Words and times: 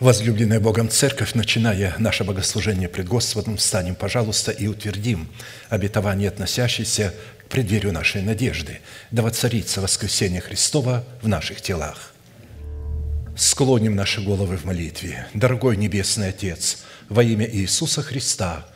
Возлюбленная 0.00 0.60
Богом 0.60 0.90
Церковь, 0.90 1.32
начиная 1.32 1.94
наше 1.98 2.22
богослужение 2.22 2.86
пред 2.86 3.08
Господом, 3.08 3.56
встанем, 3.56 3.94
пожалуйста, 3.94 4.50
и 4.50 4.66
утвердим 4.66 5.26
обетование, 5.70 6.28
относящееся 6.28 7.14
к 7.38 7.48
преддверию 7.48 7.94
нашей 7.94 8.20
надежды, 8.20 8.80
да 9.10 9.22
воцарится 9.22 9.80
воскресение 9.80 10.42
Христова 10.42 11.02
в 11.22 11.28
наших 11.28 11.62
телах. 11.62 12.12
Склоним 13.38 13.96
наши 13.96 14.20
головы 14.20 14.58
в 14.58 14.66
молитве. 14.66 15.28
Дорогой 15.32 15.78
Небесный 15.78 16.28
Отец, 16.28 16.84
во 17.08 17.22
имя 17.22 17.48
Иисуса 17.50 18.02
Христа– 18.02 18.66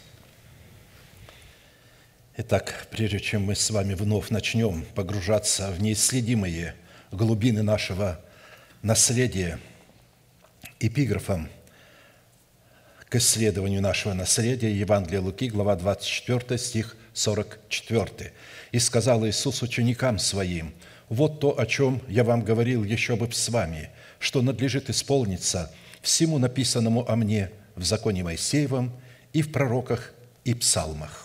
Итак, 2.43 2.87
прежде 2.89 3.19
чем 3.19 3.43
мы 3.43 3.53
с 3.53 3.69
вами 3.69 3.93
вновь 3.93 4.31
начнем 4.31 4.83
погружаться 4.95 5.69
в 5.69 5.79
неисследимые 5.79 6.73
глубины 7.11 7.61
нашего 7.61 8.19
наследия, 8.81 9.59
эпиграфом 10.79 11.49
к 13.07 13.15
исследованию 13.17 13.79
нашего 13.79 14.13
наследия 14.13 14.73
Евангелия 14.75 15.21
Луки, 15.21 15.49
глава 15.49 15.75
24, 15.75 16.57
стих 16.57 16.97
44. 17.13 18.33
«И 18.71 18.79
сказал 18.79 19.23
Иисус 19.27 19.61
ученикам 19.61 20.17
Своим, 20.17 20.73
«Вот 21.09 21.41
то, 21.41 21.59
о 21.59 21.67
чем 21.67 22.01
я 22.07 22.23
вам 22.23 22.41
говорил 22.41 22.83
еще 22.83 23.17
бы 23.17 23.31
с 23.31 23.49
вами, 23.49 23.91
что 24.17 24.41
надлежит 24.41 24.89
исполниться 24.89 25.71
всему 26.01 26.39
написанному 26.39 27.07
о 27.07 27.15
мне 27.15 27.51
в 27.75 27.83
законе 27.83 28.23
Моисеевом 28.23 28.99
и 29.31 29.43
в 29.43 29.51
пророках 29.51 30.15
и 30.43 30.55
псалмах». 30.55 31.20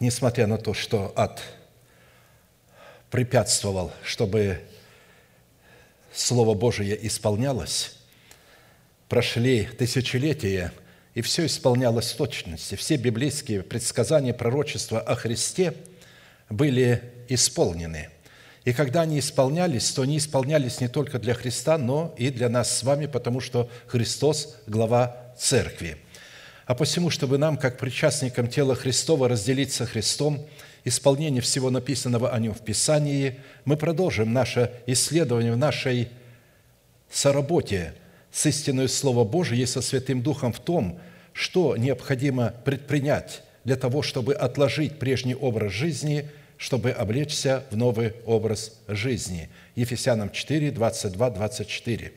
Несмотря 0.00 0.46
на 0.46 0.58
то, 0.58 0.74
что 0.74 1.12
ад 1.16 1.42
препятствовал, 3.10 3.92
чтобы 4.04 4.60
Слово 6.12 6.54
Божие 6.54 7.06
исполнялось, 7.06 7.96
прошли 9.08 9.64
тысячелетия, 9.64 10.72
и 11.14 11.22
все 11.22 11.46
исполнялось 11.46 12.12
в 12.12 12.16
точности. 12.16 12.74
Все 12.74 12.96
библейские 12.96 13.62
предсказания, 13.62 14.34
пророчества 14.34 15.00
о 15.00 15.14
Христе 15.16 15.74
были 16.48 17.02
исполнены– 17.28 18.10
и 18.68 18.74
когда 18.74 19.00
они 19.00 19.18
исполнялись, 19.18 19.90
то 19.92 20.02
они 20.02 20.18
исполнялись 20.18 20.82
не 20.82 20.88
только 20.88 21.18
для 21.18 21.32
Христа, 21.32 21.78
но 21.78 22.14
и 22.18 22.28
для 22.28 22.50
нас 22.50 22.70
с 22.76 22.82
вами, 22.82 23.06
потому 23.06 23.40
что 23.40 23.70
Христос– 23.86 24.56
глава 24.66 25.32
Церкви. 25.38 25.96
А 26.68 26.74
посему, 26.74 27.08
чтобы 27.08 27.38
нам, 27.38 27.56
как 27.56 27.78
причастникам 27.78 28.46
тела 28.46 28.74
Христова, 28.74 29.26
разделиться 29.26 29.86
Христом, 29.86 30.46
исполнение 30.84 31.40
всего 31.40 31.70
написанного 31.70 32.30
о 32.30 32.38
Нем 32.38 32.52
в 32.52 32.60
Писании, 32.60 33.40
мы 33.64 33.78
продолжим 33.78 34.34
наше 34.34 34.70
исследование 34.86 35.50
в 35.50 35.56
нашей 35.56 36.10
соработе 37.10 37.94
с 38.30 38.44
истинной 38.44 38.90
Слово 38.90 39.24
Божие 39.24 39.62
и 39.62 39.66
со 39.66 39.80
Святым 39.80 40.20
Духом 40.22 40.52
в 40.52 40.60
том, 40.60 41.00
что 41.32 41.74
необходимо 41.78 42.52
предпринять 42.66 43.44
для 43.64 43.76
того, 43.76 44.02
чтобы 44.02 44.34
отложить 44.34 44.98
прежний 44.98 45.34
образ 45.34 45.72
жизни– 45.72 46.28
чтобы 46.58 46.90
облечься 46.90 47.64
в 47.70 47.76
новый 47.76 48.14
образ 48.26 48.76
жизни. 48.88 49.48
Ефесянам 49.76 50.30
4, 50.30 50.72
22, 50.72 51.30
24. 51.30 52.12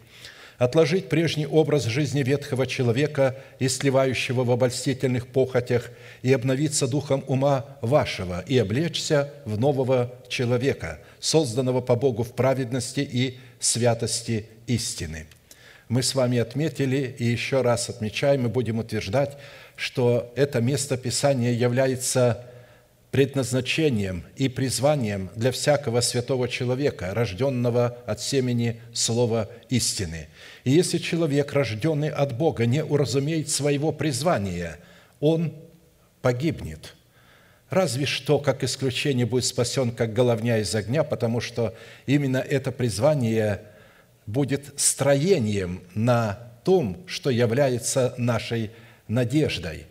Отложить 0.62 1.10
прежний 1.10 1.48
образ 1.48 1.86
жизни 1.86 2.22
ветхого 2.22 2.68
человека 2.68 3.36
и 3.58 3.68
сливающего 3.68 4.44
в 4.44 4.52
обольстительных 4.52 5.26
похотях, 5.26 5.90
и 6.22 6.32
обновиться 6.32 6.88
духом 6.88 7.24
ума 7.26 7.66
вашего, 7.82 8.42
и 8.42 8.60
облечься 8.60 9.34
в 9.46 9.60
нового 9.60 10.14
человека, 10.28 11.00
созданного 11.20 11.82
по 11.82 11.96
Богу 11.96 12.22
в 12.22 12.34
праведности 12.34 13.00
и 13.00 13.40
святости 13.60 14.46
истины. 14.68 15.26
Мы 15.90 16.04
с 16.04 16.14
вами 16.14 16.38
отметили 16.38 17.16
и 17.18 17.26
еще 17.26 17.64
раз 17.64 17.90
отмечаем 17.90 18.46
и 18.46 18.50
будем 18.50 18.78
утверждать, 18.78 19.40
что 19.76 20.32
это 20.36 20.62
место 20.62 20.96
Писания 20.96 21.54
является 21.54 22.46
предназначением 23.12 24.24
и 24.38 24.48
призванием 24.48 25.30
для 25.36 25.52
всякого 25.52 26.00
святого 26.00 26.48
человека, 26.48 27.14
рожденного 27.14 27.98
от 28.06 28.22
семени 28.22 28.82
Слова 28.94 29.50
истины. 29.70 30.30
И 30.64 30.72
если 30.72 30.98
человек, 30.98 31.52
рожденный 31.52 32.10
от 32.10 32.38
Бога, 32.38 32.66
не 32.66 32.84
уразумеет 32.84 33.50
своего 33.50 33.92
призвания, 33.92 34.78
он 35.20 35.54
погибнет. 36.22 36.96
Разве 37.70 38.06
что, 38.06 38.40
как 38.40 38.64
исключение, 38.64 39.26
будет 39.26 39.46
спасен, 39.46 39.92
как 39.92 40.14
головня 40.14 40.58
из 40.60 40.74
огня, 40.74 41.04
потому 41.04 41.42
что 41.42 41.76
именно 42.06 42.38
это 42.38 42.72
призвание 42.72 43.62
будет 44.26 44.74
строением 44.80 45.82
на 45.96 46.52
том, 46.64 47.04
что 47.08 47.30
является 47.30 48.14
нашей 48.18 48.72
надеждой 49.10 49.88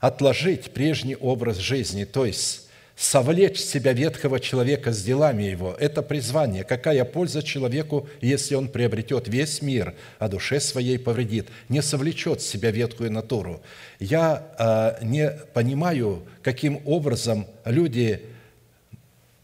отложить 0.00 0.72
прежний 0.72 1.16
образ 1.16 1.58
жизни, 1.58 2.04
то 2.04 2.24
есть 2.24 2.66
совлечь 2.96 3.60
себя 3.60 3.92
ветхого 3.92 4.40
человека 4.40 4.92
с 4.92 5.02
делами 5.02 5.44
его. 5.44 5.76
Это 5.78 6.02
призвание. 6.02 6.64
Какая 6.64 7.04
польза 7.04 7.42
человеку, 7.42 8.08
если 8.22 8.54
он 8.54 8.68
приобретет 8.68 9.28
весь 9.28 9.60
мир, 9.60 9.94
а 10.18 10.28
душе 10.28 10.60
своей 10.60 10.98
повредит, 10.98 11.48
не 11.68 11.82
совлечет 11.82 12.40
себя 12.40 12.70
ветхую 12.70 13.12
натуру? 13.12 13.62
Я 14.00 14.96
э, 15.00 15.04
не 15.04 15.30
понимаю, 15.52 16.22
каким 16.42 16.80
образом 16.86 17.46
люди 17.66 18.22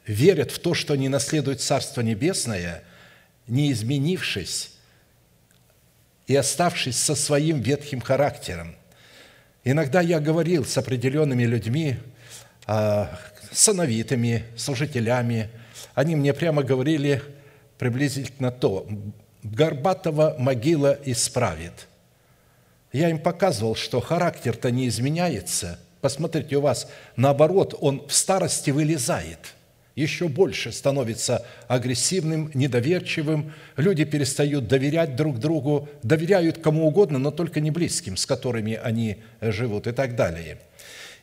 верят 0.06 0.50
в 0.50 0.58
то, 0.58 0.72
что 0.72 0.94
они 0.94 1.08
наследуют 1.10 1.60
Царство 1.60 2.00
Небесное, 2.00 2.82
не 3.46 3.70
изменившись 3.70 4.70
и 6.26 6.34
оставшись 6.34 6.96
со 6.96 7.14
своим 7.14 7.60
ветхим 7.60 8.00
характером– 8.00 8.76
Иногда 9.64 10.00
я 10.00 10.18
говорил 10.18 10.64
с 10.64 10.76
определенными 10.76 11.44
людьми, 11.44 11.96
а, 12.66 13.18
сановитыми, 13.52 14.44
служителями. 14.56 15.50
Они 15.94 16.16
мне 16.16 16.32
прямо 16.32 16.62
говорили 16.62 17.22
приблизительно 17.78 18.50
то, 18.50 18.88
Горбатова 19.42 20.36
могила 20.38 20.96
исправит. 21.04 21.88
Я 22.92 23.08
им 23.08 23.18
показывал, 23.18 23.74
что 23.74 24.00
характер-то 24.00 24.70
не 24.70 24.86
изменяется. 24.88 25.78
Посмотрите, 26.00 26.56
у 26.56 26.60
вас 26.60 26.88
наоборот, 27.16 27.74
он 27.80 28.06
в 28.06 28.12
старости 28.12 28.70
вылезает. 28.70 29.54
Еще 29.94 30.28
больше 30.28 30.72
становится 30.72 31.44
агрессивным, 31.68 32.50
недоверчивым. 32.54 33.52
Люди 33.76 34.04
перестают 34.04 34.68
доверять 34.68 35.16
друг 35.16 35.38
другу, 35.38 35.88
доверяют 36.02 36.58
кому 36.58 36.86
угодно, 36.86 37.18
но 37.18 37.30
только 37.30 37.60
не 37.60 37.70
близким, 37.70 38.16
с 38.16 38.26
которыми 38.26 38.78
они 38.82 39.18
живут 39.40 39.86
и 39.86 39.92
так 39.92 40.16
далее. 40.16 40.58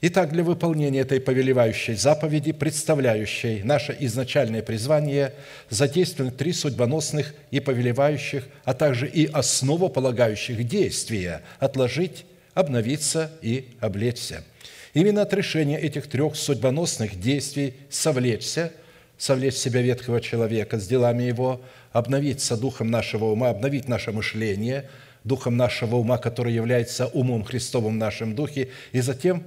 Итак, 0.01 0.31
для 0.31 0.43
выполнения 0.43 1.01
этой 1.01 1.19
повелевающей 1.19 1.93
заповеди, 1.93 2.53
представляющей 2.53 3.63
наше 3.63 3.95
изначальное 3.99 4.61
призвание, 4.61 5.33
задействованы 5.69 6.31
три 6.31 6.53
судьбоносных 6.53 7.33
и 7.51 7.59
повелевающих, 7.59 8.47
а 8.63 8.73
также 8.73 9.09
и 9.09 9.25
основополагающих 9.25 10.65
действия– 10.65 11.41
отложить, 11.59 12.25
обновиться 12.53 13.29
и 13.41 13.67
облечься– 13.81 14.43
Именно 14.93 15.21
от 15.21 15.33
решения 15.33 15.79
этих 15.79 16.07
трех 16.07 16.35
судьбоносных 16.35 17.19
действий 17.19 17.75
совлечься, 17.89 18.71
совлечь 19.17 19.55
себя 19.55 19.81
ветхого 19.81 20.21
человека 20.21 20.79
с 20.79 20.87
делами 20.87 21.23
его, 21.23 21.61
обновиться 21.91 22.57
духом 22.57 22.89
нашего 22.89 23.25
ума, 23.25 23.49
обновить 23.49 23.87
наше 23.87 24.11
мышление, 24.11 24.89
духом 25.23 25.57
нашего 25.57 25.97
ума, 25.97 26.17
который 26.17 26.53
является 26.53 27.07
умом 27.07 27.43
Христовым 27.43 27.93
в 27.93 27.97
нашем 27.97 28.35
духе, 28.35 28.69
и 28.91 29.01
затем 29.01 29.43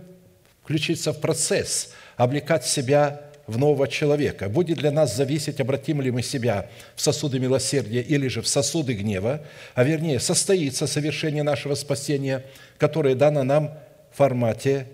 включиться 0.63 1.13
в 1.13 1.21
процесс, 1.21 1.93
облекать 2.17 2.65
себя 2.65 3.23
в 3.47 3.59
нового 3.59 3.89
человека. 3.89 4.49
Будет 4.49 4.79
для 4.79 4.93
нас 4.93 5.17
зависеть, 5.17 5.61
обратим 5.61 6.01
ли 6.01 6.11
мы 6.11 6.23
себя 6.23 6.69
в 6.95 7.03
сосуды 7.03 7.41
милосердия 7.41 8.01
или 8.01 8.29
же 8.29 8.43
в 8.43 8.49
сосуды 8.49 8.95
гнева, 8.95 9.43
а 9.75 9.83
вернее, 9.83 10.21
состоится 10.21 10.87
совершение 10.87 11.43
нашего 11.43 11.75
спасения, 11.75 12.45
которое 12.79 13.17
дано 13.17 13.43
нам 13.43 13.77
в 14.13 14.19
формате 14.19 14.87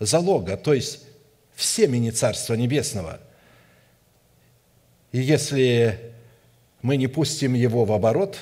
залога, 0.00 0.56
то 0.56 0.74
есть 0.74 1.04
в 1.54 1.64
семени 1.64 2.10
Царства 2.10 2.54
Небесного. 2.54 3.20
И 5.10 5.18
если 5.18 6.12
мы 6.82 6.96
не 6.96 7.08
пустим 7.08 7.54
его 7.54 7.84
в 7.84 7.92
оборот, 7.92 8.38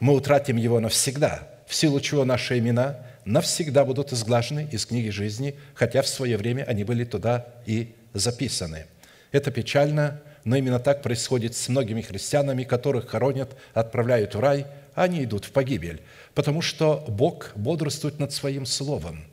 мы 0.00 0.14
утратим 0.14 0.56
его 0.56 0.80
навсегда, 0.80 1.48
в 1.66 1.74
силу 1.74 2.00
чего 2.00 2.24
наши 2.24 2.58
имена 2.58 2.98
навсегда 3.26 3.84
будут 3.84 4.12
изглажены 4.12 4.66
из 4.72 4.86
книги 4.86 5.10
жизни, 5.10 5.56
хотя 5.74 6.00
в 6.02 6.08
свое 6.08 6.38
время 6.38 6.64
они 6.64 6.84
были 6.84 7.04
туда 7.04 7.46
и 7.66 7.94
записаны. 8.14 8.86
Это 9.30 9.50
печально, 9.50 10.22
но 10.44 10.56
именно 10.56 10.80
так 10.80 11.02
происходит 11.02 11.54
с 11.54 11.68
многими 11.68 12.00
христианами, 12.00 12.64
которых 12.64 13.10
хоронят, 13.10 13.54
отправляют 13.74 14.34
в 14.34 14.40
рай, 14.40 14.66
а 14.94 15.02
они 15.02 15.22
идут 15.22 15.44
в 15.44 15.52
погибель, 15.52 16.00
потому 16.34 16.62
что 16.62 17.04
Бог 17.06 17.52
бодрствует 17.56 18.18
над 18.18 18.32
Своим 18.32 18.64
Словом– 18.64 19.24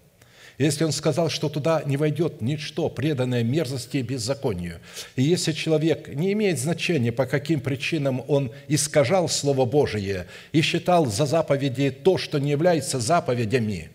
если 0.57 0.85
он 0.85 0.91
сказал, 0.91 1.29
что 1.29 1.49
туда 1.49 1.83
не 1.85 1.97
войдет 1.97 2.41
ничто, 2.41 2.89
преданное 2.89 3.43
мерзости 3.43 3.97
и 3.97 4.01
беззаконию, 4.01 4.79
и 5.15 5.21
если 5.21 5.51
человек 5.51 6.07
не 6.07 6.33
имеет 6.33 6.59
значения, 6.59 7.11
по 7.11 7.27
каким 7.27 7.61
причинам 7.61 8.23
он 8.27 8.51
искажал 8.67 9.29
Слово 9.29 9.65
Божие 9.65 10.25
и 10.51 10.61
считал 10.61 11.05
за 11.05 11.27
заповеди 11.27 11.91
то, 11.91 12.17
что 12.17 12.39
не 12.39 12.49
является 12.49 12.99
заповедями, 12.99 13.91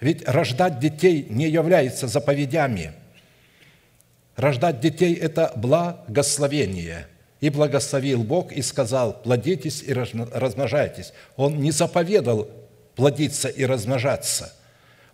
ведь 0.00 0.26
рождать 0.28 0.78
детей 0.78 1.26
не 1.28 1.48
является 1.48 2.06
заповедями. 2.06 2.92
Рождать 4.36 4.80
детей– 4.80 5.14
это 5.20 5.52
благословение. 5.56 7.08
И 7.40 7.50
благословил 7.50 8.22
Бог 8.22 8.52
и 8.52 8.62
сказал, 8.62 9.14
плодитесь 9.22 9.82
и 9.82 9.92
размножайтесь. 9.92 11.12
Он 11.36 11.60
не 11.60 11.70
заповедал 11.70 12.48
плодиться 12.94 13.48
и 13.48 13.64
размножаться– 13.64 14.54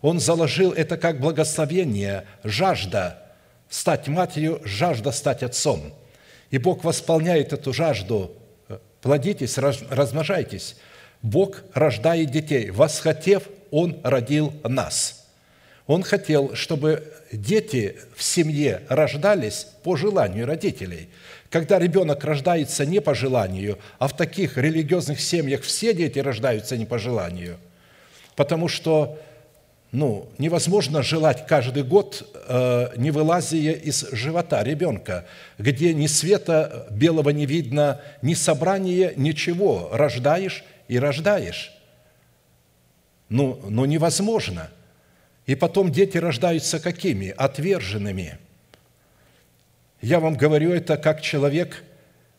он 0.06 0.20
заложил 0.20 0.70
это 0.70 0.96
как 0.96 1.18
благословение, 1.18 2.26
жажда 2.44 3.18
стать 3.68 4.06
матерью, 4.06 4.60
жажда 4.64 5.10
стать 5.10 5.42
отцом. 5.42 5.92
И 6.52 6.58
Бог 6.58 6.84
восполняет 6.84 7.52
эту 7.52 7.72
жажду. 7.72 8.30
Плодитесь, 9.02 9.58
размножайтесь. 9.58 10.76
Бог 11.22 11.64
рождает 11.74 12.30
детей. 12.30 12.70
Восхотев, 12.70 13.48
Он 13.72 13.98
родил 14.04 14.52
нас. 14.62 15.26
Он 15.88 16.04
хотел, 16.04 16.54
чтобы 16.54 17.12
дети 17.32 17.96
в 18.14 18.22
семье 18.22 18.82
рождались 18.88 19.66
по 19.82 19.96
желанию 19.96 20.46
родителей. 20.46 21.08
Когда 21.50 21.80
ребенок 21.80 22.22
рождается 22.22 22.86
не 22.86 23.00
по 23.00 23.12
желанию, 23.12 23.80
а 23.98 24.06
в 24.06 24.16
таких 24.16 24.56
религиозных 24.56 25.20
семьях 25.20 25.62
все 25.62 25.92
дети 25.92 26.20
рождаются 26.20 26.76
не 26.76 26.86
по 26.86 26.96
желанию, 26.96 27.58
потому 28.36 28.68
что 28.68 29.18
ну, 29.92 30.28
невозможно 30.38 31.02
желать 31.02 31.46
каждый 31.46 31.84
год, 31.84 32.28
э, 32.48 32.88
не 32.96 33.10
вылазия 33.10 33.72
из 33.72 34.08
живота 34.10 34.62
ребенка, 34.62 35.26
где 35.58 35.94
ни 35.94 36.06
света 36.06 36.86
белого 36.90 37.30
не 37.30 37.46
видно, 37.46 38.00
ни 38.20 38.34
собрания, 38.34 39.12
ничего. 39.16 39.88
Рождаешь 39.92 40.64
и 40.88 40.98
рождаешь. 40.98 41.72
Ну, 43.28 43.60
ну 43.68 43.84
невозможно. 43.84 44.70
И 45.46 45.54
потом 45.54 45.92
дети 45.92 46.18
рождаются 46.18 46.80
какими? 46.80 47.28
Отверженными. 47.36 48.38
Я 50.02 50.18
вам 50.18 50.34
говорю 50.34 50.72
это 50.72 50.96
как 50.96 51.20
человек, 51.20 51.84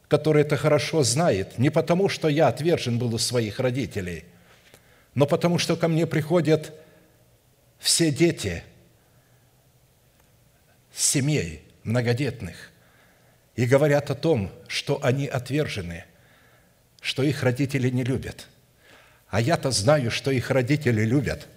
который 0.10 0.42
это 0.42 0.58
хорошо 0.58 1.04
знает. 1.04 1.58
Не 1.58 1.70
потому, 1.70 2.10
что 2.10 2.28
я 2.28 2.50
отвержен 2.50 3.00
был 3.00 3.16
у 3.16 3.18
своих 3.18 3.60
родителей, 3.62 4.26
но 5.16 5.26
потому, 5.26 5.58
что 5.58 5.78
ко 5.78 5.88
мне 5.88 6.06
приходят– 6.06 6.74
все 7.80 8.12
дети 8.12 8.64
семей 10.94 11.64
многодетных 11.84 12.72
и 13.56 13.66
говорят 13.66 14.10
о 14.10 14.16
том, 14.16 14.52
что 14.68 15.04
они 15.04 15.28
отвержены, 15.28 16.06
что 17.02 17.24
их 17.24 17.44
родители 17.44 17.90
не 17.90 18.04
любят. 18.04 18.48
А 19.30 19.42
я-то 19.42 19.72
знаю, 19.72 20.12
что 20.12 20.32
их 20.32 20.52
родители 20.52 21.04
любят, 21.04 21.48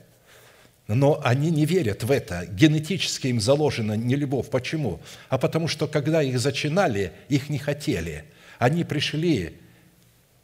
но 0.88 1.20
они 1.24 1.50
не 1.50 1.66
верят 1.66 2.02
в 2.02 2.10
это. 2.10 2.46
Генетически 2.46 3.28
им 3.28 3.40
заложена 3.40 3.92
нелюбовь. 3.92 4.50
Почему? 4.50 5.00
А 5.28 5.38
потому 5.38 5.68
что, 5.68 5.86
когда 5.86 6.22
их 6.22 6.38
зачинали, 6.40 7.12
их 7.28 7.48
не 7.48 7.58
хотели. 7.58 8.24
Они 8.58 8.82
пришли 8.82 9.56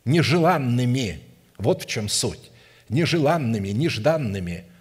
нежеланными. 0.05 1.21
Вот 1.59 1.83
в 1.83 1.87
чем 1.87 2.09
суть. 2.09 2.51
Нежеланными, 2.89 3.71
нежданными– 3.71 4.65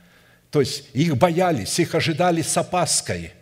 то 0.51 0.59
есть 0.59 0.85
их 0.93 1.17
боялись, 1.17 1.79
их 1.79 1.95
ожидали 1.95 2.41
с 2.41 2.57
опаской 2.57 3.33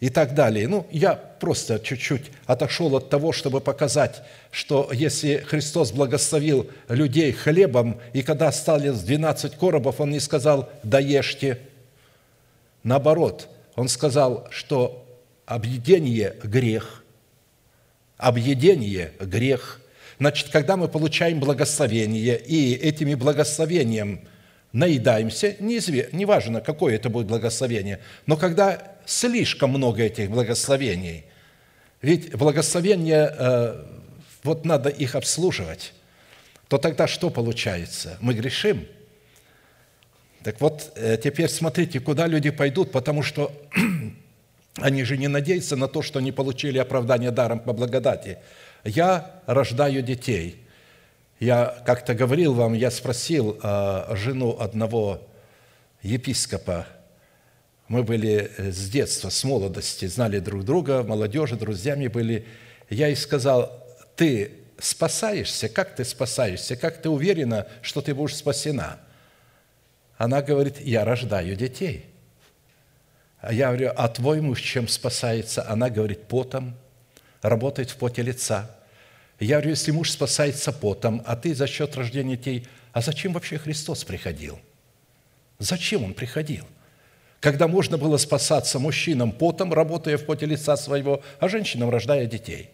и 0.00 0.10
так 0.10 0.34
далее. 0.34 0.68
Ну, 0.68 0.86
я 0.90 1.14
просто 1.14 1.78
чуть-чуть 1.78 2.30
отошел 2.46 2.94
от 2.96 3.10
того, 3.10 3.32
чтобы 3.32 3.60
показать, 3.60 4.22
что 4.50 4.90
если 4.92 5.38
Христос 5.38 5.92
благословил 5.92 6.70
людей 6.88 7.32
хлебом, 7.32 8.00
и 8.12 8.22
когда 8.22 8.48
остались 8.48 9.00
12 9.00 9.56
коробов, 9.56 10.00
Он 10.00 10.10
не 10.10 10.20
сказал 10.20 10.70
«да 10.82 11.00
ешьте». 11.00 11.58
Наоборот, 12.84 13.48
Он 13.74 13.88
сказал, 13.88 14.46
что 14.50 15.04
объедение– 15.46 16.36
грех. 16.42 17.02
Объедение– 18.16 19.12
грех. 19.20 19.80
Значит, 20.18 20.48
когда 20.50 20.76
мы 20.76 20.88
получаем 20.88 21.40
благословение, 21.40 22.38
и 22.38 22.74
этими 22.74 23.14
благословением– 23.14 24.20
наедаемся, 24.72 25.56
неважно, 25.60 26.60
какое 26.60 26.96
это 26.96 27.08
будет 27.08 27.26
благословение, 27.26 28.00
но 28.26 28.36
когда 28.36 28.96
слишком 29.06 29.70
много 29.70 30.02
этих 30.02 30.30
благословений, 30.30 31.24
ведь 32.02 32.34
благословения, 32.36 33.34
э, 33.36 33.84
вот 34.44 34.64
надо 34.64 34.88
их 34.88 35.14
обслуживать, 35.14 35.94
то 36.68 36.78
тогда 36.78 37.06
что 37.06 37.30
получается? 37.30 38.18
Мы 38.20 38.34
грешим. 38.34 38.86
Так 40.44 40.60
вот, 40.60 40.92
э, 40.94 41.16
теперь 41.22 41.48
смотрите, 41.48 41.98
куда 41.98 42.26
люди 42.26 42.50
пойдут, 42.50 42.92
потому 42.92 43.22
что 43.22 43.50
они 44.76 45.02
же 45.02 45.16
не 45.16 45.28
надеются 45.28 45.76
на 45.76 45.88
то, 45.88 46.02
что 46.02 46.18
они 46.18 46.30
получили 46.30 46.78
оправдание 46.78 47.30
даром 47.30 47.58
по 47.58 47.72
благодати. 47.72 48.38
Я 48.84 49.40
рождаю 49.46 50.02
детей– 50.02 50.62
я 51.40 51.82
как-то 51.86 52.14
говорил 52.14 52.52
вам, 52.54 52.74
я 52.74 52.90
спросил 52.90 53.58
а, 53.62 54.14
жену 54.16 54.56
одного 54.58 55.28
епископа, 56.02 56.86
мы 57.86 58.02
были 58.02 58.50
э, 58.56 58.70
с 58.70 58.90
детства, 58.90 59.30
с 59.30 59.44
молодости, 59.44 60.06
знали 60.06 60.40
друг 60.40 60.64
друга, 60.64 61.02
молодежи, 61.02 61.56
друзьями 61.56 62.08
были. 62.08 62.46
Я 62.90 63.06
ей 63.06 63.16
сказал, 63.16 63.82
ты 64.14 64.52
спасаешься? 64.78 65.70
Как 65.70 65.94
ты 65.94 66.04
спасаешься? 66.04 66.76
Как 66.76 67.00
ты 67.00 67.08
уверена, 67.08 67.66
что 67.80 68.02
ты 68.02 68.14
будешь 68.14 68.36
спасена? 68.36 68.98
Она 70.18 70.42
говорит, 70.42 70.80
я 70.80 71.06
рождаю 71.06 71.56
детей. 71.56 72.04
А 73.40 73.54
я 73.54 73.68
говорю, 73.68 73.92
а 73.96 74.08
твой 74.08 74.42
муж 74.42 74.60
чем 74.60 74.86
спасается? 74.86 75.66
Она 75.66 75.88
говорит, 75.88 76.24
потом, 76.24 76.74
работает 77.40 77.90
в 77.90 77.96
поте 77.96 78.22
лица– 78.22 78.70
я 79.44 79.56
говорю, 79.56 79.70
если 79.70 79.90
муж 79.90 80.10
спасается 80.10 80.72
потом, 80.72 81.22
а 81.26 81.36
ты 81.36 81.54
за 81.54 81.66
счет 81.66 81.94
рождения 81.96 82.36
детей, 82.36 82.66
а 82.92 83.00
зачем 83.00 83.32
вообще 83.32 83.58
Христос 83.58 84.04
приходил? 84.04 84.58
Зачем 85.58 86.04
Он 86.04 86.14
приходил? 86.14 86.64
когда 87.40 87.68
можно 87.68 87.98
было 87.98 88.16
спасаться 88.16 88.78
мужчинам 88.78 89.32
потом, 89.32 89.72
работая 89.72 90.16
в 90.16 90.24
поте 90.24 90.46
лица 90.46 90.76
своего, 90.76 91.22
а 91.38 91.48
женщинам 91.48 91.90
рождая 91.90 92.26
детей. 92.26 92.70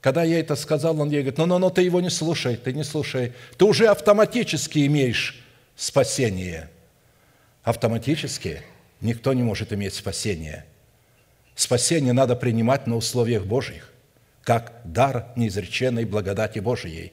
Когда 0.00 0.22
я 0.24 0.38
это 0.38 0.56
сказал, 0.56 1.00
он 1.00 1.10
ей 1.10 1.22
говорит, 1.22 1.38
ну-ну-ну, 1.38 1.70
ты 1.70 1.82
его 1.82 2.00
не 2.00 2.10
слушай, 2.10 2.56
ты 2.56 2.72
не 2.72 2.84
слушай. 2.84 3.32
Ты 3.56 3.64
уже 3.64 3.86
автоматически 3.86 4.86
имеешь 4.86 5.42
спасение. 5.74 6.70
Автоматически 7.62 8.62
никто 9.00 9.32
не 9.32 9.42
может 9.42 9.72
иметь 9.72 9.94
спасение. 9.94 10.64
Спасение 11.54 12.12
надо 12.12 12.36
принимать 12.36 12.86
на 12.86 12.96
условиях 12.96 13.46
Божьих, 13.46 13.92
как 14.46 14.80
дар 14.84 15.26
неизреченной 15.36 16.06
благодати 16.06 16.60
Божией. 16.60 17.12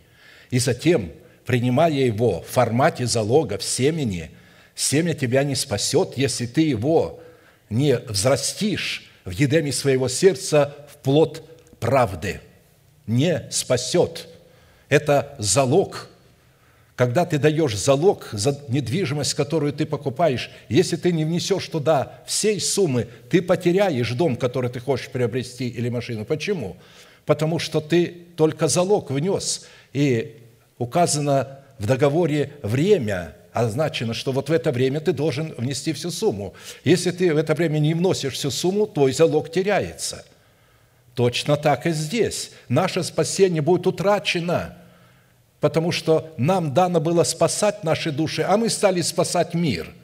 И 0.51 0.59
затем, 0.59 1.11
принимая 1.45 1.91
его 1.91 2.39
в 2.43 2.47
формате 2.47 3.05
залога 3.05 3.57
в 3.57 3.63
семени– 3.63 4.31
Семя 4.75 5.13
тебя 5.13 5.43
не 5.43 5.55
спасет, 5.55 6.13
если 6.15 6.45
ты 6.45 6.61
его 6.61 7.19
не 7.69 7.97
взрастишь 7.97 9.09
в 9.23 9.31
едеме 9.31 9.71
своего 9.71 10.07
сердца 10.07 10.75
в 10.91 10.97
плод 10.97 11.43
правды. 11.79 12.41
Не 13.05 13.47
спасет. 13.51 14.27
Это 14.89 15.35
залог. 15.37 16.09
Когда 16.95 17.25
ты 17.25 17.39
даешь 17.39 17.75
залог 17.75 18.29
за 18.31 18.59
недвижимость, 18.67 19.33
которую 19.33 19.73
ты 19.73 19.85
покупаешь, 19.85 20.51
если 20.69 20.95
ты 20.95 21.11
не 21.11 21.25
внесешь 21.25 21.67
туда 21.67 22.21
всей 22.25 22.59
суммы, 22.59 23.07
ты 23.29 23.41
потеряешь 23.41 24.11
дом, 24.11 24.35
который 24.35 24.69
ты 24.69 24.79
хочешь 24.79 25.09
приобрести, 25.09 25.67
или 25.67 25.89
машину. 25.89 26.23
Почему? 26.23 26.77
Потому 27.25 27.59
что 27.59 27.79
ты 27.81 28.25
только 28.35 28.67
залог 28.67 29.11
внес. 29.11 29.67
И 29.93 30.37
указано 30.77 31.59
в 31.79 31.85
договоре 31.85 32.53
время– 32.61 33.35
означено, 33.53 34.13
что 34.13 34.31
вот 34.31 34.49
в 34.49 34.51
это 34.51 34.71
время 34.71 34.99
ты 34.99 35.13
должен 35.13 35.53
внести 35.57 35.93
всю 35.93 36.11
сумму. 36.11 36.53
Если 36.83 37.11
ты 37.11 37.33
в 37.33 37.37
это 37.37 37.53
время 37.53 37.79
не 37.79 37.93
вносишь 37.93 38.33
всю 38.33 38.51
сумму, 38.51 38.87
твой 38.87 39.13
залог 39.13 39.51
теряется. 39.51 40.25
Точно 41.13 41.55
так 41.55 41.85
и 41.85 41.91
здесь. 41.91 42.51
Наше 42.67 43.03
спасение 43.03 43.61
будет 43.61 43.85
утрачено, 43.85 44.75
потому 45.59 45.91
что 45.91 46.33
нам 46.37 46.73
дано 46.73 46.99
было 46.99 47.23
спасать 47.23 47.83
наши 47.83 48.11
души, 48.11 48.41
а 48.41 48.57
мы 48.57 48.69
стали 48.69 49.01
спасать 49.01 49.53
мир– 49.53 49.93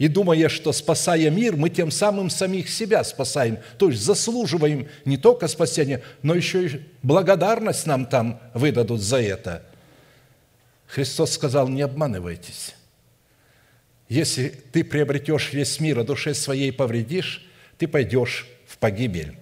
и 0.00 0.08
думая, 0.08 0.48
что 0.48 0.72
спасая 0.72 1.30
мир, 1.30 1.54
мы 1.54 1.70
тем 1.70 1.92
самым 1.92 2.28
самих 2.28 2.68
себя 2.68 3.04
спасаем, 3.04 3.58
то 3.78 3.88
есть 3.88 4.02
заслуживаем 4.02 4.88
не 5.04 5.16
только 5.16 5.46
спасения, 5.46 6.02
но 6.22 6.34
еще 6.34 6.66
и 6.66 6.80
благодарность 7.04 7.86
нам 7.86 8.06
там 8.06 8.40
выдадут 8.52 9.00
за 9.00 9.20
это– 9.20 9.62
Христос 10.90 11.32
сказал, 11.32 11.68
не 11.68 11.82
обманывайтесь. 11.82 12.74
Если 14.08 14.48
ты 14.48 14.82
приобретешь 14.82 15.52
весь 15.52 15.78
мир, 15.78 16.00
а 16.00 16.04
душе 16.04 16.34
своей 16.34 16.72
повредишь, 16.72 17.46
ты 17.78 17.86
пойдешь 17.86 18.48
в 18.66 18.76
погибель. 18.76 19.36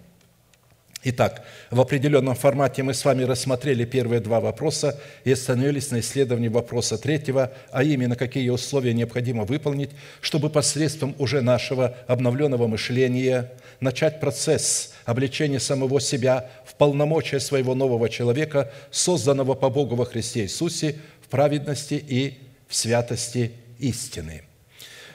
Итак, 1.04 1.44
в 1.70 1.80
определенном 1.80 2.34
формате 2.34 2.82
мы 2.82 2.92
с 2.92 3.04
вами 3.04 3.22
рассмотрели 3.22 3.84
первые 3.84 4.20
два 4.20 4.40
вопроса 4.40 4.98
и 5.22 5.30
остановились 5.30 5.92
на 5.92 6.00
исследовании 6.00 6.48
вопроса 6.48 6.98
третьего, 6.98 7.52
а 7.70 7.84
именно, 7.84 8.16
какие 8.16 8.48
условия 8.50 8.92
необходимо 8.92 9.44
выполнить, 9.44 9.90
чтобы 10.20 10.50
посредством 10.50 11.14
уже 11.18 11.40
нашего 11.40 11.96
обновленного 12.08 12.66
мышления 12.66 13.52
начать 13.78 14.18
процесс 14.18 14.92
обличения 15.04 15.60
самого 15.60 16.00
себя 16.00 16.50
в 16.66 16.74
полномочия 16.74 17.38
своего 17.38 17.76
нового 17.76 18.08
человека, 18.08 18.72
созданного 18.90 19.54
по 19.54 19.70
Богу 19.70 19.94
во 19.94 20.04
Христе 20.04 20.42
Иисусе, 20.42 20.96
в 21.22 21.28
праведности 21.28 21.94
и 21.94 22.38
в 22.66 22.74
святости 22.74 23.52
истины. 23.78 24.42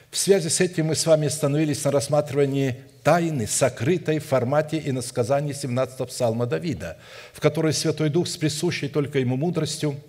В 0.10 0.18
связи 0.18 0.48
с 0.48 0.62
этим 0.62 0.88
мы 0.88 0.96
с 0.96 1.06
вами 1.06 1.28
остановились 1.28 1.84
на 1.84 1.92
рассматривании 1.92 2.78
тайны, 3.04 3.48
сокрытой 3.48 4.20
в 4.20 4.26
формате 4.26 4.78
и 4.78 4.92
на 4.92 5.02
сказании 5.02 5.54
17 5.54 6.08
псалма 6.08 6.46
Давида, 6.46 6.98
в 7.34 7.40
которой 7.40 7.74
Святой 7.74 8.10
Дух 8.10 8.28
с 8.28 8.38
присущей 8.38 8.88
только 8.88 9.20
ему 9.20 9.36
мудростью 9.36 10.00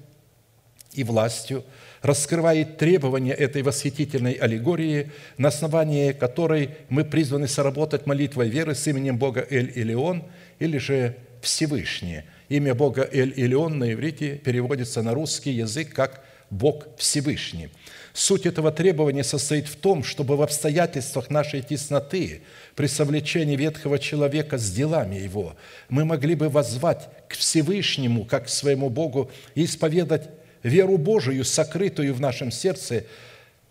и 0.93 1.03
властью 1.05 1.65
раскрывает 2.03 2.77
требования 2.77 3.33
этой 3.33 3.63
восхитительной 3.63 4.35
аллегории, 4.35 5.11
на 5.39 5.49
основании 5.49 6.13
которой 6.13 6.71
мы 6.89 7.05
призваны 7.05 7.49
соработать 7.49 8.07
молитвой 8.07 8.49
веры 8.49 8.75
с 8.75 8.87
именем 8.87 9.19
Бога 9.19 9.47
Эль-Илион 9.51 10.25
или 10.59 10.79
же 10.79 11.17
Всевышний– 11.43 12.23
Имя 12.49 12.75
Бога 12.75 13.09
Эль-Илион 13.11 13.79
на 13.79 13.93
иврите 13.93 14.37
переводится 14.37 15.03
на 15.03 15.15
русский 15.15 15.51
язык 15.51 15.95
как 15.95 16.25
«Бог 16.51 16.87
Всевышний». 16.99 17.71
Суть 18.13 18.47
этого 18.47 18.71
требования 18.71 19.25
состоит 19.25 19.67
в 19.67 19.77
том, 19.77 20.05
чтобы 20.05 20.37
в 20.37 20.43
обстоятельствах 20.43 21.31
нашей 21.31 21.63
тесноты, 21.63 22.43
при 22.75 22.87
совлечении 22.87 23.57
ветхого 23.57 23.99
человека 23.99 24.59
с 24.59 24.71
делами 24.71 25.17
его, 25.17 25.57
мы 25.89 26.05
могли 26.05 26.35
бы 26.35 26.49
воззвать 26.49 27.09
к 27.29 27.35
Всевышнему, 27.35 28.25
как 28.25 28.47
к 28.47 28.49
своему 28.49 28.91
Богу, 28.91 29.31
и 29.55 29.65
исповедать 29.65 30.29
веру 30.63 30.99
Божию, 30.99 31.45
сокрытую 31.45 32.15
в 32.15 32.21
нашем 32.21 32.51
сердце, 32.51 33.05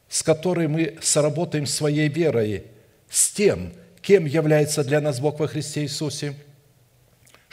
с 0.09 0.23
которой 0.23 0.67
мы 0.67 0.97
соработаем 1.01 1.65
своей 1.65 2.07
верой 2.07 2.65
с 3.09 3.31
тем, 3.31 3.73
кем 4.01 4.25
является 4.25 4.83
для 4.83 5.01
нас 5.01 5.19
Бог 5.19 5.39
во 5.39 5.47
Христе 5.47 5.83
Иисусе– 5.83 6.35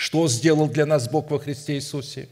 что 0.00 0.26
сделал 0.28 0.66
для 0.66 0.86
нас 0.86 1.10
Бог 1.10 1.30
во 1.30 1.38
Христе 1.38 1.74
Иисусе, 1.74 2.30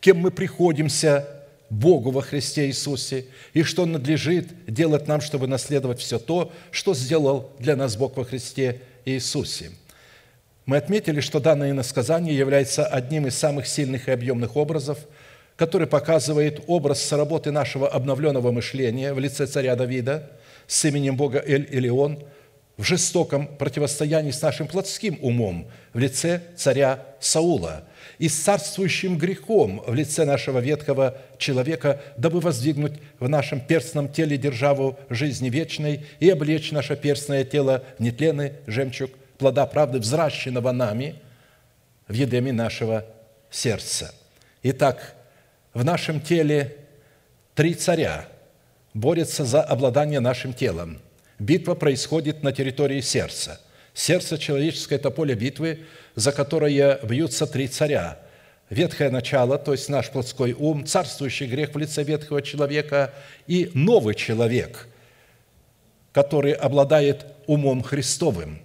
кем 0.00 0.16
мы 0.16 0.30
приходимся 0.30 1.39
Богу 1.70 2.10
во 2.10 2.20
Христе 2.20 2.66
Иисусе, 2.66 3.26
и 3.54 3.62
что 3.62 3.86
надлежит 3.86 4.48
делать 4.66 5.06
нам, 5.06 5.20
чтобы 5.20 5.46
наследовать 5.46 6.00
все 6.00 6.18
то, 6.18 6.52
что 6.72 6.94
сделал 6.94 7.52
для 7.58 7.76
нас 7.76 7.96
Бог 7.96 8.16
во 8.16 8.24
Христе 8.24 8.80
Иисусе. 9.04 9.70
Мы 10.66 10.76
отметили, 10.76 11.20
что 11.20 11.40
данное 11.40 11.70
иносказание 11.70 12.36
является 12.36 12.86
одним 12.86 13.26
из 13.26 13.36
самых 13.36 13.66
сильных 13.66 14.08
и 14.08 14.12
объемных 14.12 14.56
образов, 14.56 14.98
который 15.56 15.86
показывает 15.86 16.62
образ 16.66 17.10
работы 17.12 17.50
нашего 17.50 17.88
обновленного 17.88 18.50
мышления 18.50 19.12
в 19.12 19.18
лице 19.18 19.46
царя 19.46 19.76
Давида 19.76 20.30
с 20.66 20.84
именем 20.84 21.16
Бога 21.16 21.42
Эль-Илион– 21.44 22.24
в 22.80 22.82
жестоком 22.82 23.46
противостоянии 23.46 24.30
с 24.30 24.40
нашим 24.40 24.66
плотским 24.66 25.18
умом 25.20 25.68
в 25.92 25.98
лице 25.98 26.40
царя 26.56 27.04
Саула 27.20 27.84
и 28.16 28.26
с 28.26 28.34
царствующим 28.34 29.18
грехом 29.18 29.84
в 29.86 29.92
лице 29.92 30.24
нашего 30.24 30.60
ветхого 30.60 31.18
человека, 31.36 32.00
дабы 32.16 32.40
воздвигнуть 32.40 32.94
в 33.18 33.28
нашем 33.28 33.60
перстном 33.60 34.10
теле 34.10 34.38
державу 34.38 34.98
жизни 35.10 35.50
вечной 35.50 36.06
и 36.20 36.30
облечь 36.30 36.72
наше 36.72 36.96
перстное 36.96 37.44
тело 37.44 37.84
в 37.98 38.02
нетленный 38.02 38.54
жемчуг 38.66 39.10
плода 39.36 39.66
правды, 39.66 39.98
взращенного 39.98 40.72
нами 40.72 41.16
в 42.08 42.14
едеме 42.14 42.50
нашего 42.50 43.04
сердца. 43.50 44.14
Итак, 44.62 45.16
в 45.74 45.84
нашем 45.84 46.18
теле 46.18 46.78
три 47.54 47.74
царя 47.74 48.26
борются 48.94 49.44
за 49.44 49.62
обладание 49.62 50.20
нашим 50.20 50.54
телом– 50.54 50.98
Битва 51.40 51.74
происходит 51.74 52.42
на 52.42 52.52
территории 52.52 53.00
сердца. 53.00 53.58
Сердце 53.94 54.36
человеческое– 54.36 54.96
это 54.96 55.10
поле 55.10 55.34
битвы, 55.34 55.80
за 56.14 56.32
которое 56.32 57.00
бьются 57.02 57.46
три 57.46 57.66
царя. 57.66 58.20
Ветхое 58.68 59.08
начало, 59.08 59.58
то 59.58 59.72
есть 59.72 59.88
наш 59.88 60.10
плотской 60.10 60.52
ум, 60.52 60.84
царствующий 60.84 61.46
грех 61.46 61.74
в 61.74 61.78
лице 61.78 62.04
ветхого 62.04 62.42
человека 62.42 63.14
и 63.46 63.70
новый 63.72 64.14
человек, 64.14 64.86
который 66.12 66.52
обладает 66.52 67.24
умом 67.46 67.82
Христовым. 67.82 68.60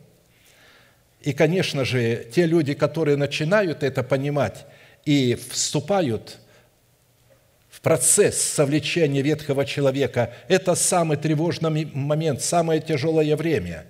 И, 1.22 1.32
конечно 1.32 1.86
же, 1.86 2.28
те 2.36 2.46
люди, 2.46 2.74
которые 2.74 3.16
начинают 3.16 3.84
это 3.84 4.04
понимать 4.04 4.66
и 5.06 5.36
вступают 5.50 6.40
процесс 7.86 8.42
совлечения 8.42 9.22
ветхого 9.22 9.64
человека– 9.64 10.34
это 10.48 10.74
самый 10.74 11.18
тревожный 11.18 11.86
момент, 11.94 12.42
самое 12.42 12.82
тяжелое 12.82 13.36
время. 13.36 13.86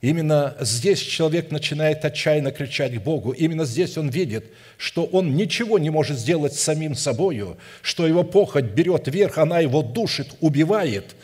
Именно 0.00 0.56
здесь 0.58 0.98
человек 0.98 1.52
начинает 1.52 2.04
отчаянно 2.04 2.50
кричать 2.50 2.96
к 2.96 3.00
Богу. 3.00 3.30
Именно 3.30 3.64
здесь 3.64 3.96
он 3.96 4.08
видит, 4.08 4.46
что 4.76 5.04
он 5.04 5.36
ничего 5.36 5.78
не 5.78 5.88
может 5.88 6.18
сделать 6.18 6.54
с 6.54 6.62
самим 6.62 6.96
собою, 6.96 7.58
что 7.80 8.08
его 8.08 8.24
похоть 8.24 8.64
берет 8.64 9.06
верх, 9.06 9.38
она 9.38 9.60
его 9.60 9.82
душит, 9.82 10.34
убивает, 10.40 11.14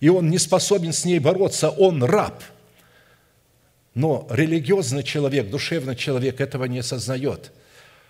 и 0.00 0.08
он 0.08 0.30
не 0.30 0.38
способен 0.38 0.92
с 0.92 1.04
ней 1.04 1.20
бороться, 1.20 1.70
он 1.70 2.02
раб. 2.02 2.42
Но 3.94 4.26
религиозный 4.28 5.04
человек, 5.04 5.50
душевный 5.50 5.94
человек 5.94 6.40
этого 6.40 6.64
не 6.64 6.80
осознает. 6.80 7.52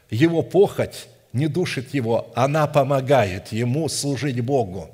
Его 0.08 0.40
похоть 0.40 1.08
не 1.35 1.49
душит 1.49 1.93
его, 1.93 2.33
она 2.35 2.67
помогает 2.67 3.53
ему 3.53 3.88
служить 3.88 4.41
Богу. 4.41 4.88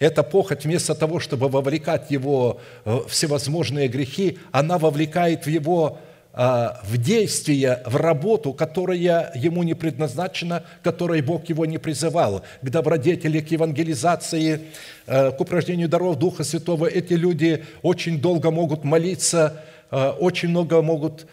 Эта 0.00 0.22
похоть, 0.22 0.64
вместо 0.64 0.94
того, 0.94 1.20
чтобы 1.20 1.48
вовлекать 1.48 2.10
его 2.10 2.60
в 2.84 3.06
всевозможные 3.08 3.86
грехи, 3.86 4.38
она 4.50 4.78
вовлекает 4.78 5.46
его 5.46 5.98
а, 6.32 6.80
в 6.84 6.96
действие, 6.96 7.82
в 7.86 7.96
работу, 7.96 8.52
которая 8.52 9.32
ему 9.34 9.64
не 9.64 9.74
предназначена, 9.74 10.62
которой 10.82 11.22
Бог 11.22 11.48
его 11.48 11.66
не 11.66 11.78
призывал, 11.78 12.44
к 12.62 12.70
добродетели, 12.70 13.40
к 13.40 13.50
евангелизации, 13.50 14.60
а, 15.08 15.32
к 15.32 15.40
упражнению 15.40 15.88
даров 15.88 16.16
Духа 16.16 16.44
Святого. 16.44 16.86
Эти 16.86 17.14
люди 17.14 17.64
очень 17.82 18.20
долго 18.20 18.50
могут 18.50 18.84
молиться, 18.84 19.64
очень 19.90 20.50
много 20.50 20.82
могут 20.82 21.26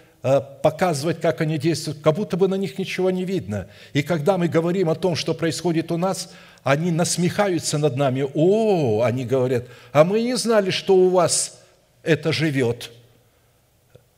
показывать, 0.61 1.21
как 1.21 1.41
они 1.41 1.57
действуют, 1.57 1.99
как 2.01 2.15
будто 2.15 2.37
бы 2.37 2.47
на 2.47 2.55
них 2.55 2.77
ничего 2.77 3.11
не 3.11 3.25
видно. 3.25 3.67
И 3.93 4.03
когда 4.03 4.37
мы 4.37 4.47
говорим 4.47 4.89
о 4.89 4.95
том, 4.95 5.15
что 5.15 5.33
происходит 5.33 5.91
у 5.91 5.97
нас, 5.97 6.31
они 6.63 6.91
насмехаются 6.91 7.77
над 7.77 7.95
нами. 7.95 8.25
О, 8.33 9.03
они 9.03 9.25
говорят, 9.25 9.65
а 9.91 10.03
мы 10.03 10.21
не 10.21 10.35
знали, 10.35 10.69
что 10.69 10.95
у 10.95 11.09
вас 11.09 11.61
это 12.03 12.31
живет– 12.31 12.91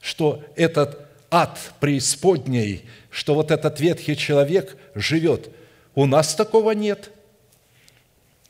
что 0.01 0.43
этот 0.55 0.99
ад 1.29 1.59
преисподней, 1.79 2.85
что 3.09 3.35
вот 3.35 3.51
этот 3.51 3.79
ветхий 3.79 4.15
человек 4.15 4.77
живет. 4.95 5.49
У 5.95 6.05
нас 6.05 6.35
такого 6.35 6.71
нет. 6.71 7.11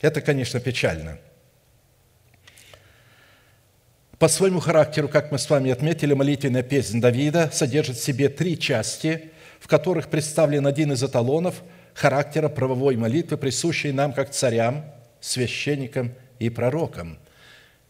Это, 0.00 0.20
конечно, 0.20 0.60
печально. 0.60 1.18
По 4.20 4.28
своему 4.28 4.60
характеру, 4.60 5.08
как 5.08 5.32
мы 5.32 5.38
с 5.38 5.48
вами 5.48 5.70
отметили, 5.70 6.12
молитвенная 6.12 6.62
песня 6.62 7.00
Давида 7.00 7.48
содержит 7.54 7.96
в 7.96 8.04
себе 8.04 8.28
три 8.28 8.58
части, 8.58 9.30
в 9.58 9.66
которых 9.66 10.08
представлен 10.08 10.66
один 10.66 10.92
из 10.92 11.02
эталонов 11.02 11.62
характера 11.94 12.50
правовой 12.50 12.96
молитвы, 12.96 13.38
присущей 13.38 13.92
нам 13.92 14.12
как 14.12 14.28
царям, 14.28 14.84
священникам 15.22 16.12
и 16.38 16.50
пророкам. 16.50 17.18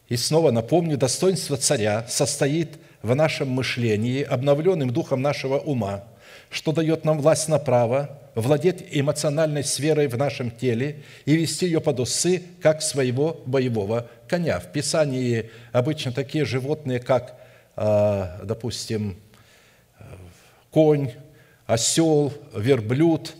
И 0.07 0.15
снова 0.15 0.51
напомню, 0.51 0.95
достоинство 0.97 1.57
царя 1.57 2.05
состоит– 2.07 2.77
в 3.01 3.15
нашем 3.15 3.49
мышлении, 3.49 4.21
обновленным 4.21 4.91
духом 4.91 5.21
нашего 5.21 5.57
ума, 5.57 6.03
что 6.49 6.71
дает 6.71 7.05
нам 7.05 7.19
власть 7.19 7.47
на 7.47 7.59
право 7.59 8.19
владеть 8.35 8.85
эмоциональной 8.91 9.63
сферой 9.63 10.07
в 10.07 10.17
нашем 10.17 10.51
теле 10.51 11.03
и 11.25 11.35
вести 11.35 11.65
ее 11.65 11.81
под 11.81 11.99
усы, 11.99 12.43
как 12.61 12.81
своего 12.81 13.41
боевого 13.45 14.07
коня. 14.31 14.61
В 14.61 14.71
Писании 14.71 15.51
обычно 15.73 16.13
такие 16.13 16.45
животные, 16.45 17.01
как, 17.01 17.35
а, 17.75 18.39
допустим, 18.43 19.17
конь, 20.71 21.11
осел, 21.65 22.33
верблюд, 22.55 23.33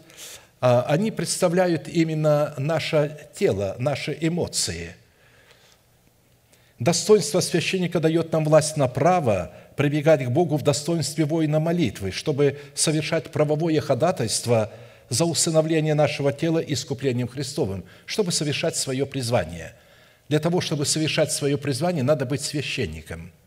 а, 0.60 0.84
они 0.90 1.12
представляют 1.12 1.88
именно 1.88 2.54
наше 2.58 3.30
тело, 3.34 3.78
наши 3.80 4.18
эмоции– 4.20 4.96
Достоинство 6.82 7.42
священника 7.42 8.00
дает 8.00 8.32
нам 8.32 8.44
власть 8.44 8.76
на 8.76 8.88
право 8.88 9.54
прибегать 9.76 10.26
к 10.26 10.30
Богу 10.30 10.58
в 10.58 10.64
достоинстве 10.64 11.26
воина 11.26 11.60
молитвы, 11.60 12.10
чтобы 12.10 12.58
совершать 12.74 13.26
правовое 13.26 13.80
ходатайство 13.82 14.72
за 15.08 15.26
усыновление 15.26 15.94
нашего 15.94 16.34
тела 16.34 16.58
искуплением 16.58 17.28
Христовым, 17.28 17.84
чтобы 18.08 18.32
совершать 18.32 18.76
свое 18.76 19.06
призвание. 19.06 19.76
Для 20.32 20.40
того, 20.40 20.62
чтобы 20.62 20.86
совершать 20.86 21.34
свое 21.34 21.58
призвание, 21.58 22.04
надо 22.04 22.26
быть 22.26 22.42
священником– 22.42 23.34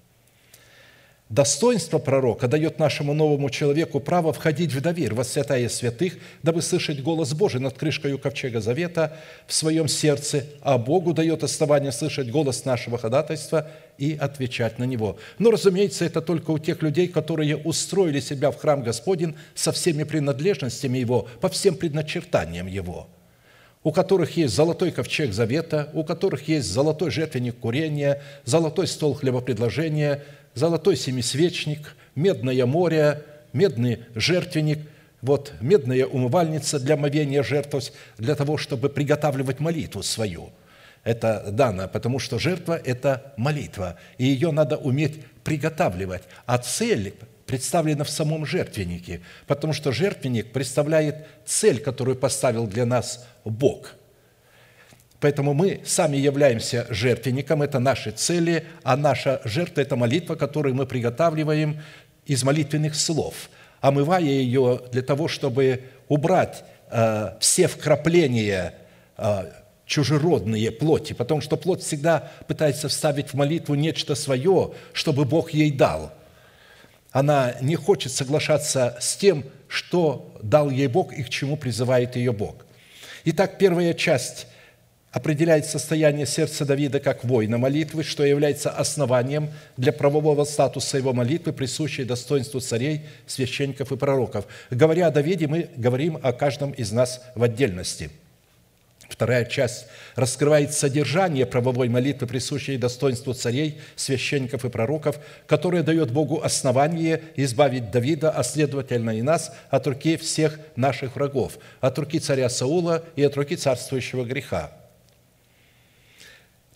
Достоинство 1.30 1.98
пророка 1.98 2.48
дает 2.48 2.78
нашему 2.78 3.14
новому 3.14 3.48
человеку 3.48 3.98
право 3.98 4.34
входить 4.34 4.72
в 4.72 4.80
доверие 4.82 5.14
во 5.14 5.24
святая 5.24 5.70
святых, 5.70 6.18
дабы 6.42 6.60
слышать 6.60 7.02
голос 7.02 7.32
Божий 7.32 7.60
над 7.60 7.78
крышкой 7.78 8.18
ковчега 8.18 8.60
завета 8.60 9.16
в 9.46 9.54
своем 9.54 9.88
сердце, 9.88 10.44
а 10.60 10.76
Богу 10.76 11.14
дает 11.14 11.42
основание 11.42 11.92
слышать 11.92 12.30
голос 12.30 12.66
нашего 12.66 12.98
ходатайства 12.98 13.70
и 13.96 14.16
отвечать 14.20 14.78
на 14.78 14.84
него. 14.84 15.16
Но, 15.38 15.50
разумеется, 15.50 16.04
это 16.04 16.20
только 16.20 16.50
у 16.50 16.58
тех 16.58 16.82
людей, 16.82 17.08
которые 17.08 17.56
устроили 17.56 18.20
себя 18.20 18.50
в 18.50 18.58
храм 18.58 18.82
Господень 18.82 19.34
со 19.54 19.72
всеми 19.72 20.04
принадлежностями 20.04 20.98
его, 20.98 21.26
по 21.40 21.48
всем 21.48 21.74
предначертаниям 21.74 22.66
его– 22.66 23.08
у 23.84 23.92
которых 23.92 24.36
есть 24.36 24.54
золотой 24.54 24.90
ковчег 24.90 25.32
завета, 25.32 25.90
у 25.92 26.02
которых 26.04 26.48
есть 26.48 26.66
золотой 26.66 27.10
жертвенник 27.10 27.58
курения, 27.58 28.22
золотой 28.44 28.86
стол 28.86 29.14
хлебопредложения, 29.14 30.24
золотой 30.54 30.96
семисвечник, 30.96 31.94
медное 32.14 32.64
море, 32.64 33.22
медный 33.52 34.00
жертвенник, 34.14 34.80
вот 35.20 35.52
медная 35.60 36.06
умывальница 36.06 36.80
для 36.80 36.96
мовения 36.96 37.42
жертв, 37.42 37.92
для 38.18 38.34
того, 38.34 38.56
чтобы 38.56 38.88
приготавливать 38.88 39.60
молитву 39.60 40.02
свою. 40.02 40.50
Это 41.04 41.50
дано, 41.50 41.86
потому 41.86 42.18
что 42.18 42.38
жертва– 42.38 42.80
это 42.84 43.34
молитва, 43.36 43.98
и 44.16 44.24
ее 44.24 44.50
надо 44.50 44.78
уметь 44.78 45.20
приготавливать. 45.44 46.22
А 46.46 46.56
цель 46.56 47.14
представлена 47.46 48.04
в 48.04 48.10
самом 48.10 48.46
жертвеннике, 48.46 49.20
потому 49.46 49.72
что 49.72 49.92
жертвенник 49.92 50.52
представляет 50.52 51.26
цель, 51.44 51.80
которую 51.80 52.16
поставил 52.16 52.66
для 52.66 52.86
нас 52.86 53.26
Бог– 53.44 53.94
Поэтому 55.24 55.54
мы 55.54 55.80
сами 55.86 56.18
являемся 56.18 56.86
жертвенником, 56.90 57.62
это 57.62 57.78
наши 57.78 58.10
цели, 58.10 58.66
а 58.82 58.94
наша 58.94 59.40
жертва– 59.44 59.80
это 59.82 59.96
молитва, 59.96 60.34
которую 60.34 60.74
мы 60.74 60.84
приготавливаем 60.84 61.80
из 62.26 62.44
молитвенных 62.44 62.94
слов, 62.94 63.48
омывая 63.80 64.20
ее 64.20 64.82
для 64.92 65.00
того, 65.00 65.28
чтобы 65.28 65.84
убрать 66.08 66.62
э, 66.90 67.38
все 67.40 67.68
вкрапления 67.68 68.74
э, 69.16 69.50
чужеродные 69.86 70.70
плоти, 70.70 71.14
потому 71.14 71.40
что 71.40 71.56
плоть 71.56 71.80
всегда 71.80 72.30
пытается 72.46 72.88
вставить 72.88 73.30
в 73.30 73.34
молитву 73.34 73.76
нечто 73.76 74.14
свое, 74.14 74.72
чтобы 74.92 75.24
Бог 75.24 75.52
ей 75.52 75.72
дал. 75.72 76.12
Она 77.14 77.54
не 77.60 77.76
хочет 77.76 78.10
соглашаться 78.10 78.96
с 79.00 79.16
тем, 79.16 79.44
что 79.68 80.36
дал 80.42 80.68
ей 80.68 80.88
Бог 80.88 81.12
и 81.12 81.22
к 81.22 81.28
чему 81.28 81.56
призывает 81.56 82.16
ее 82.16 82.32
Бог. 82.32 82.66
Итак, 83.24 83.56
первая 83.56 83.94
часть 83.94 84.48
определяет 85.12 85.64
состояние 85.64 86.26
сердца 86.26 86.64
Давида 86.64 86.98
как 86.98 87.22
воина 87.22 87.56
молитвы, 87.56 88.02
что 88.02 88.24
является 88.24 88.70
основанием 88.70 89.50
для 89.76 89.92
правового 89.92 90.42
статуса 90.42 90.98
его 90.98 91.12
молитвы, 91.12 91.52
присущей 91.52 92.02
достоинству 92.02 92.58
царей, 92.58 93.02
священников 93.28 93.92
и 93.92 93.96
пророков. 93.96 94.48
Говоря 94.72 95.06
о 95.06 95.12
Давиде, 95.12 95.46
мы 95.46 95.70
говорим 95.76 96.18
о 96.20 96.32
каждом 96.32 96.72
из 96.72 96.90
нас 96.90 97.22
в 97.36 97.44
отдельности. 97.44 98.10
Вторая 99.08 99.44
часть 99.44 99.86
раскрывает 100.16 100.72
содержание 100.72 101.46
правовой 101.46 101.88
молитвы, 101.88 102.26
присущей 102.26 102.76
достоинству 102.76 103.34
царей, 103.34 103.80
священников 103.96 104.64
и 104.64 104.70
пророков, 104.70 105.18
которое 105.46 105.82
дает 105.82 106.10
Богу 106.10 106.40
основание 106.42 107.22
избавить 107.36 107.90
Давида, 107.90 108.30
а 108.30 108.42
следовательно 108.42 109.10
и 109.10 109.22
нас, 109.22 109.52
от 109.70 109.86
руки 109.86 110.16
всех 110.16 110.58
наших 110.76 111.16
врагов, 111.16 111.58
от 111.80 111.98
руки 111.98 112.18
царя 112.18 112.48
Саула 112.48 113.04
и 113.16 113.22
от 113.22 113.36
руки 113.36 113.56
царствующего 113.56 114.24
греха– 114.24 114.72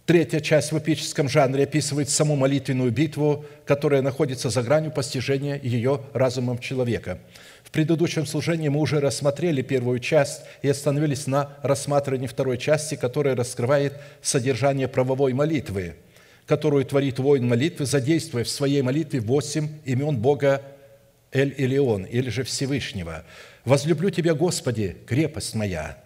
Третья 0.08 0.40
часть 0.40 0.72
в 0.72 0.78
эпическом 0.78 1.28
жанре 1.28 1.64
описывает 1.64 2.08
саму 2.08 2.34
молитвенную 2.34 2.90
битву, 2.90 3.44
которая 3.66 4.00
находится 4.00 4.48
за 4.48 4.62
гранью 4.62 4.90
постижения 4.90 5.60
ее 5.62 6.00
разумом 6.14 6.60
человека. 6.60 7.18
В 7.68 7.70
предыдущем 7.70 8.24
служении 8.24 8.68
мы 8.68 8.80
уже 8.80 8.98
рассмотрели 8.98 9.60
первую 9.60 9.98
часть 9.98 10.40
и 10.62 10.68
остановились 10.70 11.26
на 11.26 11.52
рассматривании 11.62 12.26
второй 12.26 12.56
части, 12.56 12.94
которая 12.94 13.36
раскрывает 13.36 13.92
содержание 14.22 14.88
правовой 14.88 15.34
молитвы, 15.34 15.96
которую 16.46 16.86
творит 16.86 17.18
воин 17.18 17.46
молитвы, 17.46 17.84
задействуя 17.84 18.44
в 18.44 18.48
своей 18.48 18.80
молитве 18.80 19.20
восемь 19.20 19.68
имен 19.84 20.16
Бога 20.16 20.62
Эль-Илион, 21.30 22.04
или 22.04 22.30
же 22.30 22.42
Всевышнего. 22.42 23.24
«Возлюблю 23.66 24.08
Тебя, 24.08 24.32
Господи, 24.32 24.96
крепость 25.06 25.54
моя, 25.54 26.02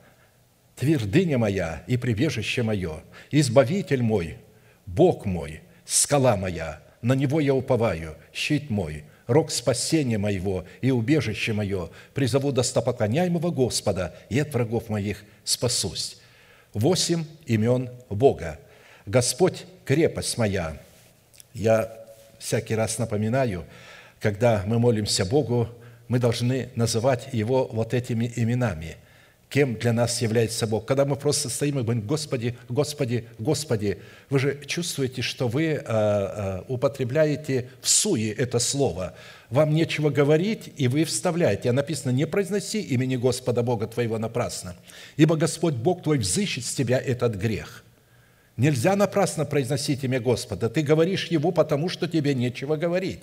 твердыня 0.75 1.39
моя 1.39 1.85
и 1.87 1.97
прибежище 1.97 2.65
мое, 2.65 3.05
избавитель 3.31 4.03
мой, 4.03 4.37
Бог 4.87 5.27
мой, 5.27 5.61
скала 5.85 6.37
моя, 6.37 6.83
на 7.03 7.13
Него 7.13 7.39
я 7.39 7.55
уповаю, 7.55 8.17
щит 8.33 8.69
мой, 8.69 9.05
рог 9.33 9.51
спасения 9.51 10.19
моего 10.19 10.65
и 10.81 10.91
убежище 10.91 11.53
мое, 11.53 11.91
призову 12.15 12.53
достопоклоняемого 12.53 13.51
Господа, 13.51 14.15
и 14.29 14.39
от 14.39 14.53
врагов 14.53 14.89
моих 14.89 15.25
спасусь». 15.45 16.19
Восемь 16.75 17.25
имен 17.47 17.91
Бога. 18.09 18.59
Господь– 19.05 19.67
крепость 19.85 20.39
моя. 20.39 20.79
Я 21.53 21.93
всякий 22.39 22.75
раз 22.75 22.97
напоминаю, 22.99 23.67
когда 24.21 24.63
мы 24.67 24.79
молимся 24.79 25.27
Богу, 25.27 25.69
мы 26.09 26.19
должны 26.19 26.71
называть 26.75 27.29
Его 27.33 27.69
вот 27.71 27.95
этими 27.95 28.33
именами– 28.37 28.97
кем 29.53 29.75
для 29.75 29.93
нас 29.93 30.23
является 30.23 30.67
Бог. 30.67 30.87
Когда 30.87 31.05
мы 31.05 31.15
просто 31.15 31.51
стоим 31.51 31.79
и 31.79 31.83
говорим, 31.83 32.07
Господи, 32.07 32.57
Господи, 32.71 33.29
Господи, 33.39 33.99
вы 34.31 34.39
же 34.39 34.59
чувствуете, 34.65 35.21
что 35.21 35.47
вы 35.47 35.75
а, 35.75 35.85
а, 35.85 36.65
употребляете 36.69 37.69
в 37.83 37.89
суе 37.89 38.33
это 38.33 38.59
слово. 38.59 39.13
Вам 39.51 39.75
нечего 39.75 40.09
говорить, 40.09 40.73
и 40.79 40.89
вы 40.89 41.05
вставляете. 41.05 41.69
А 41.69 41.75
написано, 41.75 42.13
не 42.13 42.27
произноси 42.27 42.81
имени 42.81 43.17
Господа 43.17 43.63
Бога 43.63 43.87
твоего 43.87 44.17
напрасно, 44.17 44.75
ибо 45.19 45.37
Господь 45.37 45.75
Бог 45.75 46.03
твой 46.03 46.17
взыщет 46.17 46.65
с 46.65 46.73
тебя 46.73 46.99
этот 46.99 47.35
грех. 47.35 47.85
Нельзя 48.57 48.97
напрасно 48.97 49.45
произносить 49.45 50.03
имя 50.03 50.19
Господа. 50.19 50.71
Ты 50.71 50.81
говоришь 50.81 51.27
Его, 51.27 51.53
потому 51.53 51.91
что 51.91 52.09
тебе 52.09 52.35
нечего 52.35 52.77
говорить. 52.77 53.21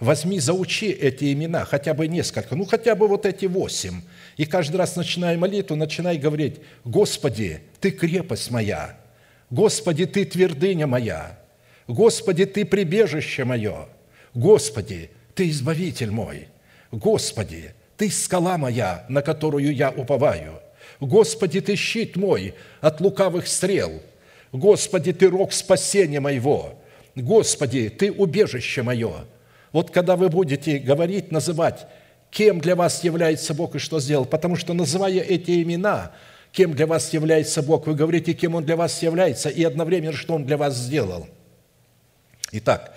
Возьми, 0.00 0.38
заучи 0.38 0.92
эти 0.92 1.32
имена, 1.32 1.64
хотя 1.64 1.92
бы 1.92 2.06
несколько, 2.06 2.54
ну 2.54 2.64
хотя 2.64 2.94
бы 2.94 3.08
вот 3.08 3.26
эти 3.26 3.46
восемь. 3.46 4.02
И 4.36 4.44
каждый 4.44 4.76
раз, 4.76 4.94
начиная 4.94 5.36
молитву, 5.36 5.74
начинай 5.74 6.18
говорить, 6.18 6.60
«Господи, 6.84 7.62
Ты 7.80 7.90
крепость 7.90 8.52
моя, 8.52 8.96
Господи, 9.50 10.06
Ты 10.06 10.24
твердыня 10.24 10.86
моя, 10.86 11.40
Господи, 11.88 12.46
Ты 12.46 12.64
прибежище 12.64 13.44
мое, 13.44 13.88
Господи, 14.34 15.10
Ты 15.34 15.50
избавитель 15.50 16.12
мой, 16.12 16.46
Господи, 16.92 17.74
Ты 17.96 18.08
скала 18.08 18.56
моя, 18.56 19.04
на 19.08 19.20
которую 19.20 19.74
я 19.74 19.90
уповаю, 19.90 20.60
Господи, 21.00 21.60
Ты 21.60 21.74
щит 21.74 22.14
мой 22.14 22.54
от 22.80 23.00
лукавых 23.00 23.48
стрел, 23.48 24.00
Господи, 24.52 25.12
Ты 25.12 25.28
рог 25.28 25.52
спасения 25.52 26.20
моего, 26.20 26.80
Господи, 27.16 27.88
Ты 27.88 28.12
убежище 28.12 28.84
мое». 28.84 29.24
Вот 29.78 29.92
когда 29.92 30.16
вы 30.16 30.28
будете 30.28 30.78
говорить, 30.78 31.30
называть, 31.30 31.86
кем 32.32 32.58
для 32.58 32.74
вас 32.74 33.04
является 33.04 33.54
Бог 33.54 33.76
и 33.76 33.78
что 33.78 34.00
сделал, 34.00 34.24
потому 34.24 34.56
что, 34.56 34.74
называя 34.74 35.20
эти 35.20 35.62
имена, 35.62 36.10
кем 36.50 36.74
для 36.74 36.88
вас 36.88 37.12
является 37.12 37.62
Бог, 37.62 37.86
вы 37.86 37.94
говорите, 37.94 38.32
кем 38.32 38.56
Он 38.56 38.64
для 38.64 38.74
вас 38.74 39.00
является, 39.04 39.48
и 39.48 39.62
одновременно, 39.62 40.12
что 40.12 40.34
Он 40.34 40.44
для 40.44 40.56
вас 40.56 40.74
сделал. 40.74 41.28
Итак, 42.50 42.92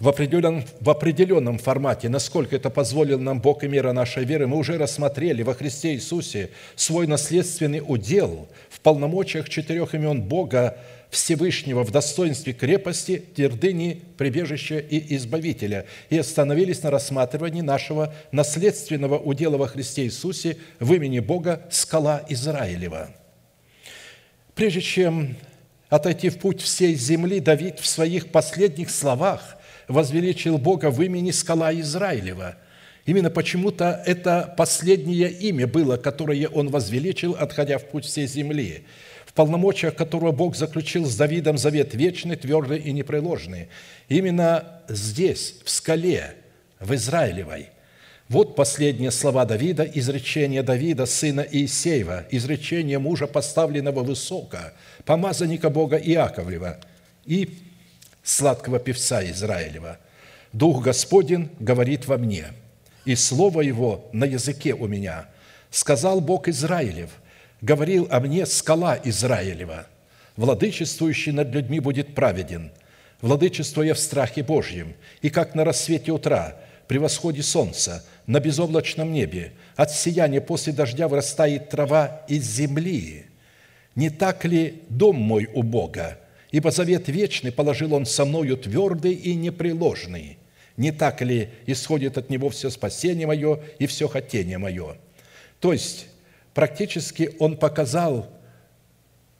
в 0.00 0.08
определенном, 0.08 0.64
в 0.80 0.90
определенном 0.90 1.58
формате, 1.58 2.08
насколько 2.08 2.56
это 2.56 2.70
позволил 2.70 3.18
нам 3.18 3.40
Бог 3.40 3.64
и 3.64 3.68
мера 3.68 3.92
нашей 3.92 4.24
веры, 4.24 4.46
мы 4.46 4.56
уже 4.56 4.76
рассмотрели 4.76 5.42
во 5.42 5.54
Христе 5.54 5.94
Иисусе 5.94 6.50
свой 6.74 7.06
наследственный 7.06 7.82
удел 7.86 8.48
в 8.70 8.80
полномочиях 8.80 9.48
четырех 9.48 9.94
имен 9.94 10.22
Бога 10.22 10.76
Всевышнего 11.10 11.84
в 11.84 11.92
достоинстве 11.92 12.52
крепости, 12.52 13.22
твердыни, 13.36 14.02
прибежища 14.18 14.78
и 14.78 15.14
избавителя, 15.14 15.86
и 16.10 16.18
остановились 16.18 16.82
на 16.82 16.90
рассматривании 16.90 17.60
нашего 17.60 18.12
наследственного 18.32 19.18
удела 19.18 19.56
во 19.56 19.68
Христе 19.68 20.04
Иисусе 20.04 20.56
в 20.80 20.92
имени 20.92 21.20
Бога 21.20 21.62
скала 21.70 22.24
Израилева. 22.28 23.10
Прежде 24.56 24.80
чем 24.80 25.36
отойти 25.88 26.30
в 26.30 26.38
путь 26.38 26.60
всей 26.60 26.94
земли, 26.94 27.38
Давид 27.38 27.78
в 27.78 27.86
своих 27.86 28.30
последних 28.32 28.90
словах 28.90 29.56
возвеличил 29.88 30.58
Бога 30.58 30.90
в 30.90 31.02
имени 31.02 31.30
скала 31.30 31.72
Израилева. 31.74 32.56
Именно 33.06 33.30
почему-то 33.30 34.02
это 34.06 34.54
последнее 34.56 35.30
имя 35.30 35.66
было, 35.66 35.96
которое 35.96 36.48
он 36.48 36.68
возвеличил, 36.68 37.36
отходя 37.38 37.78
в 37.78 37.84
путь 37.84 38.04
всей 38.04 38.26
земли– 38.26 38.84
полномочиях 39.34 39.94
которого 39.94 40.32
Бог 40.32 40.56
заключил 40.56 41.04
с 41.04 41.16
Давидом 41.16 41.58
завет 41.58 41.94
вечный, 41.94 42.36
твердый 42.36 42.78
и 42.78 42.92
непреложный. 42.92 43.68
Именно 44.08 44.82
здесь, 44.88 45.56
в 45.64 45.70
скале, 45.70 46.34
в 46.80 46.94
Израилевой. 46.94 47.68
Вот 48.28 48.56
последние 48.56 49.10
слова 49.10 49.44
Давида, 49.44 49.84
изречение 49.84 50.62
Давида, 50.62 51.04
сына 51.04 51.46
Иисеева, 51.50 52.24
изречение 52.30 52.98
мужа, 52.98 53.26
поставленного 53.26 54.02
высоко, 54.02 54.72
помазанника 55.04 55.68
Бога 55.68 55.96
Иаковлева 55.98 56.78
и 57.26 57.58
сладкого 58.24 58.80
певца 58.80 59.24
Израилева. 59.24 59.98
«Дух 60.52 60.82
Господень 60.82 61.50
говорит 61.60 62.06
во 62.06 62.18
мне, 62.18 62.46
и 63.04 63.14
слово 63.14 63.60
Его 63.60 64.08
на 64.12 64.24
языке 64.24 64.74
у 64.74 64.88
меня. 64.88 65.28
Сказал 65.70 66.20
Бог 66.20 66.48
Израилев– 66.48 67.10
говорил 67.64 68.06
о 68.10 68.20
мне 68.20 68.44
скала 68.44 68.98
Израилева, 69.04 69.86
владычествующий 70.36 71.32
над 71.32 71.48
людьми 71.48 71.80
будет 71.80 72.14
праведен, 72.14 72.70
владычествуя 73.22 73.94
в 73.94 73.98
страхе 73.98 74.42
Божьем, 74.42 74.94
и 75.22 75.30
как 75.30 75.54
на 75.54 75.64
рассвете 75.64 76.12
утра, 76.12 76.56
при 76.88 76.98
восходе 76.98 77.42
солнца, 77.42 78.04
на 78.26 78.38
безоблачном 78.40 79.10
небе, 79.10 79.54
от 79.76 79.90
сияния 79.90 80.42
после 80.42 80.74
дождя 80.74 81.08
вырастает 81.08 81.70
трава 81.70 82.22
из 82.28 82.44
земли. 82.44 83.26
Не 83.94 84.10
так 84.10 84.44
ли 84.44 84.82
дом 84.90 85.16
мой 85.16 85.48
у 85.54 85.62
Бога? 85.62 86.18
Ибо 86.54 86.70
завет 86.70 87.08
вечный 87.08 87.50
положил 87.50 87.94
Он 87.94 88.06
со 88.06 88.24
мною 88.24 88.56
твердый 88.56 89.12
и 89.12 89.34
непреложный. 89.34 90.38
Не 90.76 90.92
так 90.92 91.20
ли 91.20 91.50
исходит 91.66 92.16
от 92.16 92.30
Него 92.30 92.48
все 92.48 92.70
спасение 92.70 93.26
мое 93.26 93.58
и 93.80 93.88
все 93.88 94.06
хотение 94.06 94.58
мое? 94.58 94.96
То 95.58 95.72
есть, 95.72 96.06
практически 96.54 97.32
он 97.40 97.56
показал, 97.56 98.30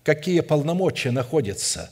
какие 0.02 0.40
полномочия 0.40 1.12
находятся 1.12 1.88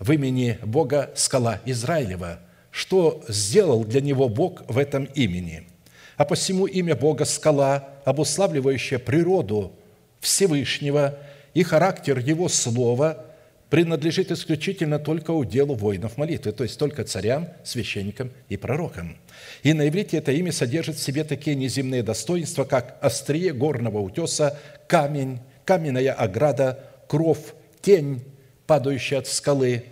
в 0.00 0.10
имени 0.10 0.58
Бога 0.64 1.12
скала 1.14 1.60
Израилева, 1.64 2.40
что 2.72 3.22
сделал 3.28 3.84
для 3.84 4.00
него 4.00 4.28
Бог 4.28 4.68
в 4.68 4.76
этом 4.76 5.04
имени. 5.04 5.68
А 6.16 6.24
посему 6.24 6.66
имя 6.66 6.96
Бога 6.96 7.26
скала, 7.26 7.90
обуславливающее 8.04 8.98
природу 8.98 9.72
Всевышнего 10.18 11.16
и 11.54 11.62
характер 11.62 12.18
Его 12.18 12.48
Слова, 12.48 13.24
принадлежит 13.70 14.30
исключительно 14.30 14.98
только 14.98 15.30
уделу 15.30 15.74
воинов 15.74 16.16
молитвы, 16.16 16.52
то 16.52 16.64
есть 16.64 16.78
только 16.78 17.04
царям, 17.04 17.48
священникам 17.64 18.30
и 18.48 18.56
пророкам– 18.56 19.16
и 19.62 19.72
на 19.72 19.88
иврите 19.88 20.18
это 20.18 20.32
имя 20.32 20.52
содержит 20.52 20.96
в 20.96 21.02
себе 21.02 21.24
такие 21.24 21.56
неземные 21.56 22.02
достоинства, 22.02 22.64
как 22.64 22.98
острие 23.00 23.52
горного 23.52 23.98
утеса, 23.98 24.58
камень, 24.86 25.40
каменная 25.64 26.12
ограда, 26.12 26.84
кров, 27.08 27.54
тень, 27.82 28.22
падающая 28.66 29.18
от 29.18 29.26
скалы, 29.26 29.84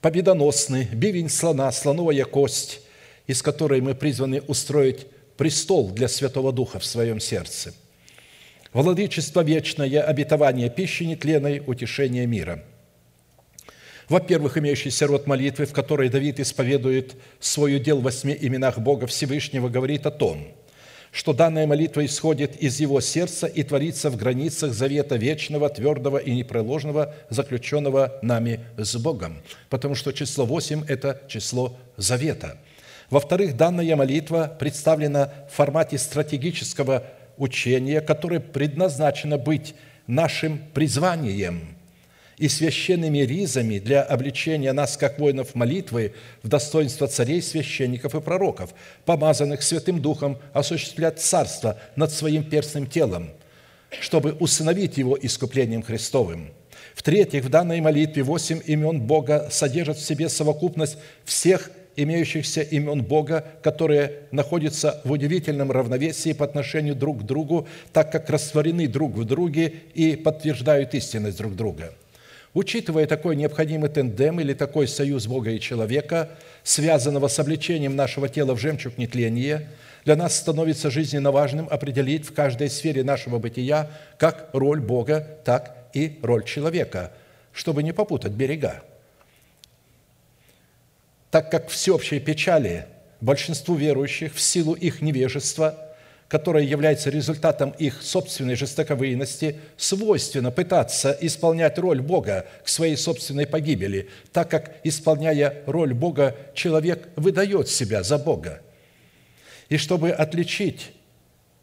победоносный, 0.00 0.84
бивень 0.92 1.28
слона, 1.28 1.70
слоновая 1.72 2.24
кость, 2.24 2.80
из 3.26 3.42
которой 3.42 3.80
мы 3.80 3.94
призваны 3.94 4.42
устроить 4.42 5.06
престол 5.36 5.90
для 5.90 6.08
Святого 6.08 6.52
Духа 6.52 6.78
в 6.78 6.84
своем 6.84 7.18
сердце. 7.20 7.72
Владычество 8.72 9.42
вечное, 9.42 10.02
обетование 10.02 10.70
пищи 10.70 11.04
нетленной, 11.04 11.62
утешение 11.66 12.26
мира– 12.26 12.62
во-первых, 14.12 14.58
имеющийся 14.58 15.06
род 15.06 15.26
молитвы, 15.26 15.64
в 15.64 15.72
которой 15.72 16.10
Давид 16.10 16.38
исповедует 16.38 17.14
свой 17.40 17.76
удел 17.76 18.00
в 18.00 18.02
восьми 18.02 18.36
именах 18.38 18.78
Бога 18.78 19.06
Всевышнего, 19.06 19.70
говорит 19.70 20.04
о 20.04 20.10
том, 20.10 20.48
что 21.12 21.32
данная 21.32 21.66
молитва 21.66 22.04
исходит 22.04 22.56
из 22.56 22.78
его 22.78 23.00
сердца 23.00 23.46
и 23.46 23.62
творится 23.62 24.10
в 24.10 24.16
границах 24.16 24.74
завета 24.74 25.16
вечного, 25.16 25.70
твердого 25.70 26.18
и 26.18 26.34
непреложного, 26.34 27.14
заключенного 27.30 28.18
нами 28.20 28.60
с 28.76 28.96
Богом, 28.96 29.40
потому 29.70 29.94
что 29.94 30.12
число 30.12 30.44
восемь– 30.44 30.84
это 30.88 31.22
число 31.28 31.78
завета. 31.96 32.58
Во-вторых, 33.08 33.56
данная 33.56 33.96
молитва 33.96 34.54
представлена 34.58 35.32
в 35.50 35.54
формате 35.54 35.98
стратегического 35.98 37.04
учения, 37.42 38.00
которое 38.00 38.40
предназначено 38.40 39.38
быть 39.38 39.74
нашим 40.06 40.60
призванием– 40.72 41.60
и 42.42 42.48
священными 42.48 43.18
ризами 43.18 43.78
для 43.78 44.02
обличения 44.02 44.72
нас, 44.72 44.96
как 44.96 45.20
воинов 45.20 45.54
молитвы, 45.54 46.12
в 46.42 46.48
достоинство 46.48 47.06
царей, 47.06 47.40
священников 47.40 48.16
и 48.16 48.20
пророков, 48.20 48.74
помазанных 49.04 49.62
Святым 49.62 50.02
Духом 50.02 50.38
осуществлять 50.52 51.20
царство 51.20 51.78
над 51.94 52.10
своим 52.10 52.42
перстным 52.42 52.88
телом, 52.88 53.30
чтобы 54.00 54.32
усыновить 54.32 54.98
его 54.98 55.16
искуплением 55.22 55.84
Христовым. 55.84 56.50
В-третьих, 56.96 57.44
в 57.44 57.48
данной 57.48 57.80
молитве 57.80 58.24
восемь 58.24 58.60
имен 58.66 59.00
Бога 59.00 59.48
содержат 59.52 59.98
в 59.98 60.04
себе 60.04 60.28
совокупность 60.28 60.98
всех 61.24 61.70
имеющихся 61.96 62.62
имен 62.62 63.02
Бога, 63.02 63.44
которые 63.62 64.20
находятся 64.30 65.00
в 65.04 65.12
удивительном 65.12 65.70
равновесии 65.70 66.32
по 66.32 66.44
отношению 66.44 66.94
друг 66.94 67.20
к 67.20 67.22
другу, 67.22 67.66
так 67.92 68.12
как 68.12 68.30
растворены 68.30 68.88
друг 68.88 69.12
в 69.12 69.24
друге 69.24 69.72
и 69.94 70.16
подтверждают 70.16 70.94
истинность 70.94 71.38
друг 71.38 71.56
друга– 71.56 71.92
Учитывая 72.54 73.06
такой 73.06 73.36
необходимый 73.36 73.88
тендем 73.88 74.38
или 74.38 74.52
такой 74.52 74.86
союз 74.86 75.26
Бога 75.26 75.50
и 75.50 75.60
человека, 75.60 76.30
связанного 76.62 77.28
с 77.28 77.38
обличением 77.38 77.96
нашего 77.96 78.28
тела 78.28 78.54
в 78.54 78.60
жемчуг 78.60 78.98
нетления, 78.98 79.70
для 80.04 80.16
нас 80.16 80.36
становится 80.36 80.90
жизненно 80.90 81.30
важным 81.30 81.66
определить 81.70 82.26
в 82.26 82.34
каждой 82.34 82.68
сфере 82.68 83.04
нашего 83.04 83.38
бытия 83.38 83.88
как 84.18 84.50
роль 84.52 84.80
Бога, 84.80 85.26
так 85.44 85.88
и 85.94 86.18
роль 86.22 86.44
человека, 86.44 87.12
чтобы 87.52 87.82
не 87.82 87.92
попутать 87.92 88.32
берега. 88.32 88.82
Так 91.32 91.50
как 91.50 91.68
всеобщей 91.68 92.20
печали 92.20 92.86
большинству 93.20 93.74
верующих 93.74 94.32
в 94.32 94.40
силу 94.40 94.74
их 94.74 95.02
невежества– 95.02 95.76
которая 96.32 96.64
является 96.64 97.10
результатом 97.10 97.74
их 97.78 98.00
собственной 98.00 98.54
жестоковыйности, 98.54 99.60
свойственно 99.76 100.50
пытаться 100.50 101.14
исполнять 101.20 101.78
роль 101.78 102.00
Бога 102.00 102.46
к 102.64 102.70
своей 102.70 102.96
собственной 102.96 103.46
погибели, 103.46 104.08
так 104.32 104.50
как, 104.50 104.76
исполняя 104.82 105.62
роль 105.66 105.92
Бога, 105.92 106.34
человек 106.54 107.10
выдает 107.16 107.68
себя 107.68 108.02
за 108.02 108.16
Бога. 108.16 108.62
И 109.68 109.76
чтобы 109.76 110.08
отличить 110.10 110.92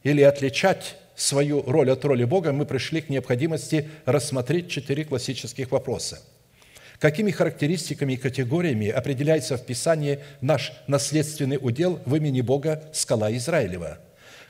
или 0.03 0.21
отличать 0.21 0.97
свою 1.15 1.63
роль 1.63 1.89
от 1.89 2.05
роли 2.05 2.25
Бога, 2.25 2.51
мы 2.51 2.67
пришли 2.67 3.01
к 3.01 3.10
необходимости 3.10 3.89
рассмотреть 4.05 4.69
четыре 4.69 5.03
классических 5.03 5.71
вопроса. 5.71 6.21
Какими 6.99 7.31
характеристиками 7.31 8.13
и 8.13 8.17
категориями 8.17 8.89
определяется 8.89 9.57
в 9.57 9.65
Писании 9.65 10.19
наш 10.41 10.73
наследственный 10.88 11.57
удел 11.59 12.01
в 12.05 12.13
имени 12.15 12.41
Бога 12.41 12.83
скала 12.93 13.35
Израилева? 13.38 13.99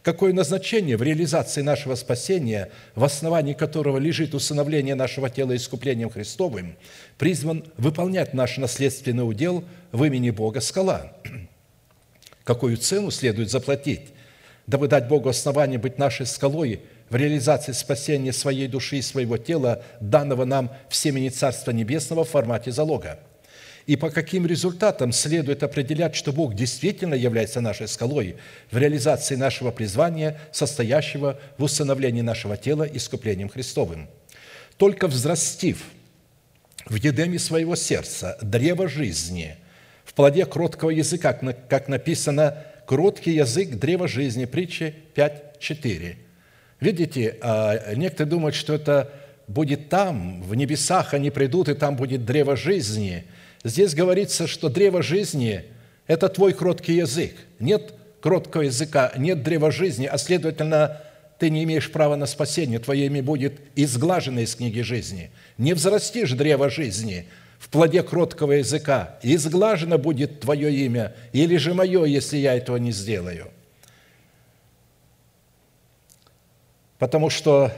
Какое 0.02 0.34
назначение 0.34 0.98
в 0.98 1.04
реализации 1.04 1.62
нашего 1.62 1.94
спасения, 1.94 2.72
в 2.96 3.04
основании 3.04 3.54
которого 3.54 3.98
лежит 3.98 4.34
усыновление 4.34 4.96
нашего 4.96 5.30
тела 5.30 5.56
искуплением 5.56 6.10
Христовым, 6.10 6.76
призван 7.20 7.66
выполнять 7.78 8.34
наш 8.34 8.58
наследственный 8.58 9.30
удел 9.30 9.64
в 9.92 10.04
имени 10.04 10.32
Бога 10.32 10.62
скала? 10.62 11.14
Какую 12.44 12.78
цену 12.78 13.12
следует 13.12 13.52
заплатить, 13.52 14.08
дабы 14.66 14.88
дать 14.88 15.08
Богу 15.08 15.30
основание 15.30 15.78
быть 15.78 16.00
нашей 16.00 16.26
скалой– 16.26 16.82
в 17.10 17.16
реализации 17.16 17.72
спасения 17.72 18.34
своей 18.34 18.68
души 18.68 18.98
и 18.98 19.02
своего 19.02 19.38
тела, 19.38 19.84
данного 20.00 20.46
нам 20.46 20.72
в 20.90 20.96
семени 20.96 21.30
Царства 21.30 21.72
Небесного 21.72 22.24
в 22.24 22.30
формате 22.30 22.72
залога. 22.72 23.20
И 23.88 23.96
по 23.96 24.12
каким 24.12 24.46
результатам 24.46 25.12
следует 25.12 25.64
определять, 25.64 26.16
что 26.16 26.32
Бог 26.32 26.54
действительно 26.54 27.16
является 27.16 27.60
нашей 27.60 27.88
скалой 27.88 28.36
в 28.70 28.78
реализации 28.78 29.36
нашего 29.36 29.72
призвания, 29.72 30.40
состоящего 30.52 31.40
в 31.58 31.64
усыновлении 31.64 32.22
нашего 32.22 32.56
тела 32.56 32.84
искуплением 32.84 33.50
Христовым. 33.50 34.08
Только 34.78 35.08
взрастив 35.08 35.84
в 36.86 36.96
едеме 36.96 37.40
своего 37.40 37.76
сердца 37.76 38.38
древо 38.42 38.88
жизни, 38.88 39.56
в 40.06 40.14
плоде 40.14 40.46
кроткого 40.46 40.92
языка, 40.92 41.34
как 41.34 41.88
написано, 41.88 42.64
«Кроткий 42.86 43.32
язык– 43.32 43.70
древо 43.72 44.08
жизни» 44.08 44.46
притчи 44.46 44.96
5.4– 45.16 46.16
Видите, 46.80 47.38
а, 47.42 47.94
некоторые 47.96 48.30
думают, 48.30 48.56
что 48.56 48.74
это 48.74 49.12
будет 49.48 49.90
там, 49.90 50.42
в 50.44 50.56
небесах 50.56 51.14
они 51.14 51.30
придут, 51.30 51.68
и 51.68 51.74
там 51.74 51.96
будет 51.96 52.26
древо 52.26 52.56
жизни. 52.56 53.26
Здесь 53.64 53.94
говорится, 53.94 54.48
что 54.48 54.70
древо 54.70 55.02
жизни– 55.02 55.66
это 56.08 56.30
твой 56.30 56.54
кроткий 56.54 56.94
язык. 56.94 57.36
Нет 57.60 57.94
кроткого 58.22 58.64
языка, 58.64 59.12
нет 59.18 59.44
древа 59.44 59.72
жизни, 59.72 60.06
а 60.06 60.18
следовательно, 60.18 61.02
ты 61.38 61.50
не 61.50 61.64
имеешь 61.64 61.92
права 61.92 62.16
на 62.16 62.26
спасение, 62.26 62.80
твое 62.80 63.06
имя 63.08 63.24
будет 63.24 63.60
изглажено 63.76 64.42
из 64.42 64.56
книги 64.56 64.82
жизни. 64.82 65.32
Не 65.58 65.74
взрастишь 65.74 66.32
древо 66.34 66.70
жизни 66.70 67.28
в 67.60 67.70
плоде 67.70 68.04
кроткого 68.04 68.54
языка, 68.54 69.18
изглажено 69.24 69.98
будет 69.98 70.40
твое 70.42 70.74
имя, 70.86 71.14
или 71.34 71.58
же 71.58 71.74
мое, 71.74 72.06
если 72.06 72.38
я 72.38 72.56
этого 72.56 72.78
не 72.78 72.92
сделаю– 72.92 73.48
потому 77.00 77.30
что 77.30 77.72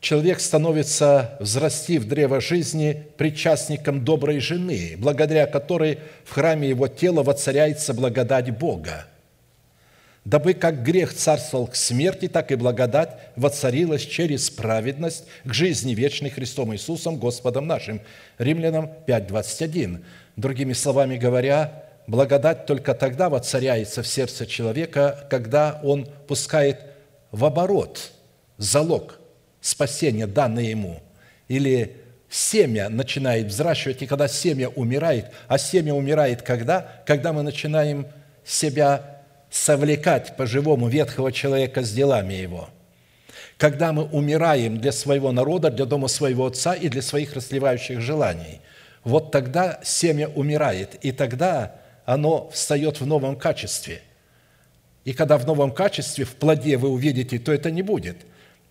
человек 0.00 0.40
становится, 0.40 1.36
взрастив 1.40 2.06
древо 2.06 2.40
жизни, 2.40 3.04
причастником 3.18 4.04
доброй 4.04 4.38
жены, 4.38 4.94
благодаря 4.96 5.46
которой 5.46 5.98
в 6.24 6.32
храме 6.32 6.68
его 6.68 6.88
тела 6.88 7.22
воцаряется 7.22 7.92
благодать 7.92 8.56
Бога. 8.56 9.06
Дабы 10.24 10.54
как 10.54 10.82
грех 10.82 11.14
царствовал 11.14 11.68
к 11.68 11.76
смерти, 11.76 12.26
так 12.26 12.50
и 12.50 12.56
благодать 12.56 13.10
воцарилась 13.36 14.02
через 14.02 14.50
праведность 14.50 15.24
к 15.44 15.54
жизни 15.54 15.94
вечной 15.94 16.30
Христом 16.30 16.74
Иисусом, 16.74 17.16
Господом 17.16 17.68
нашим. 17.68 18.00
Римлянам 18.38 18.90
5:21. 19.06 20.02
Другими 20.34 20.72
словами 20.72 21.16
говоря, 21.16 21.84
благодать 22.08 22.66
только 22.66 22.94
тогда 22.94 23.28
воцаряется 23.28 24.02
в 24.02 24.06
сердце 24.08 24.46
человека, 24.46 25.26
когда 25.30 25.80
он 25.84 26.08
пускает 26.26 26.80
в 27.36 27.44
оборот 27.44 28.12
залог 28.56 29.20
спасения, 29.60 30.26
данный 30.26 30.68
ему, 30.68 31.02
или 31.48 31.98
семя 32.30 32.88
начинает 32.88 33.48
взращивать, 33.48 34.00
и 34.00 34.06
когда 34.06 34.26
семя 34.26 34.70
умирает, 34.70 35.26
а 35.46 35.58
семя 35.58 35.92
умирает 35.92 36.40
когда? 36.40 37.02
Когда 37.04 37.34
мы 37.34 37.42
начинаем 37.42 38.06
себя 38.42 39.22
совлекать 39.50 40.34
по-живому 40.36 40.88
ветхого 40.88 41.30
человека 41.30 41.82
с 41.82 41.92
делами 41.92 42.32
его. 42.32 42.70
Когда 43.58 43.92
мы 43.92 44.04
умираем 44.04 44.78
для 44.78 44.92
своего 44.92 45.30
народа, 45.30 45.70
для 45.70 45.84
дома 45.84 46.08
своего 46.08 46.46
отца 46.46 46.74
и 46.74 46.88
для 46.88 47.02
своих 47.02 47.34
расливающих 47.34 48.00
желаний. 48.00 48.60
Вот 49.04 49.30
тогда 49.30 49.78
семя 49.82 50.28
умирает, 50.28 50.94
и 51.02 51.12
тогда 51.12 51.76
оно 52.06 52.48
встает 52.48 53.00
в 53.00 53.06
новом 53.06 53.36
качестве. 53.36 54.00
И 55.06 55.12
когда 55.12 55.38
в 55.38 55.46
новом 55.46 55.70
качестве, 55.70 56.24
в 56.24 56.34
плоде 56.34 56.76
вы 56.76 56.88
увидите, 56.88 57.38
то 57.38 57.52
это 57.52 57.70
не 57.70 57.82
будет. 57.82 58.16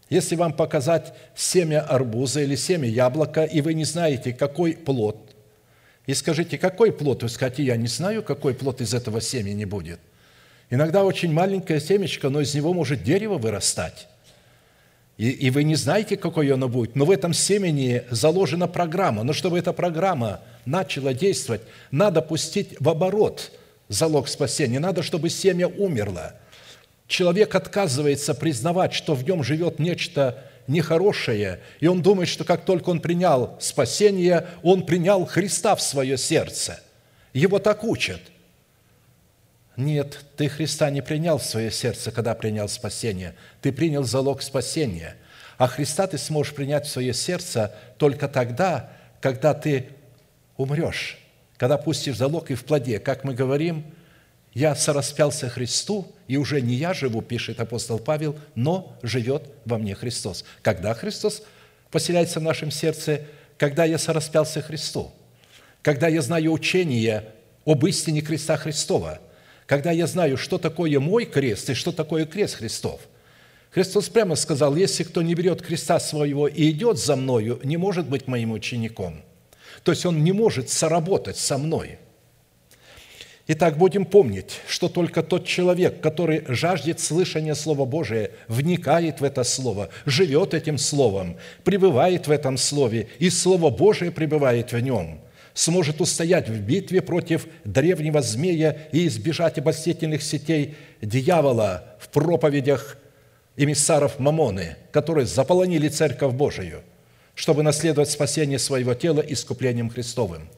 Если 0.10 0.36
вам 0.36 0.52
показать 0.52 1.14
семя 1.34 1.80
арбуза 1.80 2.42
или 2.42 2.58
семя 2.58 2.90
яблока, 2.90 3.46
и 3.46 3.62
вы 3.62 3.74
не 3.74 3.86
знаете, 3.86 4.34
какой 4.34 4.74
плод, 4.74 5.34
и 6.06 6.14
скажите, 6.14 6.58
какой 6.58 6.92
плод, 6.92 7.24
вы 7.24 7.30
скажете, 7.30 7.64
я 7.64 7.78
не 7.78 7.88
знаю, 7.88 8.22
какой 8.22 8.54
плод 8.54 8.82
из 8.82 8.94
этого 8.94 9.22
семени 9.22 9.64
будет. 9.64 10.00
Иногда 10.70 11.06
очень 11.06 11.32
маленькое 11.32 11.80
семечко, 11.80 12.30
но 12.30 12.42
из 12.42 12.54
него 12.54 12.74
может 12.74 13.02
дерево 13.02 13.38
вырастать. 13.38 14.10
И, 15.18 15.30
и 15.30 15.50
вы 15.50 15.64
не 15.64 15.76
знаете, 15.76 16.18
какой 16.18 16.52
оно 16.52 16.68
будет, 16.68 16.98
но 16.98 17.06
в 17.06 17.12
этом 17.12 17.34
семени 17.34 18.04
заложена 18.12 18.68
программа. 18.68 19.24
Но 19.24 19.32
чтобы 19.32 19.58
эта 19.58 19.72
программа 19.72 20.42
начала 20.66 21.14
действовать, 21.14 21.62
надо 21.92 22.22
пустить 22.22 22.76
в 22.82 22.90
оборот– 22.90 23.54
залог 23.88 24.28
спасения. 24.28 24.80
Надо, 24.80 25.04
чтобы 25.04 25.30
семя 25.30 25.68
умерло. 25.68 26.36
Человек 27.08 27.54
отказывается 27.54 28.34
признавать, 28.34 28.94
что 28.94 29.14
в 29.14 29.24
нем 29.24 29.44
живет 29.44 29.80
нечто 29.80 30.44
нехорошее, 30.68 31.60
и 31.80 31.88
он 31.88 32.02
думает, 32.02 32.28
что 32.28 32.44
как 32.44 32.66
только 32.66 32.90
он 32.90 33.00
принял 33.00 33.56
спасение, 33.60 34.48
он 34.64 34.84
принял 34.84 35.26
Христа 35.26 35.76
в 35.76 35.82
свое 35.82 36.18
сердце. 36.18 36.80
Его 37.34 37.60
так 37.60 37.84
учат. 37.84 38.22
Нет, 39.78 40.26
ты 40.38 40.50
Христа 40.50 40.90
не 40.90 41.02
принял 41.02 41.38
в 41.38 41.44
свое 41.44 41.70
сердце, 41.70 42.12
когда 42.12 42.34
принял 42.34 42.68
спасение. 42.68 43.36
Ты 43.62 43.72
принял 43.72 44.04
залог 44.04 44.42
спасения. 44.42 45.16
А 45.58 45.68
Христа 45.68 46.08
ты 46.08 46.18
сможешь 46.18 46.56
принять 46.56 46.88
в 46.88 46.90
свое 46.90 47.14
сердце 47.14 47.76
только 47.98 48.28
тогда, 48.28 48.90
когда 49.22 49.54
ты 49.54 49.90
умрешь 50.58 51.20
когда 51.58 51.78
пустишь 51.78 52.18
залог 52.18 52.52
и 52.52 52.56
в 52.56 52.66
плоде, 52.66 53.00
как 53.00 53.24
мы 53.24 53.34
говорим, 53.34 53.86
я 54.54 54.76
сораспялся 54.76 55.50
Христу, 55.50 56.14
и 56.28 56.38
уже 56.38 56.62
не 56.62 56.76
я 56.76 56.94
живу, 56.94 57.22
пишет 57.22 57.60
апостол 57.60 58.00
Павел, 58.00 58.38
но 58.56 58.98
живет 59.04 59.50
во 59.66 59.78
мне 59.78 59.96
Христос. 59.96 60.46
Когда 60.62 60.94
Христос 60.94 61.44
поселяется 61.92 62.40
в 62.40 62.44
нашем 62.44 62.72
сердце? 62.72 63.22
Когда 63.58 63.86
я 63.86 63.98
сораспялся 63.98 64.62
Христу. 64.62 65.12
Когда 65.82 66.08
я 66.08 66.22
знаю 66.22 66.52
учение 66.52 67.26
об 67.66 67.86
истине 67.86 68.22
креста 68.22 68.58
Христова. 68.58 69.20
Когда 69.66 69.92
я 69.92 70.08
знаю, 70.08 70.38
что 70.38 70.58
такое 70.58 71.00
мой 71.00 71.26
крест 71.26 71.70
и 71.70 71.74
что 71.74 71.92
такое 71.92 72.26
крест 72.26 72.56
Христов. 72.56 73.02
Христос 73.72 74.08
прямо 74.10 74.36
сказал, 74.36 74.76
если 74.76 75.04
кто 75.04 75.22
не 75.22 75.36
берет 75.36 75.62
креста 75.62 76.00
своего 76.00 76.48
и 76.48 76.70
идет 76.70 76.98
за 76.98 77.16
мною, 77.16 77.60
не 77.64 77.76
может 77.76 78.08
быть 78.08 78.28
моим 78.28 78.52
учеником– 78.52 79.22
то 79.84 79.92
есть 79.92 80.06
он 80.06 80.24
не 80.24 80.32
может 80.32 80.70
соработать 80.70 81.38
со 81.38 81.58
мной. 81.58 81.98
Итак, 83.48 83.78
будем 83.78 84.06
помнить, 84.06 84.60
что 84.68 84.90
только 84.90 85.22
тот 85.22 85.46
человек, 85.46 86.02
который 86.02 86.44
жаждет 86.48 87.00
слышания 87.00 87.54
Слова 87.54 87.86
Божия, 87.86 88.32
вникает 88.48 89.22
в 89.22 89.24
это 89.24 89.44
Слово, 89.44 89.90
живет 90.08 90.56
этим 90.56 90.80
Словом, 90.80 91.38
пребывает 91.64 92.26
в 92.28 92.32
этом 92.32 92.58
Слове, 92.58 93.08
и 93.20 93.30
Слово 93.30 93.70
Божие 93.70 94.10
пребывает 94.10 94.72
в 94.72 94.80
нем, 94.80 95.20
сможет 95.54 96.02
устоять 96.02 96.50
в 96.50 96.60
битве 96.60 97.04
против 97.04 97.46
древнего 97.64 98.24
змея 98.24 98.78
и 98.92 99.06
избежать 99.06 99.60
обольстительных 99.60 100.24
сетей 100.24 100.74
дьявола 101.04 101.84
в 102.00 102.10
проповедях 102.10 102.98
эмиссаров 103.58 104.18
Мамоны, 104.18 104.76
которые 104.92 105.28
заполонили 105.28 105.88
Церковь 105.88 106.34
Божию– 106.34 106.82
чтобы 107.36 107.64
наследовать 107.64 108.10
спасение 108.10 108.58
своего 108.58 108.94
тела 108.94 109.20
искуплением 109.22 109.90
Христовым. 109.90 110.50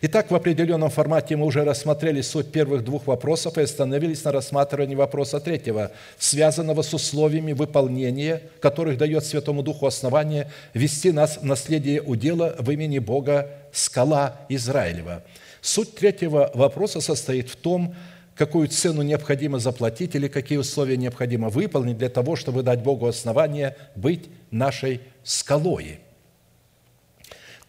Итак, 0.00 0.30
в 0.30 0.34
определенном 0.34 0.90
формате 0.90 1.34
мы 1.34 1.44
уже 1.44 1.64
рассмотрели 1.64 2.20
суть 2.20 2.52
первых 2.52 2.84
двух 2.84 3.08
вопросов 3.08 3.58
и 3.58 3.62
остановились 3.62 4.22
на 4.22 4.30
рассматривании 4.30 4.94
вопроса 4.94 5.40
третьего, 5.40 5.90
связанного 6.18 6.82
с 6.82 6.94
условиями 6.94 7.52
выполнения, 7.52 8.42
которых 8.60 8.96
дает 8.96 9.24
Святому 9.24 9.64
Духу 9.64 9.86
основание 9.86 10.52
вести 10.72 11.10
нас 11.10 11.38
в 11.38 11.44
наследие 11.44 12.00
удела 12.00 12.54
в 12.60 12.70
имени 12.70 13.00
Бога 13.00 13.50
скала 13.72 14.36
Израилева. 14.48 15.24
Суть 15.60 15.96
третьего 15.96 16.52
вопроса 16.54 17.00
состоит 17.00 17.50
в 17.50 17.56
том, 17.56 17.96
какую 18.36 18.68
цену 18.68 19.02
необходимо 19.02 19.58
заплатить 19.58 20.14
или 20.14 20.28
какие 20.28 20.58
условия 20.58 20.96
необходимо 20.96 21.48
выполнить 21.48 21.98
для 21.98 22.08
того, 22.08 22.36
чтобы 22.36 22.62
дать 22.62 22.84
Богу 22.84 23.08
основание 23.08 23.76
быть 23.96 24.28
нашей 24.52 25.00
скалой– 25.24 25.98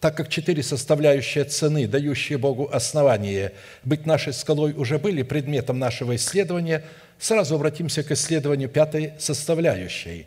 так 0.00 0.16
как 0.16 0.30
четыре 0.30 0.62
составляющие 0.62 1.44
цены, 1.44 1.86
дающие 1.86 2.38
Богу 2.38 2.70
основание 2.72 3.52
быть 3.84 4.06
нашей 4.06 4.32
скалой, 4.32 4.72
уже 4.72 4.98
были 4.98 5.22
предметом 5.22 5.78
нашего 5.78 6.16
исследования, 6.16 6.84
сразу 7.18 7.54
обратимся 7.54 8.02
к 8.02 8.10
исследованию 8.10 8.70
пятой 8.70 9.12
составляющей, 9.18 10.26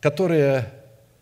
которая 0.00 0.72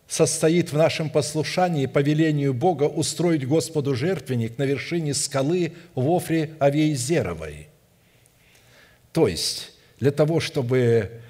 состоит 0.06 0.72
в 0.72 0.76
нашем 0.76 1.08
послушании 1.08 1.86
по 1.86 2.00
велению 2.00 2.52
Бога 2.52 2.84
устроить 2.84 3.48
Господу 3.48 3.94
жертвенник 3.94 4.58
на 4.58 4.64
вершине 4.64 5.14
скалы 5.14 5.72
в 5.94 6.10
Офре 6.10 6.50
Авиезеровой. 6.58 7.68
То 9.12 9.26
есть, 9.26 9.72
для 10.00 10.10
того, 10.10 10.38
чтобы 10.40 11.22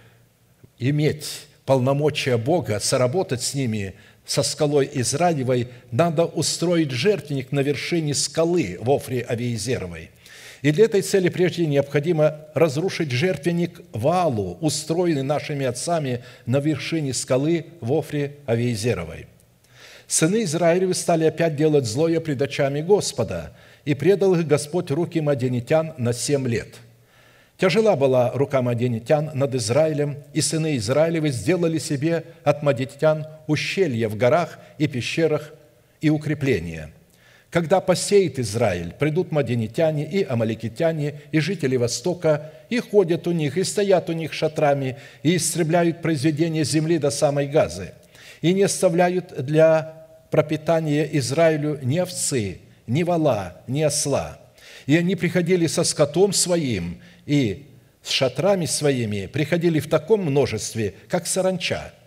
иметь 0.80 1.46
полномочия 1.64 2.36
Бога, 2.38 2.80
соработать 2.80 3.42
с 3.42 3.54
ними, 3.54 3.94
со 4.24 4.42
скалой 4.42 4.88
Израилевой, 4.92 5.68
надо 5.90 6.24
устроить 6.24 6.90
жертвенник 6.90 7.52
на 7.52 7.60
вершине 7.60 8.14
скалы 8.14 8.78
в 8.80 8.90
Офре 8.90 9.24
Авиезеровой– 9.28 10.10
и 10.62 10.70
для 10.70 10.84
этой 10.84 11.02
цели 11.02 11.28
прежде 11.28 11.66
необходимо 11.66 12.46
разрушить 12.54 13.10
жертвенник 13.10 13.82
Валу, 13.92 14.58
устроенный 14.60 15.24
нашими 15.24 15.66
отцами 15.66 16.22
на 16.46 16.60
вершине 16.60 17.12
скалы 17.12 17.66
в 17.80 17.92
Офре 17.92 18.36
Авиезеровой. 18.46 19.26
Сыны 20.06 20.44
Израилевы 20.44 20.94
стали 20.94 21.24
опять 21.24 21.56
делать 21.56 21.84
злое 21.84 22.20
пред 22.20 22.40
очами 22.40 22.80
Господа, 22.80 23.52
и 23.84 23.94
предал 23.94 24.36
их 24.36 24.46
Господь 24.46 24.92
руки 24.92 25.20
маденитян 25.20 25.94
на 25.98 26.12
семь 26.12 26.46
лет. 26.46 26.76
Тяжела 27.62 27.94
была 27.94 28.32
рука 28.34 28.60
маденитян 28.60 29.30
над 29.34 29.54
Израилем, 29.54 30.16
и 30.32 30.40
сыны 30.40 30.76
Израилевы 30.78 31.28
сделали 31.28 31.78
себе 31.78 32.24
от 32.42 32.64
маденитян 32.64 33.28
ущелья 33.46 34.08
в 34.08 34.16
горах 34.16 34.58
и 34.78 34.88
пещерах 34.88 35.54
и 36.00 36.10
укрепления– 36.10 36.90
когда 37.50 37.82
посеет 37.82 38.38
Израиль, 38.38 38.94
придут 38.98 39.30
маденитяне 39.30 40.10
и 40.10 40.24
амаликитяне, 40.24 41.20
и 41.32 41.38
жители 41.38 41.76
Востока, 41.76 42.50
и 42.70 42.80
ходят 42.80 43.26
у 43.26 43.32
них, 43.32 43.58
и 43.58 43.62
стоят 43.62 44.08
у 44.08 44.14
них 44.14 44.32
шатрами, 44.32 44.96
и 45.22 45.36
истребляют 45.36 46.00
произведение 46.00 46.64
земли 46.64 46.96
до 46.96 47.10
самой 47.10 47.46
Газы, 47.46 47.92
и 48.40 48.54
не 48.54 48.62
оставляют 48.62 49.34
для 49.44 50.06
пропитания 50.30 51.04
Израилю 51.04 51.78
ни 51.82 51.98
овцы, 51.98 52.60
ни 52.86 53.02
вала, 53.02 53.60
ни 53.66 53.82
осла. 53.82 54.41
И 54.86 54.96
они 54.96 55.16
приходили 55.16 55.66
со 55.66 55.84
скотом 55.84 56.32
своим, 56.32 57.00
и 57.26 57.66
с 58.02 58.10
шатрами 58.10 58.66
своими 58.66 59.26
приходили 59.26 59.80
в 59.80 59.88
таком 59.88 60.22
множестве, 60.24 60.94
как 61.08 61.26
саранча– 61.26 61.92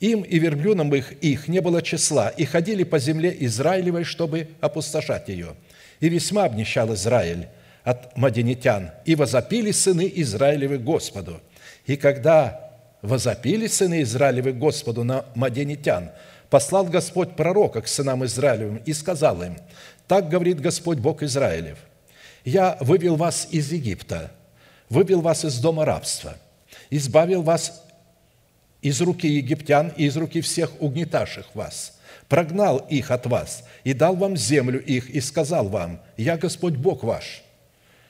им 0.00 0.22
и 0.22 0.38
верблюдам 0.38 0.94
их, 0.94 1.12
их 1.20 1.48
не 1.48 1.60
было 1.60 1.82
числа, 1.82 2.28
и 2.28 2.44
ходили 2.44 2.84
по 2.84 2.98
земле 2.98 3.34
Израилевой, 3.40 4.04
чтобы 4.04 4.48
опустошать 4.60 5.28
ее. 5.28 5.56
И 6.00 6.08
весьма 6.08 6.44
обнищал 6.44 6.94
Израиль 6.94 7.48
от 7.82 8.16
маденитян, 8.16 8.92
и 9.04 9.16
возопили 9.16 9.72
сыны 9.72 10.10
Израилевы 10.14 10.78
Господу. 10.78 11.40
И 11.86 11.96
когда 11.96 12.70
возопили 13.02 13.66
сыны 13.66 14.02
Израилевы 14.02 14.52
Господу 14.52 15.02
на 15.02 15.24
маденитян, 15.34 16.10
послал 16.48 16.84
Господь 16.84 17.34
пророка 17.34 17.82
к 17.82 17.88
сынам 17.88 18.24
Израилевым 18.24 18.80
и 18.84 18.92
сказал 18.92 19.42
им, 19.42 19.56
«Так 20.06 20.28
говорит 20.28 20.60
Господь 20.60 20.98
Бог 20.98 21.22
Израилев, 21.22 21.78
«Я 22.48 22.78
вывел 22.80 23.16
вас 23.16 23.48
из 23.50 23.70
Египта, 23.72 24.30
вывел 24.88 25.20
вас 25.20 25.44
из 25.44 25.58
дома 25.58 25.84
рабства, 25.84 26.34
избавил 26.88 27.42
вас 27.42 27.84
из 28.80 29.02
руки 29.02 29.28
египтян 29.28 29.92
и 29.98 30.06
из 30.06 30.16
руки 30.16 30.40
всех 30.40 30.80
угнетавших 30.80 31.54
вас, 31.54 31.98
прогнал 32.26 32.78
их 32.78 33.10
от 33.10 33.26
вас 33.26 33.64
и 33.84 33.92
дал 33.92 34.16
вам 34.16 34.34
землю 34.34 34.82
их, 34.82 35.10
и 35.10 35.20
сказал 35.20 35.68
вам, 35.68 36.00
«Я 36.16 36.38
Господь 36.38 36.72
Бог 36.72 37.02
ваш». 37.02 37.42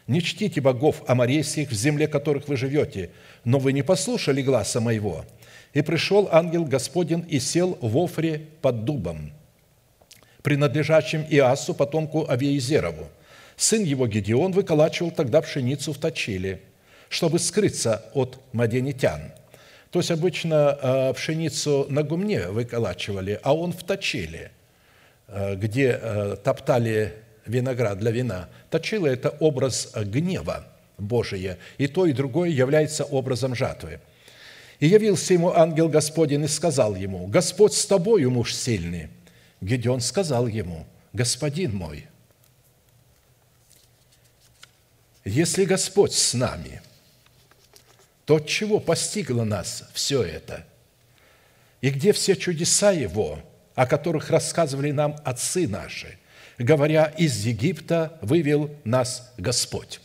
Не 0.06 0.22
чтите 0.22 0.60
богов 0.60 1.02
аморейских 1.08 1.70
в 1.70 1.74
земле, 1.74 2.06
которых 2.06 2.46
вы 2.46 2.56
живете, 2.56 3.10
но 3.42 3.58
вы 3.58 3.72
не 3.72 3.82
послушали 3.82 4.40
гласа 4.40 4.80
моего. 4.80 5.24
И 5.74 5.82
пришел 5.82 6.28
ангел 6.30 6.64
Господень 6.64 7.26
и 7.28 7.40
сел 7.40 7.76
в 7.80 7.98
Офре 7.98 8.46
под 8.62 8.84
дубом, 8.84 9.32
принадлежащим 10.42 11.26
Иасу, 11.28 11.74
потомку 11.74 12.30
Авиезерову. 12.30 13.08
Сын 13.58 13.82
его 13.82 14.06
Гедеон 14.06 14.52
выколачивал 14.52 15.10
тогда 15.10 15.42
пшеницу 15.42 15.92
в 15.92 15.98
Точиле, 15.98 16.62
чтобы 17.10 17.38
скрыться 17.38 18.06
от 18.14 18.40
маденитян– 18.54 19.32
то 19.90 20.00
есть 20.00 20.10
обычно 20.10 20.78
э, 20.80 21.12
пшеницу 21.14 21.86
на 21.88 22.02
гумне 22.02 22.48
выколачивали, 22.48 23.40
а 23.42 23.54
он 23.54 23.72
в 23.72 23.82
точиле, 23.82 24.50
э, 25.28 25.54
где 25.56 25.98
э, 26.00 26.36
топтали 26.44 27.14
виноград 27.46 27.98
для 27.98 28.10
вина. 28.10 28.48
Точило– 28.70 29.06
это 29.08 29.30
образ 29.40 29.92
гнева 29.94 30.66
Божия, 30.98 31.58
и 31.78 31.86
то, 31.86 32.04
и 32.04 32.12
другое 32.12 32.50
является 32.50 33.04
образом 33.04 33.54
жатвы. 33.54 34.00
И 34.78 34.86
явился 34.86 35.32
ему 35.32 35.54
ангел 35.54 35.88
Господень 35.88 36.44
и 36.44 36.48
сказал 36.48 36.94
ему, 36.94 37.26
«Господь 37.26 37.72
с 37.72 37.86
тобою, 37.86 38.30
муж 38.30 38.54
сильный». 38.54 39.08
Гедеон 39.62 40.00
сказал 40.00 40.46
ему, 40.46 40.86
«Господин 41.14 41.74
мой, 41.74 42.06
если 45.28 45.64
Господь 45.64 46.12
с 46.12 46.34
нами– 46.34 46.82
то 48.28 48.36
от 48.36 48.46
чего 48.46 48.78
постигло 48.78 49.44
нас 49.44 49.84
все 49.94 50.22
это? 50.22 50.66
И 51.80 51.88
где 51.88 52.12
все 52.12 52.36
чудеса 52.36 52.90
Его, 52.90 53.38
о 53.74 53.86
которых 53.86 54.28
рассказывали 54.28 54.90
нам 54.90 55.16
отцы 55.24 55.66
наши, 55.66 56.18
говоря, 56.58 57.06
из 57.16 57.46
Египта 57.46 58.18
вывел 58.20 58.70
нас 58.84 59.32
Господь. 59.38 60.02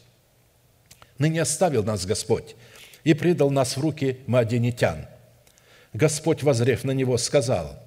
Ныне 1.17 1.41
оставил 1.41 1.83
нас 1.83 2.05
Господь 2.05 2.55
и 3.03 3.13
предал 3.13 3.51
нас 3.51 3.75
в 3.75 3.81
руки 3.81 4.19
Мадинитян. 4.25 5.05
Господь, 5.91 6.43
возрев 6.43 6.85
на 6.85 6.91
него, 6.91 7.17
сказал, 7.17 7.77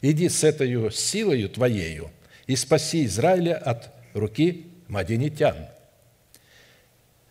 «Иди 0.00 0.30
с 0.30 0.42
этой 0.42 0.90
силою 0.90 1.50
твоею 1.50 2.10
и 2.46 2.56
спаси 2.56 3.04
Израиля 3.04 3.58
от 3.58 3.90
руки 4.14 4.68
Мадинитян. 4.88 5.68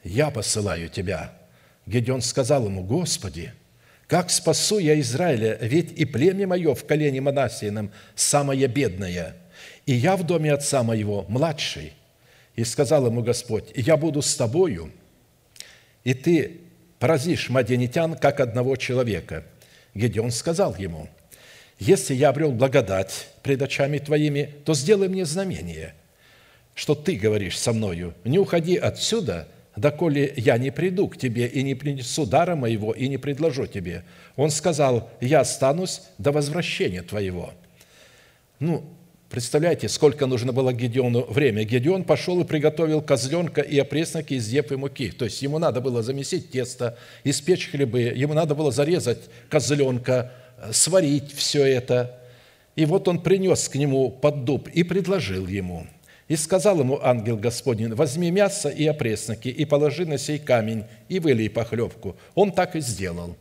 Я 0.04 0.32
посылаю 0.32 0.90
тебя, 0.90 1.34
Гедеон 1.86 2.22
сказал 2.22 2.66
ему, 2.66 2.84
«Господи, 2.84 3.54
как 4.08 4.30
спасу 4.30 4.78
я 4.78 5.00
Израиля, 5.00 5.58
ведь 5.62 5.92
и 5.92 6.06
племя 6.06 6.48
мое 6.48 6.76
в 6.76 6.86
колене 6.86 7.22
Манасиином 7.22 7.92
самое 8.16 8.68
бедное, 8.68 9.36
и 9.86 9.94
я 9.94 10.16
в 10.16 10.24
доме 10.24 10.54
отца 10.54 10.84
моего 10.84 11.26
младший». 11.28 11.94
И 12.56 12.64
сказал 12.64 13.08
ему 13.08 13.24
Господь, 13.24 13.72
«Я 13.76 13.98
буду 13.98 14.22
с 14.22 14.36
тобою, 14.36 14.92
и 16.04 16.14
ты 16.14 16.60
поразишь 17.00 17.50
маденитян, 17.50 18.16
как 18.16 18.40
одного 18.40 18.76
человека». 18.76 19.46
Гедеон 19.94 20.32
сказал 20.32 20.76
ему, 20.76 21.10
«Если 21.80 22.14
я 22.14 22.30
обрел 22.30 22.52
благодать 22.52 23.28
пред 23.44 23.62
очами 23.62 23.98
твоими, 23.98 24.54
то 24.66 24.74
сделай 24.74 25.10
мне 25.10 25.26
знамение, 25.26 25.96
что 26.76 26.96
ты 26.96 27.16
говоришь 27.16 27.58
со 27.58 27.74
мною. 27.74 28.14
Не 28.24 28.40
уходи 28.40 28.78
отсюда, 28.78 29.48
доколе 29.80 30.34
я 30.36 30.58
не 30.58 30.72
приду 30.72 31.08
к 31.08 31.18
тебе 31.18 31.48
и 31.48 31.64
не 31.64 31.76
принесу 31.76 32.26
дара 32.26 32.56
моего 32.56 32.92
и 32.92 33.08
не 33.08 33.18
предложу 33.18 33.68
тебе. 33.68 34.04
Он 34.36 34.50
сказал, 34.50 35.10
я 35.22 35.42
останусь 35.42 36.02
до 36.18 36.32
возвращения 36.32 37.02
твоего. 37.02 37.54
Ну, 38.60 38.84
представляете, 39.30 39.88
сколько 39.88 40.26
нужно 40.26 40.52
было 40.52 40.74
Гедеону 40.74 41.26
время. 41.26 41.64
Гедеон 41.64 42.04
пошел 42.04 42.42
и 42.42 42.44
приготовил 42.44 43.02
козленка 43.02 43.62
и 43.62 43.80
опресноки 43.80 44.34
из 44.34 44.50
епы 44.50 44.76
муки. 44.76 45.10
То 45.12 45.26
есть 45.26 45.42
ему 45.42 45.58
надо 45.58 45.80
было 45.80 46.04
замесить 46.04 46.52
тесто, 46.52 46.98
испечь 47.24 47.70
хлебы, 47.70 48.02
ему 48.02 48.34
надо 48.34 48.56
было 48.56 48.72
зарезать 48.72 49.20
козленка, 49.50 50.34
сварить 50.72 51.34
все 51.34 51.64
это. 51.66 52.20
И 52.76 52.86
вот 52.86 53.08
он 53.08 53.22
принес 53.22 53.70
к 53.70 53.76
нему 53.76 54.10
под 54.10 54.44
дуб 54.44 54.68
и 54.68 54.84
предложил 54.84 55.48
ему– 55.48 55.88
и 56.32 56.38
сказал 56.38 56.80
ему 56.80 56.98
ангел 57.04 57.36
Господень, 57.36 57.94
возьми 57.94 58.32
мясо 58.32 58.70
и 58.70 58.88
опресноки, 58.88 59.50
и 59.50 59.66
положи 59.66 60.06
на 60.06 60.18
сей 60.18 60.40
камень, 60.40 60.86
и 61.10 61.20
вылей 61.20 61.50
похлебку. 61.50 62.16
Он 62.36 62.54
так 62.54 62.78
и 62.78 62.80
сделал. 62.80 63.36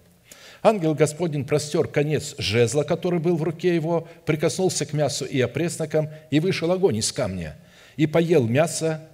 Ангел 0.61 0.97
Господень 0.97 1.45
простер 1.45 1.87
конец 1.87 2.35
жезла, 2.39 2.83
который 2.83 3.21
был 3.21 3.37
в 3.37 3.45
руке 3.45 3.77
его, 3.77 4.09
прикоснулся 4.27 4.87
к 4.87 4.93
мясу 4.93 5.25
и 5.25 5.41
опреснокам, 5.41 6.09
и 6.33 6.41
вышел 6.41 6.73
огонь 6.73 6.97
из 6.97 7.13
камня, 7.13 7.57
и 7.97 8.09
поел 8.09 8.45
мясо 8.49 9.09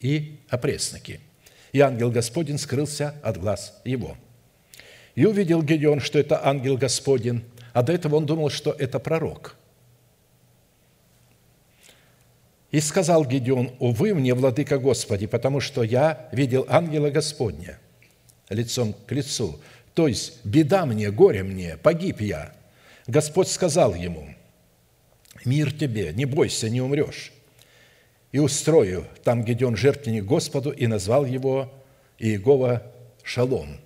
и 0.00 0.40
опресноки. 0.48 1.20
И 1.72 1.80
ангел 1.80 2.10
Господень 2.10 2.56
скрылся 2.56 3.14
от 3.22 3.36
глаз 3.36 3.78
его. 3.84 4.16
И 5.14 5.26
увидел 5.26 5.62
Гедеон, 5.62 6.00
что 6.00 6.18
это 6.18 6.46
ангел 6.46 6.78
Господень, 6.78 7.44
а 7.74 7.82
до 7.82 7.92
этого 7.92 8.16
он 8.16 8.24
думал, 8.24 8.48
что 8.48 8.72
это 8.72 8.98
пророк– 8.98 9.56
и 12.76 12.80
сказал 12.82 13.24
Гедеон, 13.24 13.72
«Увы 13.78 14.12
мне, 14.12 14.34
владыка 14.34 14.76
Господи, 14.78 15.26
потому 15.26 15.60
что 15.60 15.82
я 15.82 16.28
видел 16.30 16.66
ангела 16.68 17.08
Господня 17.08 17.78
лицом 18.50 18.92
к 18.92 19.12
лицу. 19.12 19.58
То 19.94 20.08
есть 20.08 20.44
беда 20.44 20.84
мне, 20.84 21.10
горе 21.10 21.42
мне, 21.42 21.78
погиб 21.78 22.20
я». 22.20 22.52
Господь 23.06 23.48
сказал 23.48 23.94
ему, 23.94 24.28
«Мир 25.46 25.72
тебе, 25.72 26.12
не 26.12 26.26
бойся, 26.26 26.68
не 26.68 26.82
умрешь». 26.82 27.32
И 28.30 28.38
устрою 28.40 29.06
там 29.24 29.42
Гедеон 29.42 29.74
жертвенник 29.74 30.26
Господу, 30.26 30.70
и 30.70 30.86
назвал 30.86 31.24
его 31.24 31.72
Иегова 32.18 32.82
Шалом. 33.22 33.78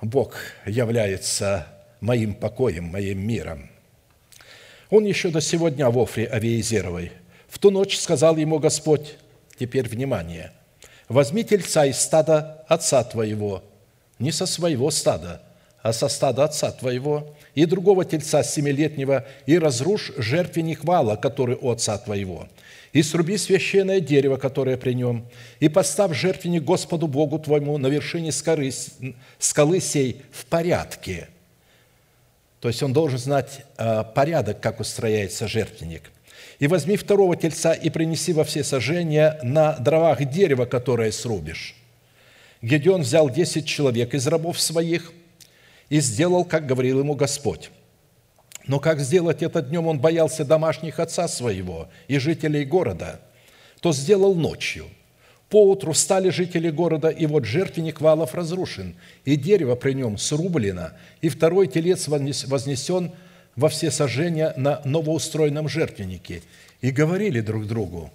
Бог 0.00 0.34
является 0.64 1.66
моим 2.00 2.32
покоем, 2.32 2.84
моим 2.84 3.20
миром. 3.20 3.68
Он 4.88 5.04
еще 5.04 5.28
до 5.28 5.42
сегодня 5.42 5.90
в 5.90 5.98
Офре 5.98 6.24
Авиезеровой. 6.26 7.12
В 7.50 7.58
ту 7.58 7.70
ночь 7.70 7.98
сказал 7.98 8.36
ему 8.36 8.60
Господь, 8.60 9.16
теперь 9.58 9.88
внимание, 9.88 10.52
возьми 11.08 11.42
тельца 11.42 11.84
из 11.84 12.00
стада 12.00 12.64
отца 12.68 13.02
твоего, 13.02 13.64
не 14.20 14.30
со 14.30 14.46
своего 14.46 14.90
стада, 14.92 15.42
а 15.82 15.92
со 15.92 16.08
стада 16.08 16.44
отца 16.44 16.70
твоего, 16.70 17.34
и 17.56 17.64
другого 17.66 18.04
тельца 18.04 18.44
семилетнего, 18.44 19.26
и 19.46 19.58
разрушь 19.58 20.12
жертвенник 20.16 20.84
вала, 20.84 21.16
который 21.16 21.58
у 21.60 21.70
отца 21.70 21.98
твоего, 21.98 22.46
и 22.92 23.02
сруби 23.02 23.36
священное 23.36 23.98
дерево, 23.98 24.36
которое 24.36 24.76
при 24.76 24.92
нем, 24.92 25.26
и 25.58 25.68
поставь 25.68 26.16
жертвенник 26.16 26.62
Господу 26.62 27.08
Богу 27.08 27.40
твоему 27.40 27.76
на 27.78 27.88
вершине 27.88 28.30
скалы, 28.30 28.72
скалы 29.38 29.80
сей 29.80 30.22
в 30.30 30.46
порядке». 30.46 31.28
То 32.60 32.68
есть 32.68 32.82
он 32.82 32.92
должен 32.92 33.18
знать 33.18 33.64
э, 33.78 34.04
порядок, 34.14 34.60
как 34.60 34.80
устрояется 34.80 35.48
жертвенник. 35.48 36.10
«И 36.60 36.68
возьми 36.68 36.96
второго 36.96 37.36
тельца 37.36 37.72
и 37.72 37.90
принеси 37.90 38.32
во 38.32 38.44
все 38.44 38.62
сожжения 38.62 39.40
на 39.42 39.72
дровах 39.78 40.24
дерева, 40.24 40.66
которое 40.66 41.10
срубишь». 41.10 41.74
Гедеон 42.62 43.02
взял 43.02 43.28
десять 43.28 43.66
человек 43.66 44.14
из 44.14 44.26
рабов 44.28 44.60
своих 44.60 45.12
и 45.88 45.98
сделал, 46.00 46.44
как 46.44 46.66
говорил 46.66 47.00
ему 47.00 47.14
Господь. 47.14 47.70
Но 48.66 48.78
как 48.78 49.00
сделать 49.00 49.42
это 49.42 49.62
днем, 49.62 49.86
он 49.86 49.98
боялся 49.98 50.44
домашних 50.44 51.00
отца 51.00 51.26
своего 51.26 51.88
и 52.08 52.18
жителей 52.18 52.64
города, 52.64 53.20
то 53.80 53.92
сделал 53.92 54.34
ночью. 54.34 54.86
Поутру 55.48 55.92
встали 55.92 56.28
жители 56.28 56.70
города, 56.70 57.08
и 57.08 57.26
вот 57.26 57.44
жертвенник 57.44 58.00
валов 58.00 58.34
разрушен, 58.34 58.94
и 59.24 59.34
дерево 59.34 59.74
при 59.74 59.94
нем 59.94 60.16
срублено, 60.16 60.90
и 61.22 61.28
второй 61.28 61.66
телец 61.66 62.06
вознесен 62.06 63.10
во 63.56 63.68
все 63.68 63.90
сожжения 63.90 64.54
на 64.56 64.80
новоустроенном 64.84 65.68
жертвеннике. 65.68 66.42
И 66.80 66.90
говорили 66.90 67.40
друг 67.40 67.66
другу, 67.66 68.10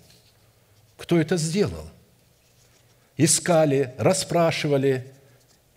кто 0.98 1.20
это 1.20 1.38
сделал? 1.38 1.90
Искали, 3.18 3.94
расспрашивали, 3.98 5.06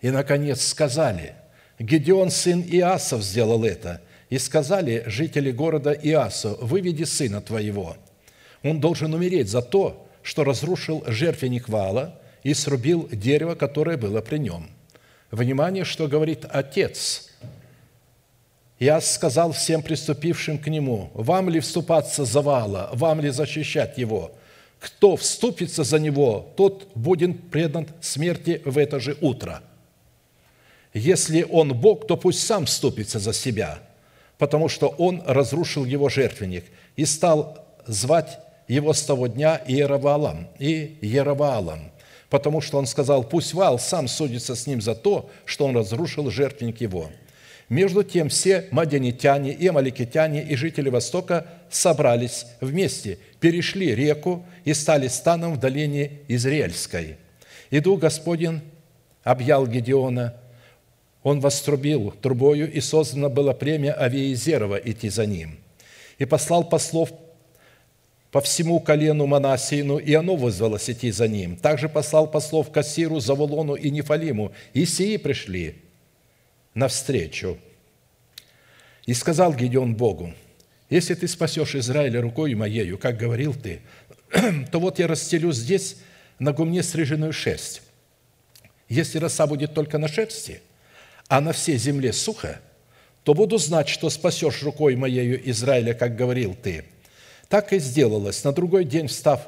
и, 0.01 0.09
наконец, 0.09 0.65
сказали, 0.65 1.35
Гедеон, 1.77 2.31
сын 2.31 2.61
Иасов, 2.61 3.21
сделал 3.23 3.63
это– 3.63 4.01
и 4.29 4.37
сказали 4.37 5.03
жители 5.07 5.51
города 5.51 5.91
Иасу, 5.91 6.57
выведи 6.61 7.03
сына 7.03 7.41
твоего. 7.41 7.97
Он 8.63 8.79
должен 8.79 9.13
умереть 9.13 9.49
за 9.49 9.61
то, 9.61 10.07
что 10.21 10.43
разрушил 10.43 11.03
жертвенник 11.07 11.67
Вала 11.67 12.19
и 12.43 12.53
срубил 12.53 13.09
дерево, 13.11 13.55
которое 13.55 13.97
было 13.97 14.21
при 14.21 14.37
нем. 14.37 14.69
Внимание, 15.31 15.83
что 15.83 16.07
говорит 16.07 16.45
отец. 16.49 17.28
Иас 18.79 19.13
сказал 19.13 19.51
всем 19.51 19.81
приступившим 19.81 20.57
к 20.57 20.67
нему, 20.67 21.11
«Вам 21.13 21.49
ли 21.49 21.59
вступаться 21.59 22.25
за 22.25 22.41
Вала, 22.41 22.89
вам 22.93 23.19
ли 23.19 23.29
защищать 23.29 23.97
его? 23.97 24.31
Кто 24.79 25.17
вступится 25.17 25.83
за 25.83 25.99
него, 25.99 26.53
тот 26.55 26.89
будет 26.95 27.49
предан 27.49 27.87
смерти 27.99 28.61
в 28.63 28.77
это 28.77 28.99
же 28.99 29.17
утро. 29.19 29.61
Если 30.93 31.43
он 31.43 31.73
Бог, 31.73 32.07
то 32.07 32.15
пусть 32.15 32.45
сам 32.45 32.65
вступится 32.65 33.19
за 33.19 33.33
себя» 33.33 33.79
потому 34.39 34.69
что 34.69 34.87
он 34.87 35.21
разрушил 35.27 35.85
его 35.85 36.09
жертвенник 36.09 36.65
и 36.95 37.05
стал 37.05 37.67
звать 37.85 38.39
его 38.67 38.93
с 38.93 39.03
того 39.03 39.27
дня 39.27 39.61
Иераваалом 39.67 40.47
и 40.57 40.97
Ераваалом, 41.01 41.91
потому 42.29 42.61
что 42.61 42.77
он 42.77 42.87
сказал, 42.87 43.23
пусть 43.23 43.53
Вал 43.53 43.77
сам 43.77 44.07
судится 44.07 44.55
с 44.55 44.65
ним 44.65 44.81
за 44.81 44.95
то, 44.95 45.29
что 45.45 45.65
он 45.65 45.75
разрушил 45.75 46.31
жертвенник 46.31 46.79
его. 46.81 47.09
Между 47.69 48.03
тем 48.03 48.29
все 48.29 48.67
мадянитяне 48.71 49.53
и 49.53 49.67
амаликитяне 49.67 50.43
и 50.43 50.55
жители 50.55 50.89
Востока 50.89 51.45
собрались 51.69 52.45
вместе, 52.61 53.19
перешли 53.39 53.93
реку 53.93 54.43
и 54.65 54.73
стали 54.73 55.07
станом 55.07 55.53
в 55.53 55.59
долине 55.59 56.19
Израильской. 56.27 57.17
И 57.69 57.79
Дух 57.79 57.99
Господень 57.99 58.61
объял 59.23 59.65
Гедеона– 59.67 60.33
он 61.23 61.41
вострубил 61.41 62.11
трубою, 62.11 62.71
и 62.71 62.79
создано 62.79 63.29
было 63.29 63.53
племя 63.53 63.93
Авиезерова 63.93 64.77
идти 64.77 65.09
за 65.09 65.25
ним. 65.25 65.59
И 66.17 66.25
послал 66.25 66.63
послов 66.63 67.11
по 68.31 68.41
всему 68.41 68.79
колену 68.79 69.25
Манасиину, 69.25 69.97
и 69.97 70.13
оно 70.13 70.35
вызвалось 70.35 70.89
идти 70.89 71.11
за 71.11 71.27
ним. 71.27 71.57
Также 71.57 71.89
послал 71.89 72.27
послов 72.27 72.71
Кассиру, 72.71 73.19
Завулону 73.19 73.75
и 73.75 73.89
Нефалиму, 73.89 74.53
и 74.73 74.85
сии 74.85 75.17
пришли 75.17 75.75
навстречу. 76.73 77.57
И 79.05 79.13
сказал 79.13 79.53
Гедеон 79.53 79.95
Богу, 79.95 80.33
«Если 80.89 81.13
ты 81.13 81.27
спасешь 81.27 81.75
Израиля 81.75 82.21
рукой 82.21 82.53
моею, 82.55 82.97
как 82.97 83.17
говорил 83.17 83.53
ты, 83.53 83.81
то 84.71 84.79
вот 84.79 84.99
я 84.99 85.07
расстелю 85.07 85.51
здесь 85.51 85.97
на 86.39 86.53
гумне 86.53 86.83
стриженную 86.83 87.33
шерсть. 87.33 87.81
Если 88.87 89.19
роса 89.19 89.45
будет 89.47 89.73
только 89.73 89.97
на 89.97 90.07
шерсти– 90.07 90.61
а 91.29 91.41
на 91.41 91.53
всей 91.53 91.77
земле 91.77 92.11
сухо, 92.11 92.59
то 93.23 93.33
буду 93.33 93.57
знать, 93.59 93.87
что 93.87 94.09
спасешь 94.09 94.63
рукой 94.63 94.95
моею 94.95 95.49
Израиля, 95.49 95.93
как 95.93 96.17
говорил 96.17 96.57
ты». 96.61 96.83
Так 97.47 97.73
и 97.73 97.79
сделалось. 97.79 98.43
На 98.43 98.51
другой 98.51 98.85
день, 98.85 99.07
встав 99.07 99.47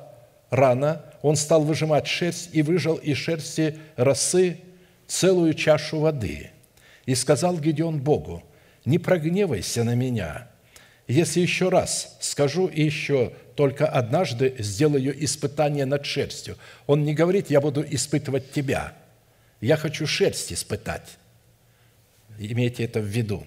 рано, 0.49 1.05
он 1.22 1.36
стал 1.36 1.61
выжимать 1.61 2.07
шерсть 2.07 2.49
и 2.51 2.63
выжал 2.63 2.95
из 2.95 3.17
шерсти 3.17 3.78
росы 3.95 4.57
целую 5.05 5.53
чашу 5.53 5.99
воды. 5.99 6.49
И 7.06 7.16
сказал 7.16 7.58
Гедеон 7.58 7.99
Богу, 7.99 8.43
«Не 8.86 8.99
прогневайся 8.99 9.84
на 9.84 9.95
меня, 9.95 10.47
если 11.08 11.39
еще 11.39 11.70
раз 11.70 12.18
скажу 12.20 12.68
и 12.68 12.82
еще 12.84 13.34
только 13.56 13.88
однажды 13.88 14.56
сделаю 14.60 15.24
испытание 15.24 15.86
над 15.86 16.06
шерстью». 16.06 16.58
Он 16.88 17.04
не 17.04 17.14
говорит, 17.14 17.49
«Я 17.49 17.62
буду 17.62 17.86
испытывать 17.88 18.52
тебя». 18.52 18.93
Я 19.62 19.78
хочу 19.78 20.08
шерсть 20.08 20.52
испытать. 20.52 21.18
Имейте 22.39 22.84
это 22.84 22.99
в 22.99 23.06
виду. 23.06 23.43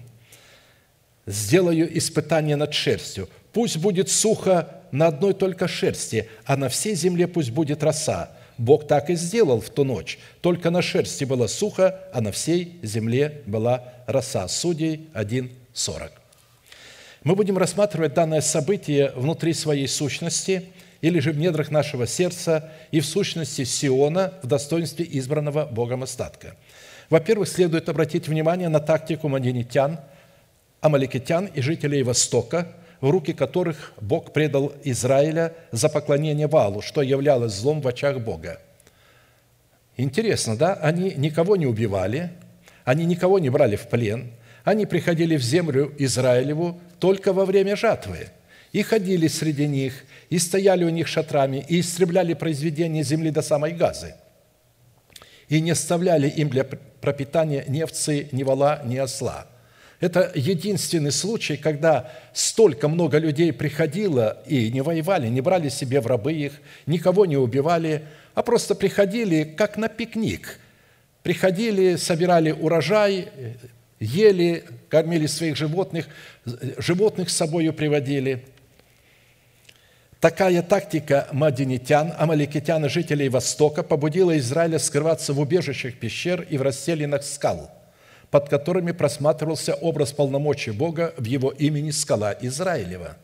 «Сделаю 1.25 1.97
испытание 1.97 2.55
над 2.55 2.73
шерстью. 2.73 3.27
Пусть 3.51 3.77
будет 3.77 4.09
сухо 4.09 4.81
на 4.91 5.07
одной 5.07 5.33
только 5.33 5.67
шерсти, 5.67 6.29
а 6.45 6.55
на 6.55 6.69
всей 6.69 6.95
земле 6.95 7.27
пусть 7.27 7.51
будет 7.51 7.83
роса. 7.83 8.34
Бог 8.57 8.87
так 8.87 9.09
и 9.09 9.15
сделал 9.15 9.61
в 9.61 9.69
ту 9.69 9.83
ночь. 9.83 10.19
Только 10.41 10.69
на 10.69 10.81
шерсти 10.81 11.23
было 11.25 11.47
сухо, 11.47 11.99
а 12.13 12.21
на 12.21 12.31
всей 12.31 12.79
земле 12.81 13.41
была 13.45 13.83
роса». 14.07 14.47
Судей 14.47 15.09
1.40. 15.13 16.11
Мы 17.23 17.35
будем 17.35 17.57
рассматривать 17.57 18.13
данное 18.13 18.41
событие 18.41 19.11
внутри 19.15 19.53
своей 19.53 19.87
сущности 19.87 20.69
или 21.01 21.19
же 21.19 21.31
в 21.31 21.37
недрах 21.37 21.71
нашего 21.71 22.07
сердца 22.07 22.71
и 22.91 22.99
в 22.99 23.05
сущности 23.05 23.63
Сиона 23.63 24.33
в 24.43 24.47
достоинстве 24.47 25.07
избранного 25.09 25.65
Богом 25.65 26.03
остатка– 26.03 26.55
во-первых, 27.09 27.47
следует 27.47 27.87
обратить 27.89 28.27
внимание 28.27 28.69
на 28.69 28.79
тактику 28.79 29.27
мадинитян, 29.27 29.99
амаликитян 30.81 31.45
и 31.45 31.61
жителей 31.61 32.03
Востока, 32.03 32.67
в 33.01 33.09
руки 33.09 33.33
которых 33.33 33.93
Бог 33.99 34.33
предал 34.33 34.73
Израиля 34.83 35.53
за 35.71 35.89
поклонение 35.89 36.47
Валу, 36.47 36.81
что 36.81 37.01
являлось 37.01 37.53
злом 37.53 37.81
в 37.81 37.87
очах 37.87 38.19
Бога. 38.19 38.59
Интересно, 39.97 40.57
да? 40.57 40.73
Они 40.73 41.13
никого 41.15 41.55
не 41.55 41.65
убивали, 41.65 42.31
они 42.83 43.05
никого 43.05 43.39
не 43.39 43.49
брали 43.49 43.75
в 43.75 43.87
плен, 43.87 44.31
они 44.63 44.85
приходили 44.85 45.37
в 45.37 45.41
землю 45.41 45.93
Израилеву 45.97 46.79
только 46.99 47.33
во 47.33 47.45
время 47.45 47.75
жатвы 47.75 48.29
и 48.71 48.81
ходили 48.81 49.27
среди 49.27 49.67
них, 49.67 50.03
и 50.29 50.37
стояли 50.37 50.83
у 50.83 50.89
них 50.89 51.07
шатрами, 51.07 51.63
и 51.69 51.79
истребляли 51.79 52.33
произведения 52.33 53.03
земли 53.03 53.31
до 53.31 53.41
самой 53.41 53.71
Газы– 53.71 54.15
и 55.49 55.61
не 55.61 55.71
оставляли 55.71 56.27
им 56.27 56.49
для 56.49 56.63
пропитания 56.63 57.65
ни 57.67 57.81
овцы, 57.81 58.29
ни 58.31 58.43
вола, 58.43 58.81
ни 58.83 58.97
осла. 58.97 59.47
Это 60.05 60.31
единственный 60.35 61.11
случай, 61.11 61.57
когда 61.57 62.11
столько 62.31 62.87
много 62.87 63.17
людей 63.17 63.51
приходило 63.51 64.37
и 64.45 64.71
не 64.71 64.81
воевали, 64.81 65.29
не 65.29 65.41
брали 65.41 65.69
себе 65.69 65.99
в 65.99 66.05
рабы 66.05 66.33
их, 66.33 66.53
никого 66.85 67.25
не 67.25 67.37
убивали, 67.37 68.03
а 68.35 68.43
просто 68.43 68.75
приходили 68.75 69.43
как 69.43 69.77
на 69.77 69.87
пикник. 69.87 70.59
Приходили, 71.23 71.95
собирали 71.95 72.51
урожай, 72.51 73.29
ели, 73.99 74.63
кормили 74.89 75.25
своих 75.25 75.57
животных, 75.57 76.05
животных 76.77 77.31
с 77.31 77.35
собой 77.35 77.73
приводили– 77.73 78.45
Такая 80.21 80.63
тактика 80.63 81.27
мадинитян, 81.31 82.11
амаликитян 82.17 82.83
и 82.85 82.89
жителей 82.89 83.29
Востока 83.29 83.83
побудила 83.83 84.35
Израиля 84.39 84.79
скрываться 84.79 85.33
в 85.33 85.39
убежищах 85.39 85.99
пещер 85.99 86.41
и 86.49 86.57
в 86.57 86.63
расселенных 86.63 87.21
скал, 87.21 87.69
под 88.31 88.49
которыми 88.49 88.91
просматривался 88.91 89.73
образ 89.75 90.11
полномочий 90.11 90.71
Бога 90.71 91.13
в 91.17 91.25
его 91.25 91.51
имени 91.51 91.91
скала 91.91 92.35
Израилева. 92.41 93.17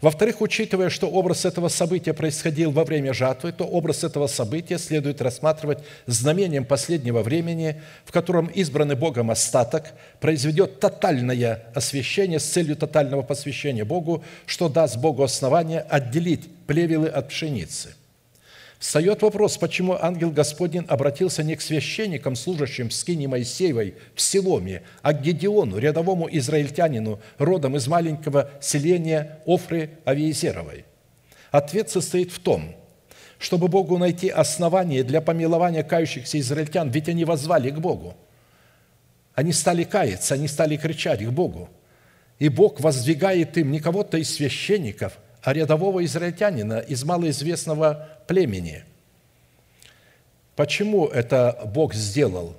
Во-вторых, 0.00 0.42
учитывая, 0.42 0.90
что 0.90 1.08
образ 1.08 1.46
этого 1.46 1.68
события 1.68 2.12
происходил 2.12 2.72
во 2.72 2.84
время 2.84 3.14
жатвы, 3.14 3.52
то 3.52 3.64
образ 3.64 4.04
этого 4.04 4.26
события 4.26 4.76
следует 4.76 5.22
рассматривать 5.22 5.78
знамением 6.06 6.66
последнего 6.66 7.22
времени, 7.22 7.80
в 8.04 8.12
котором 8.12 8.48
избранный 8.48 8.96
Богом 8.96 9.30
остаток 9.30 9.94
произведет 10.20 10.78
тотальное 10.78 11.64
освящение 11.74 12.38
с 12.38 12.44
целью 12.44 12.76
тотального 12.76 13.22
посвящения 13.22 13.86
Богу, 13.86 14.22
что 14.44 14.68
даст 14.68 14.98
Богу 14.98 15.22
основание 15.22 15.80
отделить 15.80 16.50
плевелы 16.66 17.08
от 17.08 17.28
пшеницы– 17.28 17.94
Встает 18.78 19.22
вопрос, 19.22 19.56
почему 19.56 19.96
ангел 20.00 20.30
Господень 20.30 20.84
обратился 20.88 21.42
не 21.42 21.56
к 21.56 21.62
священникам, 21.62 22.36
служащим 22.36 22.88
в 22.88 22.92
скине 22.92 23.28
Моисеевой 23.28 23.94
в 24.14 24.20
Силоме, 24.20 24.82
а 25.02 25.12
к 25.12 25.22
Гедеону, 25.22 25.78
рядовому 25.78 26.28
израильтянину, 26.30 27.20
родом 27.38 27.76
из 27.76 27.86
маленького 27.86 28.50
селения 28.60 29.38
Офры 29.46 29.90
Авиезеровой. 30.04 30.84
Ответ 31.50 31.88
состоит 31.88 32.32
в 32.32 32.40
том, 32.40 32.74
чтобы 33.38 33.68
Богу 33.68 33.96
найти 33.96 34.28
основание 34.28 35.04
для 35.04 35.20
помилования 35.20 35.82
кающихся 35.82 36.38
израильтян, 36.40 36.90
ведь 36.90 37.08
они 37.08 37.24
возвали 37.24 37.70
к 37.70 37.78
Богу. 37.78 38.16
Они 39.34 39.52
стали 39.52 39.84
каяться, 39.84 40.34
они 40.34 40.48
стали 40.48 40.76
кричать 40.76 41.24
к 41.24 41.30
Богу. 41.30 41.68
И 42.38 42.48
Бог 42.48 42.80
воздвигает 42.80 43.56
им 43.56 43.70
не 43.70 43.80
кого-то 43.80 44.18
из 44.18 44.34
священников, 44.34 45.18
рядового 45.52 46.04
израильтянина 46.04 46.78
из 46.78 47.04
малоизвестного 47.04 48.08
племени. 48.26 48.84
Почему 50.56 51.06
это 51.06 51.70
Бог 51.74 51.94
сделал? 51.94 52.56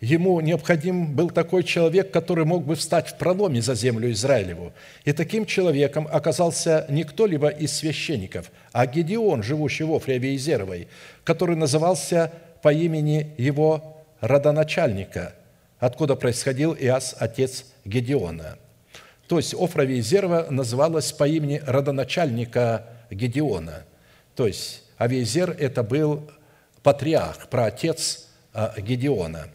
Ему 0.00 0.40
необходим 0.40 1.14
был 1.14 1.30
такой 1.30 1.64
человек, 1.64 2.12
который 2.12 2.44
мог 2.44 2.64
бы 2.64 2.76
встать 2.76 3.08
в 3.08 3.16
проломе 3.16 3.60
за 3.60 3.74
землю 3.74 4.12
Израилеву. 4.12 4.72
И 5.04 5.12
таким 5.12 5.44
человеком 5.44 6.06
оказался 6.10 6.86
не 6.88 7.02
кто-либо 7.02 7.48
из 7.48 7.76
священников, 7.76 8.52
а 8.70 8.86
Гедеон, 8.86 9.42
живущий 9.42 9.84
в 9.84 9.92
Офре 9.92 10.14
Авиезеровой, 10.14 10.86
который 11.24 11.56
назывался 11.56 12.30
по 12.62 12.72
имени 12.72 13.34
его 13.38 14.04
родоначальника, 14.20 15.34
откуда 15.80 16.14
происходил 16.14 16.76
Иас, 16.78 17.16
отец 17.18 17.64
Гедеона– 17.84 18.56
то 19.28 19.36
есть 19.36 19.54
Офра 19.54 19.82
Вейзерова 19.82 20.46
называлась 20.48 21.12
по 21.12 21.28
имени 21.28 21.62
родоначальника 21.66 22.86
Гедеона. 23.10 23.84
То 24.34 24.46
есть 24.46 24.84
Авейзер– 24.96 25.54
это 25.58 25.82
был 25.82 26.30
патриарх, 26.82 27.48
праотец 27.48 28.28
а, 28.54 28.74
Гедеона. 28.78 29.48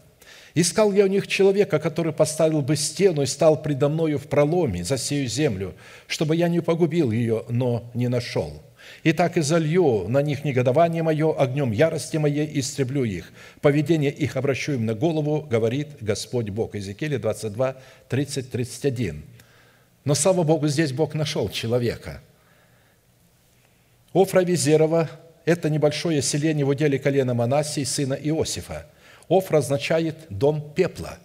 «Искал 0.54 0.92
я 0.92 1.04
у 1.04 1.08
них 1.08 1.26
человека, 1.26 1.80
который 1.80 2.12
поставил 2.12 2.62
бы 2.62 2.76
стену 2.76 3.22
и 3.22 3.26
стал 3.26 3.60
предо 3.60 3.88
мною 3.88 4.20
в 4.20 4.28
проломе 4.28 4.84
за 4.84 4.96
сею 4.96 5.26
землю, 5.26 5.74
чтобы 6.06 6.36
я 6.36 6.48
не 6.48 6.60
погубил 6.60 7.10
ее, 7.10 7.44
но 7.48 7.90
не 7.94 8.06
нашел. 8.06 8.62
И 9.02 9.12
так 9.12 9.36
и 9.36 9.40
залью 9.40 10.06
на 10.06 10.22
них 10.22 10.44
негодование 10.44 11.02
мое, 11.02 11.34
огнем 11.34 11.72
ярости 11.72 12.18
моей 12.18 12.48
истреблю 12.60 13.02
их. 13.02 13.32
Поведение 13.60 14.12
их 14.12 14.36
обращу 14.36 14.74
им 14.74 14.86
на 14.86 14.94
голову, 14.94 15.40
говорит 15.40 15.88
Господь 16.00 16.50
Бог». 16.50 16.76
Иезекииля 16.76 17.18
22, 17.18 17.76
30, 18.08 18.50
31. 18.52 19.24
Но, 20.04 20.14
слава 20.14 20.42
Богу, 20.42 20.68
здесь 20.68 20.92
Бог 20.92 21.14
нашел 21.14 21.48
человека. 21.48 22.20
Офра 24.12 24.42
Визерова– 24.42 25.08
это 25.44 25.70
небольшое 25.70 26.22
селение 26.22 26.64
в 26.64 26.68
уделе 26.68 26.98
колена 26.98 27.34
Манасии, 27.34 27.84
сына 27.84 28.14
Иосифа. 28.14 28.86
Офра 29.28 29.58
означает 29.58 30.16
«дом 30.28 30.72
пепла». 30.74 31.18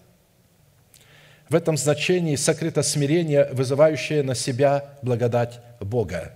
В 1.49 1.55
этом 1.55 1.77
значении 1.77 2.35
сокрыто 2.35 2.83
смирение, 2.83 3.49
вызывающее 3.51 4.23
на 4.23 4.35
себя 4.35 4.97
благодать 5.01 5.59
Бога. 5.79 6.35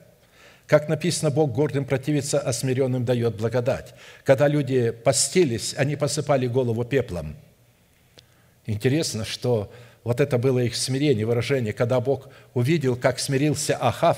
Как 0.66 0.90
написано, 0.90 1.30
Бог 1.30 1.52
гордым 1.52 1.86
противится, 1.86 2.40
а 2.40 2.52
смиренным 2.52 3.06
дает 3.06 3.36
благодать. 3.36 3.94
Когда 4.24 4.48
люди 4.48 4.92
постились, 4.92 5.76
они 5.78 5.96
посыпали 5.96 6.48
голову 6.48 6.84
пеплом. 6.84 7.36
Интересно, 8.66 9.24
что 9.26 9.72
вот 10.04 10.20
это 10.20 10.38
было 10.38 10.60
их 10.60 10.76
смирение, 10.76 11.26
выражение, 11.26 11.74
когда 11.74 12.00
Бог 12.00 12.30
увидел, 12.54 12.96
как 12.96 13.20
смирился 13.20 13.78
Ахав, 13.78 14.18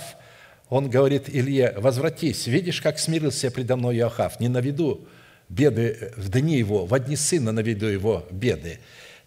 он 0.69 0.89
говорит 0.89 1.29
Илье, 1.29 1.73
возвратись, 1.77 2.47
видишь, 2.47 2.81
как 2.81 2.97
смирился 2.97 3.51
предо 3.51 3.75
мной 3.75 3.99
Ахав, 3.99 4.39
не 4.39 4.47
наведу 4.47 5.07
беды 5.47 6.11
в 6.17 6.29
дни 6.29 6.57
его, 6.57 6.86
в 6.86 6.93
одни 6.93 7.15
сына 7.15 7.51
наведу 7.51 7.86
его 7.86 8.25
беды. 8.31 8.79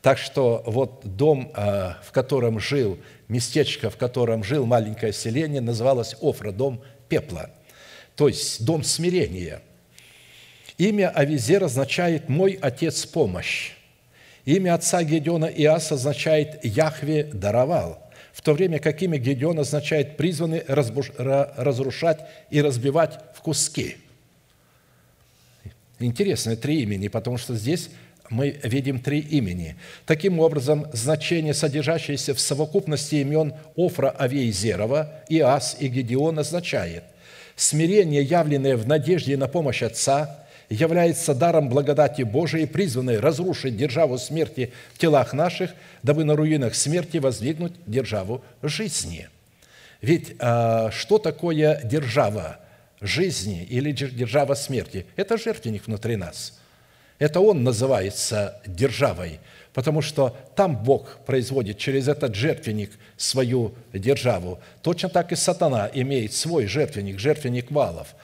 Так 0.03 0.19
что 0.19 0.63
вот 0.67 1.01
дом, 1.05 1.53
а, 1.55 1.99
в 2.05 2.13
котором 2.13 2.59
жил, 2.59 2.99
местечко, 3.29 3.91
в 3.91 3.97
котором 3.97 4.43
жил 4.43 4.67
маленькое 4.67 5.13
селение, 5.13 5.61
называлось 5.61 6.17
Офра, 6.21 6.51
дом 6.51 6.83
пепла, 7.09 7.51
то 8.17 8.29
есть 8.29 8.65
дом 8.65 8.83
смирения. 8.83 9.63
Имя 10.77 11.11
Авизер 11.11 11.65
означает 11.65 12.29
«мой 12.29 12.59
отец 12.61 13.05
помощь». 13.07 13.73
Имя 14.49 14.77
отца 14.77 15.03
Гедеона 15.03 15.45
Иас 15.45 15.93
означает 15.93 16.65
«Яхве 16.65 17.25
даровал», 17.25 18.11
в 18.33 18.41
то 18.41 18.55
время 18.55 18.79
как 18.79 19.03
имя 19.03 19.19
Гедеон 19.19 19.59
означает 19.59 20.17
«призванный 20.17 20.65
разрушать 20.67 22.21
и 22.49 22.63
разбивать 22.63 23.19
в 23.35 23.43
куски». 23.43 23.99
Интересные 25.99 26.57
три 26.57 26.81
имени, 26.81 27.09
потому 27.09 27.37
что 27.37 27.57
здесь 27.57 27.91
мы 28.31 28.59
видим 28.63 29.01
три 29.01 29.19
имени. 29.19 29.77
Таким 30.07 30.41
образом, 30.41 30.87
значение, 30.95 31.53
содержащееся 31.53 32.33
в 32.33 32.41
совокупности 32.41 33.17
имен 33.17 33.53
Офра 33.77 34.09
Авейзерова, 34.09 35.25
Иас 35.29 35.77
и 35.79 35.89
Гедеон 35.89 36.39
означает 36.39 37.05
смирение, 37.55 38.23
явленное 38.23 38.79
в 38.79 38.89
надежде 38.89 39.37
на 39.37 39.47
помощь 39.47 39.83
Отца– 39.83 40.43
является 40.69 41.35
даром 41.35 41.69
благодати 41.69 42.23
Божией, 42.23 42.67
призванной 42.67 43.21
разрушить 43.21 43.77
державу 43.77 44.19
смерти 44.19 44.73
в 44.93 44.99
телах 44.99 45.33
наших, 45.33 45.71
дабы 46.03 46.25
на 46.25 46.37
руинах 46.37 46.75
смерти 46.75 47.19
воздвигнуть 47.19 47.73
державу 47.87 48.43
жизни. 48.63 49.29
Ведь 50.01 50.37
а, 50.39 50.91
что 50.91 51.19
такое 51.19 51.81
держава 51.85 52.59
жизни 53.01 53.65
или 53.65 53.93
держава 53.93 54.55
смерти? 54.55 55.07
Это 55.17 55.39
жертвенник 55.39 55.87
внутри 55.87 56.17
нас. 56.17 56.59
Это 57.19 57.41
он 57.41 57.65
называется 57.65 58.61
державой, 58.65 59.41
потому 59.73 60.03
что 60.03 60.37
там 60.55 60.77
Бог 60.85 61.19
производит 61.27 61.79
через 61.79 62.07
этот 62.07 62.37
жертвенник 62.37 62.93
свою 63.17 63.75
державу. 63.93 64.61
Точно 64.83 65.09
так 65.09 65.33
и 65.33 65.37
сатана 65.37 65.91
имеет 65.93 66.33
свой 66.33 66.67
жертвенник, 66.67 67.19
жертвенник 67.19 67.71
валов– 67.71 68.09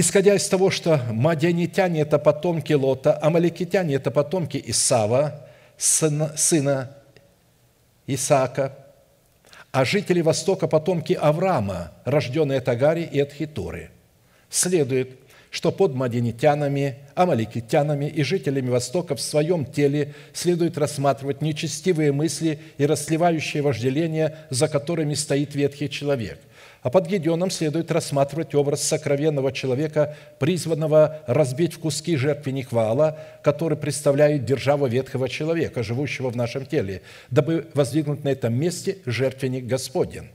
исходя 0.00 0.34
из 0.34 0.46
того, 0.46 0.70
что 0.70 1.00
мадианитяне– 1.10 2.00
это 2.02 2.18
потомки 2.18 2.74
Лота, 2.74 3.18
амаликитяне– 3.20 3.94
это 3.96 4.10
потомки 4.10 4.62
Исава, 4.66 5.48
сына, 5.78 6.34
сына 6.36 6.90
Исаака, 8.06 8.76
а 9.72 9.86
жители 9.86 10.20
Востока– 10.20 10.66
потомки 10.68 11.14
Авраама, 11.14 11.92
рожденные 12.04 12.58
от 12.58 12.68
Агари 12.68 13.08
и 13.10 13.18
от 13.18 13.32
Хитуры. 13.32 13.90
Следует, 14.50 15.18
что 15.50 15.72
под 15.72 15.94
мадинитянами, 15.94 16.98
амаликитянами 17.14 18.04
и 18.04 18.22
жителями 18.22 18.68
Востока 18.68 19.16
в 19.16 19.20
своем 19.22 19.64
теле 19.64 20.12
следует 20.34 20.76
рассматривать 20.76 21.40
нечестивые 21.40 22.12
мысли 22.12 22.60
и 22.76 22.84
расливающее 22.84 23.62
вожделение, 23.62 24.36
за 24.50 24.68
которыми 24.68 25.14
стоит 25.14 25.54
ветхий 25.54 25.88
человек– 25.88 26.38
а 26.86 26.90
под 26.90 27.08
Гедеоном 27.08 27.50
следует 27.50 27.90
рассматривать 27.90 28.54
образ 28.54 28.80
сокровенного 28.84 29.50
человека, 29.50 30.14
призванного 30.38 31.20
разбить 31.26 31.74
в 31.74 31.80
куски 31.80 32.14
жертвенник 32.14 32.70
Ваала, 32.70 33.18
который 33.42 33.76
представляет 33.76 34.44
державу 34.44 34.86
ветхого 34.86 35.28
человека, 35.28 35.82
живущего 35.82 36.30
в 36.30 36.36
нашем 36.36 36.64
теле, 36.64 37.02
дабы 37.28 37.66
воздвигнуть 37.74 38.22
на 38.22 38.28
этом 38.28 38.54
месте 38.54 38.98
жертвенник 39.04 39.64
Господень. 39.66 40.28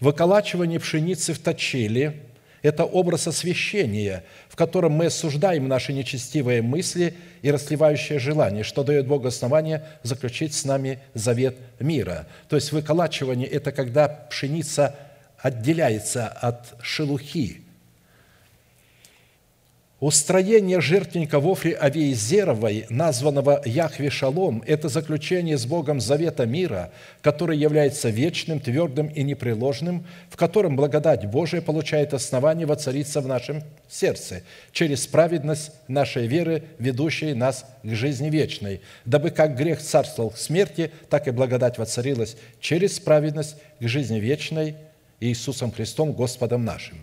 Выколачивание 0.00 0.80
пшеницы 0.80 1.34
в 1.34 1.38
точиле– 1.38 2.14
это 2.62 2.86
образ 2.86 3.26
освящения, 3.26 4.24
в 4.48 4.56
котором 4.56 4.92
мы 4.92 5.06
осуждаем 5.06 5.68
наши 5.68 5.92
нечестивые 5.92 6.62
мысли 6.62 7.12
и 7.42 7.50
расливающее 7.50 8.18
желание, 8.18 8.64
что 8.64 8.84
дает 8.84 9.06
Богу 9.06 9.28
основание 9.28 9.84
заключить 10.02 10.54
с 10.54 10.64
нами 10.64 11.00
завет 11.12 11.58
мира. 11.78 12.26
То 12.48 12.56
есть 12.56 12.72
выколачивание– 12.72 13.46
это 13.50 13.70
когда 13.70 14.08
пшеница 14.08 14.96
отделяется 15.44 16.26
от 16.26 16.74
шелухи. 16.80 17.60
Устроение 20.00 20.80
жертвенника 20.80 21.38
в 21.38 21.46
Офре 21.46 21.76
Авиезеровой, 21.76 22.86
названного 22.88 23.60
Яхве 23.66 24.08
Шалом, 24.08 24.62
это 24.66 24.88
заключение 24.88 25.58
с 25.58 25.66
Богом 25.66 26.00
завета 26.00 26.46
мира, 26.46 26.92
который 27.20 27.58
является 27.58 28.08
вечным, 28.08 28.58
твердым 28.58 29.08
и 29.08 29.22
непреложным, 29.22 30.06
в 30.30 30.36
котором 30.36 30.76
благодать 30.76 31.26
Божия 31.26 31.60
получает 31.60 32.14
основание 32.14 32.66
воцариться 32.66 33.20
в 33.20 33.28
нашем 33.28 33.62
сердце 33.86 34.42
через 34.72 35.06
праведность 35.06 35.72
нашей 35.88 36.26
веры, 36.26 36.64
ведущей 36.78 37.34
нас 37.34 37.66
к 37.82 37.90
жизни 37.90 38.30
вечной, 38.30 38.80
дабы 39.04 39.28
как 39.28 39.56
грех 39.56 39.82
царствовал 39.82 40.30
к 40.30 40.38
смерти, 40.38 40.90
так 41.10 41.28
и 41.28 41.32
благодать 41.32 41.76
воцарилась 41.76 42.36
через 42.60 42.98
праведность 42.98 43.56
к 43.78 43.86
жизни 43.86 44.18
вечной– 44.18 44.76
Иисусом 45.20 45.72
Христом, 45.72 46.12
Господом 46.12 46.64
нашим. 46.64 47.02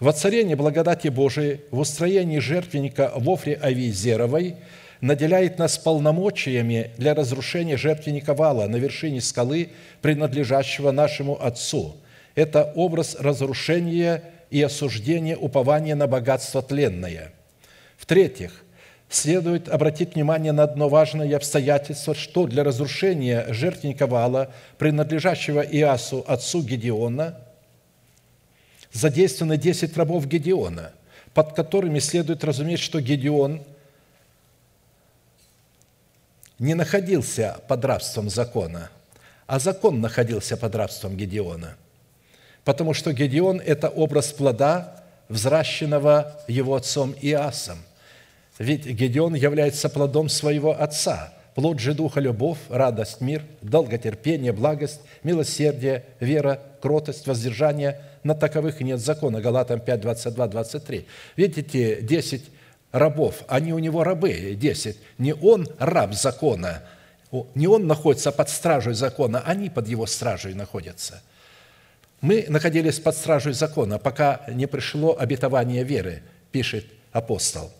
Воцарение 0.00 0.56
благодати 0.56 1.08
Божией 1.08 1.60
в 1.70 1.78
устроении 1.80 2.38
жертвенника 2.38 3.12
в 3.16 3.28
Офре 3.28 3.54
Авизеровой 3.54 4.56
наделяет 5.00 5.58
нас 5.58 5.78
полномочиями 5.78 6.92
для 6.96 7.14
разрушения 7.14 7.76
жертвенника 7.76 8.34
вала 8.34 8.66
на 8.66 8.76
вершине 8.76 9.20
скалы, 9.20 9.70
принадлежащего 10.02 10.90
нашему 10.90 11.40
Отцу. 11.40 11.96
Это 12.34 12.72
образ 12.76 13.16
разрушения 13.18 14.22
и 14.50 14.62
осуждения 14.62 15.36
упования 15.36 15.94
на 15.94 16.06
богатство 16.06 16.62
тленное. 16.62 17.32
В-третьих, 17.96 18.62
следует 19.08 19.68
обратить 19.68 20.14
внимание 20.14 20.52
на 20.52 20.64
одно 20.64 20.88
важное 20.88 21.34
обстоятельство, 21.36 22.14
что 22.14 22.46
для 22.46 22.62
разрушения 22.62 23.46
жертвенника 23.52 24.06
вала, 24.06 24.52
принадлежащего 24.76 25.60
Иасу, 25.60 26.24
отцу 26.26 26.62
Гедеона, 26.62 27.38
задействованы 28.92 29.56
10 29.56 29.96
рабов 29.96 30.26
Гедеона, 30.26 30.92
под 31.32 31.54
которыми 31.54 31.98
следует 31.98 32.44
разуметь, 32.44 32.80
что 32.80 33.00
Гедеон 33.00 33.62
не 36.58 36.74
находился 36.74 37.58
под 37.68 37.84
рабством 37.84 38.28
закона, 38.28 38.90
а 39.46 39.58
закон 39.58 40.00
находился 40.00 40.56
под 40.56 40.74
рабством 40.74 41.16
Гедеона. 41.16 41.76
Потому 42.64 42.92
что 42.92 43.12
Гедеон– 43.12 43.62
это 43.64 43.88
образ 43.88 44.32
плода, 44.32 45.02
взращенного 45.28 46.42
его 46.48 46.74
отцом 46.74 47.14
Иасом. 47.22 47.78
Ведь 48.58 48.86
Гедеон 48.86 49.34
является 49.34 49.88
плодом 49.88 50.28
своего 50.28 50.80
отца. 50.80 51.32
Плод 51.54 51.80
же 51.80 51.94
Духа– 51.94 52.20
любовь, 52.20 52.58
радость, 52.68 53.20
мир, 53.20 53.42
долготерпение, 53.62 54.52
благость, 54.52 55.00
милосердие, 55.22 56.04
вера, 56.20 56.60
кротость, 56.80 57.26
воздержание. 57.26 58.00
На 58.22 58.34
таковых 58.34 58.80
нет 58.80 59.00
закона. 59.00 59.40
Галатам 59.40 59.80
5, 59.80 60.00
22, 60.00 60.48
23. 60.48 61.06
Видите, 61.36 62.00
10 62.02 62.44
рабов, 62.92 63.42
они 63.48 63.72
у 63.72 63.78
него 63.78 64.04
рабы, 64.04 64.56
10. 64.58 64.96
Не 65.18 65.34
он 65.34 65.68
раб 65.78 66.14
закона, 66.14 66.82
не 67.54 67.66
он 67.66 67.86
находится 67.86 68.32
под 68.32 68.48
стражей 68.48 68.94
закона, 68.94 69.42
они 69.44 69.68
под 69.70 69.88
его 69.88 70.06
стражей 70.06 70.54
находятся. 70.54 71.22
Мы 72.20 72.46
находились 72.48 72.98
под 72.98 73.16
стражей 73.16 73.52
закона, 73.52 73.98
пока 73.98 74.42
не 74.48 74.66
пришло 74.66 75.16
обетование 75.18 75.84
веры, 75.84 76.22
пишет 76.50 76.86
апостол. 77.12 77.70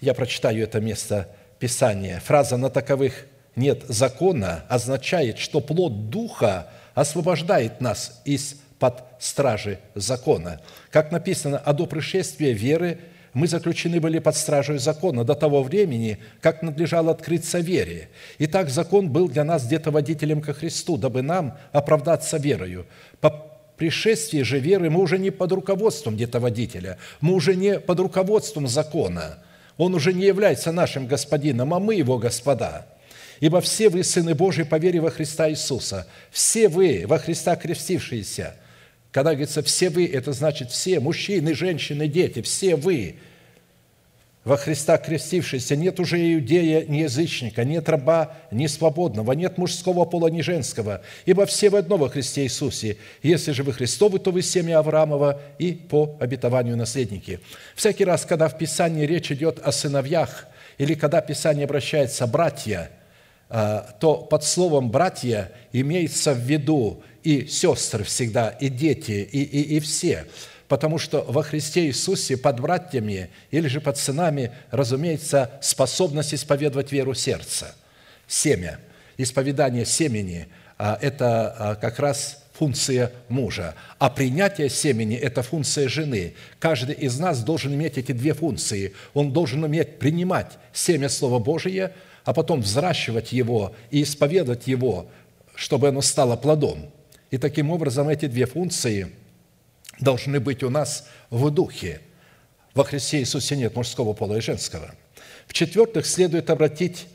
Я 0.00 0.14
прочитаю 0.14 0.62
это 0.62 0.80
место 0.80 1.28
Писания. 1.58 2.20
Фраза 2.20 2.56
«на 2.56 2.68
таковых 2.68 3.26
нет 3.54 3.84
закона» 3.88 4.64
означает, 4.68 5.38
что 5.38 5.60
плод 5.60 6.10
Духа 6.10 6.68
освобождает 6.94 7.80
нас 7.80 8.20
из-под 8.24 9.04
стражи 9.18 9.78
закона. 9.94 10.60
Как 10.90 11.12
написано, 11.12 11.58
а 11.58 11.72
до 11.72 11.86
пришествия 11.86 12.52
веры 12.52 12.98
мы 13.32 13.48
заключены 13.48 14.00
были 14.00 14.18
под 14.18 14.36
стражей 14.36 14.78
закона 14.78 15.24
до 15.24 15.34
того 15.34 15.62
времени, 15.62 16.18
как 16.40 16.62
надлежало 16.62 17.12
открыться 17.12 17.58
вере. 17.58 18.10
Итак, 18.38 18.68
закон 18.68 19.10
был 19.10 19.28
для 19.28 19.44
нас 19.44 19.66
где-то 19.66 19.90
водителем 19.90 20.42
ко 20.42 20.52
Христу, 20.52 20.98
дабы 20.98 21.22
нам 21.22 21.56
оправдаться 21.72 22.36
верою. 22.36 22.86
По 23.20 23.30
пришествии 23.76 24.42
же 24.42 24.58
веры 24.58 24.90
мы 24.90 25.00
уже 25.00 25.18
не 25.18 25.30
под 25.30 25.52
руководством 25.52 26.16
где-то 26.16 26.40
водителя, 26.40 26.98
мы 27.20 27.34
уже 27.34 27.56
не 27.56 27.78
под 27.80 28.00
руководством 28.00 28.68
закона– 28.68 29.38
он 29.76 29.94
уже 29.94 30.12
не 30.12 30.24
является 30.24 30.72
нашим 30.72 31.06
господином, 31.06 31.74
а 31.74 31.78
мы 31.78 31.94
его 31.94 32.18
господа. 32.18 32.86
Ибо 33.40 33.60
все 33.60 33.88
вы, 33.88 34.02
сыны 34.02 34.34
Божии, 34.34 34.62
по 34.62 34.76
вере 34.76 35.00
во 35.00 35.10
Христа 35.10 35.50
Иисуса, 35.50 36.06
все 36.30 36.68
вы, 36.68 37.04
во 37.06 37.18
Христа 37.18 37.54
крестившиеся, 37.56 38.54
когда 39.12 39.30
говорится 39.32 39.62
«все 39.62 39.90
вы», 39.90 40.06
это 40.06 40.32
значит 40.32 40.70
все, 40.70 41.00
мужчины, 41.00 41.54
женщины, 41.54 42.08
дети, 42.08 42.42
все 42.42 42.76
вы– 42.76 43.16
во 44.46 44.56
Христа 44.56 44.96
крестившийся, 44.96 45.74
нет 45.74 45.98
уже 45.98 46.34
иудея, 46.34 46.86
ни 46.86 46.98
язычника, 46.98 47.64
нет 47.64 47.88
раба, 47.88 48.32
ни 48.52 48.68
свободного, 48.68 49.32
нет 49.32 49.58
мужского 49.58 50.04
пола, 50.04 50.28
ни 50.28 50.40
женского, 50.40 51.02
ибо 51.24 51.46
все 51.46 51.68
в 51.68 51.74
одно 51.74 51.96
во 51.96 52.08
Христе 52.08 52.44
Иисусе. 52.44 52.96
Если 53.24 53.50
же 53.50 53.64
вы 53.64 53.72
Христовы, 53.72 54.20
то 54.20 54.30
вы 54.30 54.42
семя 54.42 54.78
Авраамова 54.78 55.40
и 55.58 55.72
по 55.72 56.16
обетованию 56.20 56.76
наследники». 56.76 57.40
Всякий 57.74 58.04
раз, 58.04 58.24
когда 58.24 58.46
в 58.46 58.56
Писании 58.56 59.04
речь 59.04 59.32
идет 59.32 59.58
о 59.64 59.72
сыновьях, 59.72 60.46
или 60.78 60.94
когда 60.94 61.20
Писание 61.20 61.64
обращается 61.64 62.28
«братья», 62.28 62.90
а, 63.48 63.96
то 63.98 64.14
под 64.14 64.44
словом 64.44 64.92
«братья» 64.92 65.50
имеется 65.72 66.32
в 66.32 66.38
виду 66.38 67.02
и 67.24 67.46
сестры 67.46 68.04
всегда, 68.04 68.50
и 68.50 68.68
дети, 68.68 69.28
и, 69.32 69.42
и, 69.42 69.76
и 69.76 69.80
все– 69.80 70.26
потому 70.68 70.98
что 70.98 71.22
во 71.28 71.42
Христе 71.42 71.86
Иисусе 71.86 72.36
под 72.36 72.60
братьями 72.60 73.30
или 73.50 73.68
же 73.68 73.80
под 73.80 73.96
сынами, 73.96 74.52
разумеется, 74.70 75.52
способность 75.60 76.34
исповедовать 76.34 76.92
веру 76.92 77.14
сердца, 77.14 77.74
семя. 78.26 78.78
Исповедание 79.18 79.86
семени 79.86 80.48
а,– 80.76 80.98
это 81.00 81.54
а, 81.58 81.74
как 81.76 81.98
раз 81.98 82.44
функция 82.52 83.12
мужа, 83.28 83.74
а 83.98 84.10
принятие 84.10 84.68
семени– 84.68 85.16
это 85.16 85.42
функция 85.42 85.88
жены. 85.88 86.34
Каждый 86.58 86.94
из 86.96 87.18
нас 87.18 87.42
должен 87.42 87.72
иметь 87.74 87.96
эти 87.96 88.12
две 88.12 88.34
функции. 88.34 88.92
Он 89.14 89.32
должен 89.32 89.64
уметь 89.64 89.98
принимать 89.98 90.58
семя 90.72 91.08
Слова 91.08 91.38
Божие, 91.38 91.92
а 92.24 92.34
потом 92.34 92.60
взращивать 92.60 93.32
его 93.32 93.74
и 93.90 94.02
исповедовать 94.02 94.66
его, 94.66 95.08
чтобы 95.54 95.88
оно 95.88 96.02
стало 96.02 96.36
плодом. 96.36 96.90
И 97.30 97.38
таким 97.38 97.70
образом 97.70 98.08
эти 98.08 98.26
две 98.26 98.46
функции– 98.46 99.12
должны 100.00 100.40
быть 100.40 100.62
у 100.62 100.70
нас 100.70 101.08
в 101.30 101.50
духе. 101.50 102.00
Во 102.74 102.84
Христе 102.84 103.20
Иисусе 103.20 103.56
нет 103.56 103.74
мужского 103.74 104.12
пола 104.12 104.36
и 104.36 104.40
женского. 104.40 104.94
В-четвертых, 105.46 106.06
следует 106.06 106.50
обратить 106.50 107.06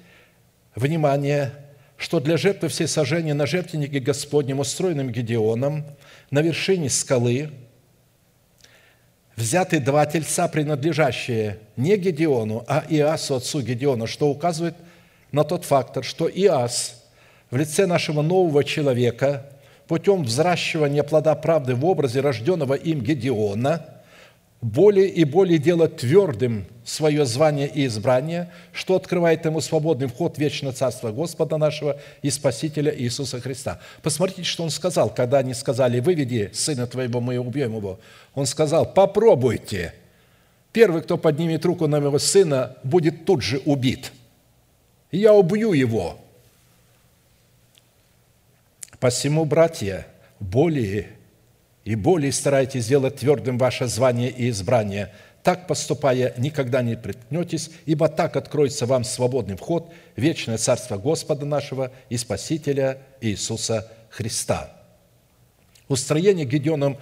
внимание, 0.75 1.53
что 1.97 2.19
для 2.19 2.37
жертвы 2.37 2.69
все 2.69 2.87
сожжения 2.87 3.33
на 3.33 3.45
жертвеннике 3.45 3.99
Господнем, 3.99 4.59
устроенным 4.59 5.11
Гедеоном, 5.11 5.85
на 6.31 6.41
вершине 6.41 6.89
скалы, 6.89 7.51
взяты 9.35 9.79
два 9.79 10.05
тельца, 10.05 10.47
принадлежащие 10.47 11.59
не 11.77 11.97
Гедеону, 11.97 12.63
а 12.67 12.85
Иасу, 12.89 13.35
отцу 13.35 13.61
Гедеона, 13.61 14.07
что 14.07 14.29
указывает 14.29 14.75
на 15.31 15.43
тот 15.43 15.65
фактор, 15.65 16.03
что 16.03 16.27
Иас 16.27 17.03
в 17.51 17.57
лице 17.57 17.85
нашего 17.85 18.21
нового 18.21 18.63
человека– 18.63 19.45
путем 19.91 20.23
взращивания 20.23 21.03
плода 21.03 21.35
правды 21.35 21.75
в 21.75 21.83
образе 21.83 22.21
рожденного 22.21 22.75
им 22.75 23.01
Гедеона, 23.01 23.85
более 24.61 25.09
и 25.09 25.25
более 25.25 25.57
делать 25.57 25.97
твердым 25.97 26.65
свое 26.85 27.25
звание 27.25 27.67
и 27.67 27.85
избрание, 27.87 28.49
что 28.71 28.95
открывает 28.95 29.43
ему 29.43 29.59
свободный 29.59 30.07
вход 30.07 30.37
в 30.37 30.39
вечное 30.39 30.71
Царство 30.71 31.11
Господа 31.11 31.57
нашего 31.57 31.99
и 32.21 32.29
Спасителя 32.29 32.97
Иисуса 32.97 33.41
Христа. 33.41 33.81
Посмотрите, 34.01 34.43
что 34.43 34.63
он 34.63 34.69
сказал, 34.69 35.09
когда 35.09 35.39
они 35.39 35.53
сказали, 35.53 35.99
выведи 35.99 36.51
сына 36.53 36.87
твоего, 36.87 37.19
мы 37.19 37.37
убьем 37.37 37.75
его. 37.75 37.99
Он 38.33 38.45
сказал, 38.45 38.85
попробуйте. 38.93 39.93
Первый, 40.71 41.01
кто 41.01 41.17
поднимет 41.17 41.65
руку 41.65 41.85
на 41.87 41.99
моего 41.99 42.17
сына, 42.17 42.77
будет 42.85 43.25
тут 43.25 43.41
же 43.41 43.57
убит. 43.65 44.13
Я 45.11 45.33
убью 45.33 45.73
его. 45.73 46.20
Посему, 49.01 49.45
братья, 49.45 50.05
более 50.39 51.07
и 51.83 51.95
более 51.95 52.31
старайтесь 52.31 52.83
сделать 52.83 53.15
твердым 53.15 53.57
ваше 53.57 53.87
звание 53.87 54.29
и 54.29 54.47
избрание. 54.51 55.11
Так 55.41 55.65
поступая, 55.65 56.35
никогда 56.37 56.83
не 56.83 56.95
приткнетесь, 56.95 57.71
ибо 57.87 58.09
так 58.09 58.35
откроется 58.35 58.85
вам 58.85 59.03
свободный 59.03 59.57
вход 59.57 59.91
в 60.15 60.21
вечное 60.21 60.59
Царство 60.59 60.97
Господа 60.97 61.47
нашего 61.47 61.91
и 62.09 62.17
Спасителя 62.17 62.99
Иисуса 63.21 63.91
Христа. 64.11 64.71
Устроение 65.87 66.45
Гедеоном 66.45 66.99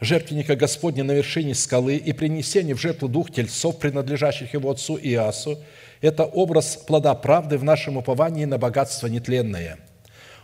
жертвенника 0.00 0.56
Господня 0.56 1.04
на 1.04 1.12
вершине 1.12 1.54
скалы 1.54 1.98
и 1.98 2.12
принесение 2.12 2.74
в 2.74 2.80
жертву 2.80 3.06
двух 3.06 3.30
тельцов, 3.30 3.78
принадлежащих 3.78 4.54
его 4.54 4.72
отцу 4.72 4.98
Иасу, 5.00 5.56
это 6.00 6.24
образ 6.24 6.76
плода 6.76 7.14
правды 7.14 7.58
в 7.58 7.62
нашем 7.62 7.96
уповании 7.96 8.44
на 8.44 8.58
богатство 8.58 9.06
нетленное– 9.06 9.78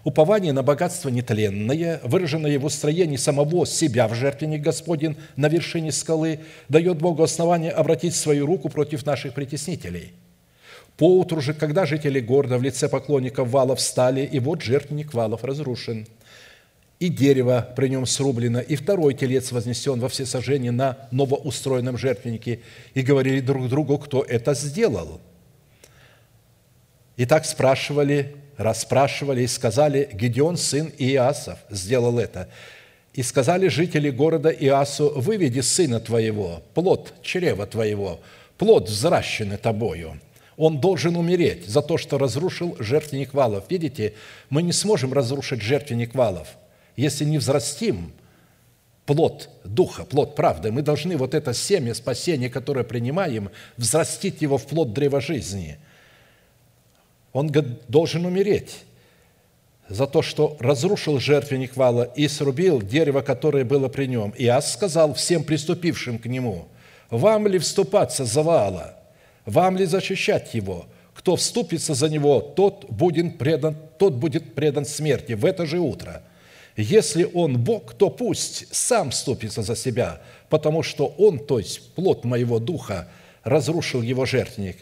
Упование 0.06 0.52
на 0.52 0.62
богатство 0.62 1.08
нетленное, 1.08 2.00
выраженное 2.04 2.60
в 2.60 2.64
устроении 2.64 3.16
самого 3.16 3.66
себя 3.66 4.06
в 4.06 4.14
жертвенник 4.14 4.62
Господень 4.62 5.16
на 5.34 5.48
вершине 5.48 5.90
скалы, 5.90 6.38
дает 6.68 6.98
Богу 6.98 7.24
основание 7.24 7.72
обратить 7.72 8.14
свою 8.14 8.46
руку 8.46 8.68
против 8.68 9.04
наших 9.04 9.34
притеснителей. 9.34 10.12
Поутру 10.96 11.40
же, 11.40 11.54
когда 11.54 11.86
жители 11.86 12.20
города 12.20 12.56
в 12.56 12.62
лице 12.62 12.88
поклонников 12.88 13.48
валов 13.48 13.80
встали, 13.80 14.20
и 14.20 14.38
вот 14.38 14.62
жертвенник 14.62 15.12
валов 15.12 15.42
разрушен, 15.42 16.06
и 17.00 17.08
дерево 17.08 17.68
при 17.74 17.88
нем 17.88 18.06
срублено, 18.06 18.60
и 18.60 18.76
второй 18.76 19.12
телец 19.12 19.50
вознесен 19.50 19.98
во 19.98 20.08
всесожжение 20.08 20.70
на 20.70 21.08
новоустроенном 21.10 21.98
жертвеннике, 21.98 22.60
и 22.94 23.02
говорили 23.02 23.40
друг 23.40 23.68
другу, 23.68 23.98
кто 23.98 24.22
это 24.22 24.54
сделал. 24.54 25.20
И 27.16 27.26
так 27.26 27.44
спрашивали 27.44 28.36
расспрашивали 28.56 29.42
и 29.42 29.46
сказали, 29.46 30.08
Гедеон, 30.12 30.56
сын 30.56 30.92
Иасов, 30.98 31.58
сделал 31.70 32.18
это. 32.18 32.48
И 33.12 33.22
сказали 33.22 33.68
жители 33.68 34.10
города 34.10 34.50
Иасу, 34.50 35.12
выведи 35.16 35.60
сына 35.60 36.00
твоего, 36.00 36.62
плод 36.74 37.14
чрева 37.22 37.66
твоего, 37.66 38.20
плод 38.58 38.88
взращенный 38.88 39.56
тобою. 39.56 40.20
Он 40.56 40.80
должен 40.80 41.16
умереть 41.16 41.66
за 41.66 41.82
то, 41.82 41.98
что 41.98 42.18
разрушил 42.18 42.76
жертвенник 42.78 43.34
валов. 43.34 43.64
Видите, 43.68 44.14
мы 44.48 44.62
не 44.62 44.72
сможем 44.72 45.12
разрушить 45.12 45.60
жертвенник 45.60 46.14
валов, 46.14 46.48
если 46.96 47.24
не 47.24 47.38
взрастим 47.38 48.12
плод 49.04 49.48
Духа, 49.64 50.04
плод 50.04 50.34
правды. 50.34 50.72
Мы 50.72 50.82
должны 50.82 51.16
вот 51.16 51.34
это 51.34 51.54
семя 51.54 51.94
спасения, 51.94 52.50
которое 52.50 52.84
принимаем, 52.84 53.50
взрастить 53.76 54.42
его 54.42 54.58
в 54.58 54.66
плод 54.66 54.92
древа 54.92 55.20
жизни. 55.20 55.78
Он 57.36 57.52
должен 57.88 58.24
умереть 58.24 58.76
за 59.90 60.06
то, 60.06 60.22
что 60.22 60.56
разрушил 60.58 61.20
жертвенник 61.20 61.76
вала 61.76 62.04
и 62.16 62.28
срубил 62.28 62.80
дерево, 62.80 63.20
которое 63.20 63.62
было 63.62 63.88
при 63.88 64.06
нем. 64.06 64.30
И 64.38 64.46
Ас 64.46 64.72
сказал 64.72 65.12
всем 65.12 65.44
приступившим 65.44 66.18
к 66.18 66.24
нему, 66.24 66.66
«Вам 67.10 67.46
ли 67.46 67.58
вступаться 67.58 68.24
за 68.24 68.42
вала? 68.42 68.96
Вам 69.44 69.76
ли 69.76 69.84
защищать 69.84 70.54
его? 70.54 70.86
Кто 71.12 71.36
вступится 71.36 71.92
за 71.92 72.08
него, 72.08 72.40
тот 72.40 72.86
будет 72.88 73.36
предан, 73.36 73.76
тот 73.98 74.14
будет 74.14 74.54
предан 74.54 74.86
смерти 74.86 75.34
в 75.34 75.44
это 75.44 75.66
же 75.66 75.78
утро». 75.78 76.22
Если 76.74 77.28
он 77.34 77.58
Бог, 77.58 77.92
то 77.92 78.08
пусть 78.08 78.74
сам 78.74 79.10
вступится 79.10 79.60
за 79.60 79.76
себя, 79.76 80.22
потому 80.48 80.82
что 80.82 81.14
он, 81.18 81.38
то 81.38 81.58
есть 81.58 81.94
плод 81.94 82.24
моего 82.24 82.58
духа, 82.58 83.08
разрушил 83.44 84.00
его 84.00 84.24
жертвенник. 84.24 84.78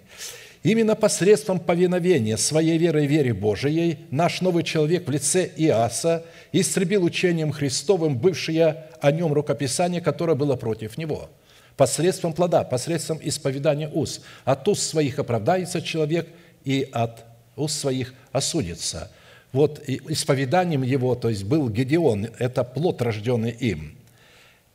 Именно 0.64 0.96
посредством 0.96 1.60
повиновения 1.60 2.36
своей 2.36 2.76
верой 2.78 3.06
вере 3.06 3.32
Божией 3.32 3.98
наш 4.10 4.40
новый 4.40 4.64
человек 4.64 5.06
в 5.06 5.10
лице 5.12 5.48
Иаса 5.56 6.24
истребил 6.50 7.04
учением 7.04 7.52
Христовым 7.52 8.18
бывшее 8.18 8.86
о 9.00 9.12
нем 9.12 9.32
рукописание, 9.32 10.00
которое 10.00 10.34
было 10.34 10.56
против 10.56 10.98
него. 10.98 11.30
Посредством 11.76 12.32
плода, 12.32 12.64
посредством 12.64 13.20
исповедания 13.22 13.88
уст. 13.88 14.22
От 14.44 14.66
уст 14.66 14.82
своих 14.82 15.20
оправдается 15.20 15.80
человек, 15.80 16.28
и 16.64 16.88
от 16.92 17.24
уст 17.54 17.78
своих 17.78 18.12
осудится– 18.32 19.12
вот 19.54 19.80
исповеданием 19.86 20.82
его, 20.82 21.14
то 21.14 21.30
есть 21.30 21.44
был 21.44 21.70
Гедеон, 21.70 22.26
это 22.40 22.64
плод, 22.64 23.00
рожденный 23.00 23.52
им. 23.52 23.96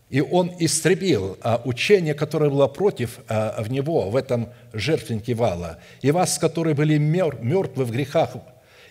И 0.10 0.22
он 0.22 0.52
истребил 0.58 1.38
а, 1.42 1.62
учение, 1.66 2.14
которое 2.14 2.50
было 2.50 2.68
против 2.68 3.20
а, 3.28 3.62
в 3.62 3.72
него, 3.72 4.10
в 4.10 4.16
этом 4.16 4.50
жертвеннике 4.74 5.36
вала. 5.36 5.80
И 6.02 6.12
вас, 6.12 6.40
которые 6.40 6.74
были 6.74 6.98
мертвы 6.98 7.86
в 7.86 7.92
грехах 7.92 8.32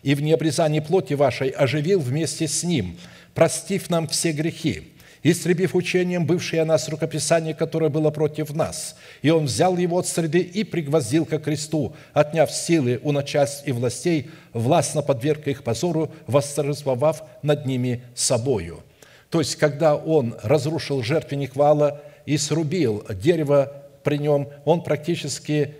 и 0.03 0.14
в 0.14 0.23
необрезании 0.23 0.81
плоти 0.81 1.14
вашей, 1.14 1.49
оживил 1.49 1.99
вместе 1.99 2.47
с 2.47 2.62
ним, 2.62 2.97
простив 3.35 3.91
нам 3.91 4.07
все 4.07 4.33
грехи 4.33 4.93
истребив 5.23 5.75
учением 5.75 6.27
бывшее 6.27 6.62
о 6.62 6.64
нас 6.64 6.89
рукописание, 6.89 7.55
которое 7.55 7.91
было 7.91 8.11
против 8.11 8.55
нас. 8.55 8.97
И 9.23 9.31
он 9.31 9.45
взял 9.45 9.77
его 9.77 9.99
от 9.99 10.07
среды 10.07 10.41
и 10.41 10.64
пригвоздил 10.64 11.25
ко 11.25 11.39
кресту, 11.39 11.95
отняв 12.12 12.51
силы 12.51 13.01
у 13.03 13.12
начальств 13.12 13.66
и 13.66 13.73
властей, 13.73 14.31
властно 14.53 15.03
подверг 15.03 15.47
их 15.49 15.64
позору, 15.64 16.12
восторжествовав 16.27 17.23
над 17.43 17.66
ними 17.66 18.03
собою». 18.14 18.83
То 19.31 19.41
есть, 19.41 19.57
когда 19.57 19.97
он 19.97 20.37
разрушил 20.43 21.03
жертвенник 21.03 21.57
вала 21.57 22.03
и 22.26 22.37
срубил 22.39 23.07
дерево 23.11 23.85
при 24.05 24.18
нем, 24.18 24.49
он 24.64 24.83
практически 24.83 25.74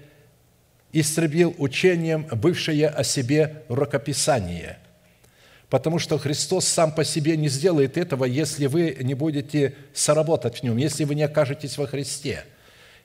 истребил 0.93 1.55
учением 1.59 2.27
бывшее 2.33 2.89
о 2.89 3.05
себе 3.05 3.63
рукописание– 3.69 4.79
Потому 5.71 5.99
что 5.99 6.17
Христос 6.17 6.67
сам 6.67 6.93
по 6.93 7.05
себе 7.05 7.37
не 7.37 7.49
сделает 7.49 7.99
этого, 7.99 8.25
если 8.25 8.67
вы 8.67 8.97
не 9.01 9.15
будете 9.15 9.75
соработать 9.93 10.61
в 10.61 10.63
нем, 10.63 10.79
если 10.79 11.05
вы 11.05 11.15
не 11.15 11.25
окажетесь 11.25 11.77
во 11.77 11.87
Христе, 11.87 12.45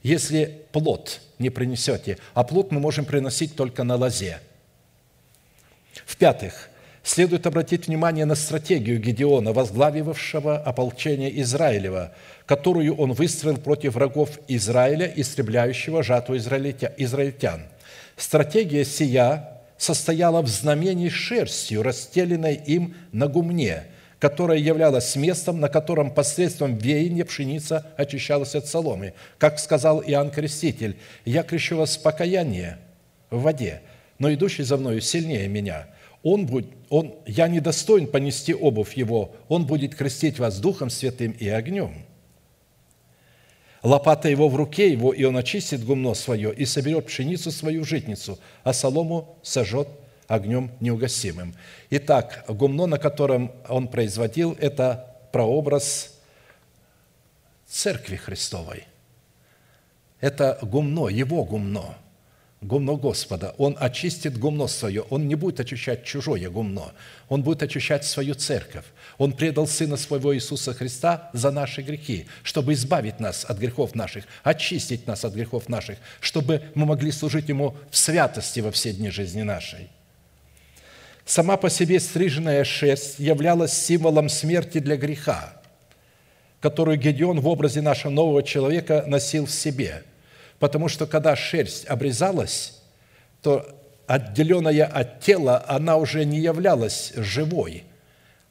если 0.01 0.61
плод 0.71 1.19
не 1.39 1.49
принесете. 1.49 2.17
А 2.33 2.43
плод 2.43 2.71
мы 2.71 2.79
можем 2.79 3.03
приносить 3.03 3.55
только 3.55 3.83
на 3.83 3.95
лозе. 3.95 4.39
В-пятых, 6.05 6.69
следует 7.03 7.45
обратить 7.45 7.87
внимание 7.87 8.25
на 8.25 8.35
стратегию 8.35 8.99
Гедеона, 8.99 9.51
возглавившего 9.51 10.57
ополчение 10.57 11.41
Израилева, 11.41 12.13
которую 12.45 12.95
он 12.95 13.11
выстроил 13.11 13.57
против 13.57 13.95
врагов 13.95 14.39
Израиля, 14.47 15.11
истребляющего 15.15 16.01
жатву 16.01 16.37
израильтян. 16.37 17.63
Стратегия 18.15 18.85
сия 18.85 19.59
состояла 19.77 20.41
в 20.41 20.47
знамении 20.47 21.09
шерстью, 21.09 21.83
расстеленной 21.83 22.55
им 22.55 22.95
на 23.11 23.27
гумне, 23.27 23.83
которая 24.19 24.57
являлась 24.57 25.17
местом, 25.17 25.59
на 25.59 25.67
котором 25.67 26.09
посредством 26.09 26.77
веяния 26.77 27.25
пшеница 27.25 27.85
очищалась 27.97 28.55
от 28.55 28.67
соломы. 28.67 29.13
Как 29.37 29.59
сказал 29.59 30.01
Иоанн 30.01 30.31
Креститель, 30.31 30.95
«Я 31.25 31.43
крещу 31.43 31.75
вас 31.75 31.97
в 31.97 32.01
покаяние 32.01 32.77
в 33.29 33.41
воде, 33.41 33.81
но 34.19 34.33
идущий 34.33 34.63
за 34.63 34.77
мною 34.77 35.01
сильнее 35.01 35.49
меня. 35.49 35.87
Он 36.23 36.45
будет, 36.45 36.67
он, 36.89 37.15
я 37.27 37.47
недостоин 37.47 38.07
понести 38.07 38.53
обувь 38.53 38.95
его, 38.95 39.35
он 39.49 39.65
будет 39.65 39.93
крестить 39.93 40.39
вас 40.39 40.59
Духом 40.59 40.89
Святым 40.89 41.31
и 41.31 41.47
огнем» 41.47 42.05
лопата 43.83 44.29
его 44.29 44.47
в 44.47 44.55
руке 44.55 44.91
его, 44.91 45.13
и 45.13 45.23
он 45.25 45.37
очистит 45.37 45.83
гумно 45.83 46.13
свое, 46.13 46.53
и 46.53 46.65
соберет 46.65 47.05
пшеницу 47.05 47.51
свою 47.51 47.83
житницу, 47.83 48.39
а 48.63 48.73
солому 48.73 49.37
сожжет 49.43 49.87
огнем 50.27 50.71
неугасимым». 50.79 51.53
Итак, 51.89 52.45
гумно, 52.47 52.87
на 52.87 52.97
котором 52.97 53.51
он 53.67 53.89
производил, 53.89 54.57
это 54.59 55.15
прообраз 55.31 56.17
Церкви 57.67 58.15
Христовой. 58.15 58.85
Это 60.21 60.57
гумно, 60.61 61.09
его 61.09 61.43
гумно– 61.43 61.97
гумно 62.63 62.95
Господа. 62.95 63.53
Он 63.57 63.75
очистит 63.79 64.37
гумно 64.37 64.67
свое. 64.67 65.01
Он 65.09 65.27
не 65.27 65.35
будет 65.35 65.59
очищать 65.59 66.03
чужое 66.03 66.49
гумно. 66.49 66.93
Он 67.29 67.43
будет 67.43 67.63
очищать 67.63 68.05
свою 68.05 68.33
церковь. 68.33 68.85
Он 69.17 69.33
предал 69.33 69.67
Сына 69.67 69.97
Своего 69.97 70.35
Иисуса 70.35 70.73
Христа 70.73 71.29
за 71.33 71.51
наши 71.51 71.81
грехи, 71.81 72.27
чтобы 72.43 72.73
избавить 72.73 73.19
нас 73.19 73.45
от 73.45 73.57
грехов 73.57 73.95
наших, 73.95 74.25
очистить 74.43 75.07
нас 75.07 75.25
от 75.25 75.33
грехов 75.33 75.69
наших, 75.69 75.97
чтобы 76.19 76.63
мы 76.75 76.85
могли 76.85 77.11
служить 77.11 77.49
Ему 77.49 77.75
в 77.91 77.97
святости 77.97 78.59
во 78.59 78.71
все 78.71 78.93
дни 78.93 79.09
жизни 79.09 79.41
нашей. 79.41 79.89
Сама 81.25 81.57
по 81.57 81.69
себе 81.69 81.99
стриженная 81.99 82.63
шерсть 82.63 83.19
являлась 83.19 83.73
символом 83.73 84.29
смерти 84.29 84.79
для 84.79 84.97
греха, 84.97 85.61
которую 86.59 86.97
Гедеон 86.97 87.39
в 87.39 87.47
образе 87.47 87.81
нашего 87.81 88.11
нового 88.11 88.43
человека 88.43 89.03
носил 89.07 89.45
в 89.45 89.51
себе– 89.51 90.03
Потому 90.59 90.87
что 90.87 91.05
когда 91.05 91.35
шерсть 91.35 91.85
обрезалась, 91.87 92.81
то 93.41 93.67
отделенная 94.07 94.85
от 94.85 95.21
тела, 95.21 95.63
она 95.67 95.97
уже 95.97 96.25
не 96.25 96.39
являлась 96.39 97.13
живой. 97.15 97.83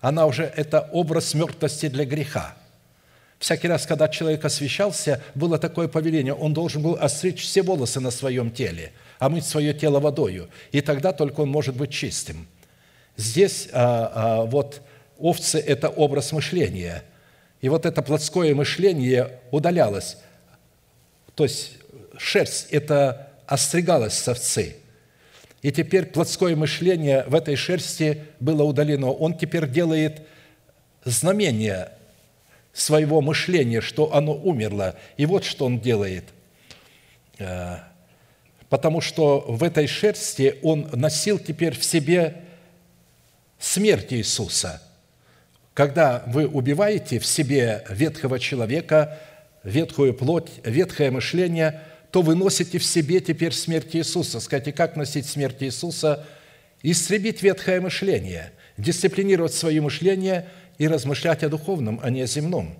Она 0.00 0.26
уже, 0.26 0.44
это 0.44 0.88
образ 0.92 1.34
мертвости 1.34 1.88
для 1.88 2.04
греха. 2.04 2.56
Всякий 3.38 3.68
раз, 3.68 3.86
когда 3.86 4.08
человек 4.08 4.44
освещался, 4.44 5.20
было 5.34 5.58
такое 5.58 5.88
повеление, 5.88 6.32
он 6.32 6.54
должен 6.54 6.82
был 6.82 6.96
остричь 7.00 7.42
все 7.42 7.62
волосы 7.62 7.98
на 7.98 8.12
своем 8.12 8.52
теле, 8.52 8.92
омыть 9.18 9.44
свое 9.44 9.74
тело 9.74 9.98
водою, 9.98 10.48
и 10.70 10.80
тогда 10.80 11.12
только 11.12 11.40
он 11.40 11.48
может 11.48 11.76
быть 11.76 11.90
чистым. 11.90 12.46
Здесь 13.16 13.68
а, 13.72 14.12
а, 14.14 14.44
вот 14.44 14.80
овцы– 15.18 15.58
это 15.66 15.88
образ 15.88 16.30
мышления, 16.30 17.02
и 17.60 17.68
вот 17.68 17.84
это 17.84 18.00
плотское 18.00 18.54
мышление 18.54 19.40
удалялось. 19.50 20.18
То 21.34 21.42
есть 21.42 21.78
шерсть– 22.22 22.68
это 22.70 23.28
остригалась 23.46 24.14
с 24.14 24.28
овцы. 24.28 24.76
И 25.60 25.70
теперь 25.70 26.06
плотское 26.06 26.56
мышление 26.56 27.24
в 27.26 27.34
этой 27.34 27.56
шерсти 27.56 28.24
было 28.40 28.62
удалено. 28.62 29.10
Он 29.10 29.36
теперь 29.36 29.68
делает 29.68 30.22
знамение 31.04 31.90
своего 32.72 33.20
мышления, 33.20 33.80
что 33.80 34.14
оно 34.14 34.34
умерло. 34.34 34.96
И 35.16 35.26
вот 35.26 35.44
что 35.44 35.66
он 35.66 35.78
делает. 35.78 36.24
Э, 37.38 37.76
потому 38.68 39.00
что 39.00 39.40
в 39.46 39.62
этой 39.62 39.86
шерсти 39.86 40.56
он 40.62 40.88
носил 40.92 41.38
теперь 41.38 41.78
в 41.78 41.84
себе 41.84 42.42
смерть 43.58 44.12
Иисуса. 44.12 44.82
Когда 45.74 46.24
вы 46.26 46.46
убиваете 46.46 47.18
в 47.18 47.26
себе 47.26 47.84
ветхого 47.88 48.38
человека, 48.38 49.18
ветхую 49.62 50.14
плоть, 50.14 50.50
ветхое 50.64 51.10
мышление– 51.10 51.80
то 52.12 52.20
вы 52.20 52.34
носите 52.34 52.78
в 52.78 52.84
себе 52.84 53.20
теперь 53.20 53.52
смерть 53.52 53.96
Иисуса. 53.96 54.38
Скажите, 54.38 54.72
как 54.72 54.96
носить 54.96 55.26
смерть 55.26 55.62
Иисуса? 55.62 56.26
Истребить 56.82 57.42
ветхое 57.42 57.80
мышление, 57.80 58.52
дисциплинировать 58.76 59.54
свое 59.54 59.80
мышление 59.80 60.48
и 60.76 60.86
размышлять 60.86 61.42
о 61.42 61.48
духовном, 61.48 62.00
а 62.02 62.10
не 62.10 62.20
о 62.20 62.26
земном. 62.26 62.76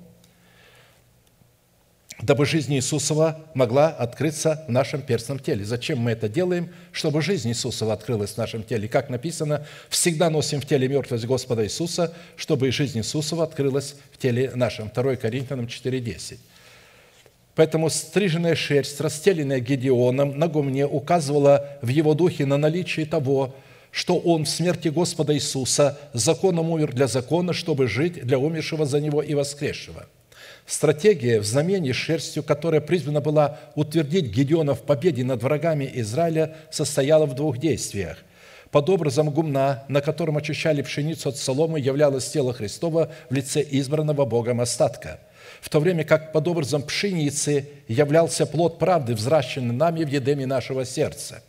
дабы 2.20 2.44
жизнь 2.44 2.74
Иисусова 2.74 3.46
могла 3.54 3.88
открыться 3.88 4.64
в 4.68 4.70
нашем 4.70 5.00
перстном 5.00 5.38
теле. 5.38 5.64
Зачем 5.64 5.98
мы 5.98 6.10
это 6.10 6.28
делаем? 6.28 6.68
Чтобы 6.92 7.22
жизнь 7.22 7.48
Иисусова 7.48 7.94
открылась 7.94 8.32
в 8.32 8.36
нашем 8.36 8.62
теле. 8.62 8.86
Как 8.86 9.08
написано, 9.08 9.66
всегда 9.88 10.28
носим 10.28 10.60
в 10.60 10.66
теле 10.66 10.88
мертвость 10.88 11.24
Господа 11.24 11.64
Иисуса, 11.64 12.14
чтобы 12.36 12.68
и 12.68 12.70
жизнь 12.70 12.98
Иисусова 12.98 13.44
открылась 13.44 13.96
в 14.12 14.18
теле 14.18 14.52
нашем. 14.54 14.90
2 14.94 15.16
Коринфянам 15.16 15.66
4,10. 15.66 16.38
Поэтому 17.54 17.90
стриженная 17.90 18.54
шерсть, 18.54 19.00
расстеленная 19.00 19.60
Гедеоном 19.60 20.38
на 20.38 20.48
гумне, 20.48 20.86
указывала 20.86 21.78
в 21.82 21.88
его 21.88 22.14
духе 22.14 22.46
на 22.46 22.56
наличие 22.56 23.06
того, 23.06 23.54
что 23.90 24.16
он 24.18 24.44
в 24.44 24.48
смерти 24.48 24.88
Господа 24.88 25.34
Иисуса 25.34 25.98
законом 26.14 26.70
умер 26.70 26.92
для 26.94 27.06
закона, 27.06 27.52
чтобы 27.52 27.88
жить 27.88 28.24
для 28.24 28.38
умершего 28.38 28.86
за 28.86 29.00
него 29.00 29.22
и 29.22 29.34
воскресшего– 29.34 30.06
Стратегия 30.66 31.40
в 31.40 31.44
знамении 31.44 31.92
шерстью, 31.92 32.42
которая 32.42 32.80
призвана 32.80 33.20
была 33.20 33.58
утвердить 33.74 34.26
Гедеона 34.26 34.74
в 34.74 34.82
победе 34.82 35.24
над 35.24 35.42
врагами 35.42 35.90
Израиля, 35.94 36.56
состояла 36.70 37.26
в 37.26 37.34
двух 37.34 37.58
действиях. 37.58 38.18
Под 38.70 38.88
образом 38.88 39.30
гумна, 39.30 39.84
на 39.88 40.00
котором 40.00 40.38
очищали 40.38 40.80
пшеницу 40.80 41.28
от 41.28 41.36
соломы, 41.36 41.78
являлось 41.78 42.30
тело 42.30 42.54
Христова 42.54 43.10
в 43.28 43.34
лице 43.34 43.62
избранного 43.68 44.24
Богом 44.24 44.60
остатка, 44.60 45.20
в 45.62 45.70
то 45.70 45.80
время 45.80 46.04
как 46.04 46.32
под 46.32 46.46
образом 46.48 46.82
пшеницы 46.82 47.70
являлся 47.88 48.44
плод 48.44 48.78
правды, 48.78 49.14
взращенный 49.14 49.74
нами 49.74 50.04
в 50.04 50.08
едеме 50.08 50.44
нашего 50.44 50.84
сердца. 50.84 51.42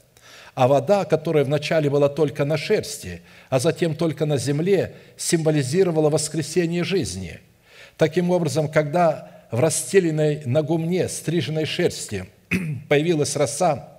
А 0.55 0.69
вода, 0.69 1.03
которая 1.03 1.43
вначале 1.43 1.89
была 1.89 2.07
только 2.07 2.45
на 2.45 2.55
шерсти, 2.55 3.21
а 3.49 3.59
затем 3.59 3.95
только 3.95 4.25
на 4.25 4.37
земле, 4.37 4.95
символизировала 5.17 6.09
воскресение 6.09 6.85
жизни– 6.85 7.41
Таким 7.97 8.31
образом, 8.31 8.69
когда 8.69 9.45
в 9.51 9.59
расстеленной 9.59 10.43
на 10.45 10.63
гумне 10.63 11.07
стриженной 11.07 11.65
шерсти 11.65 12.25
появилась 12.89 13.35
роса, 13.35 13.89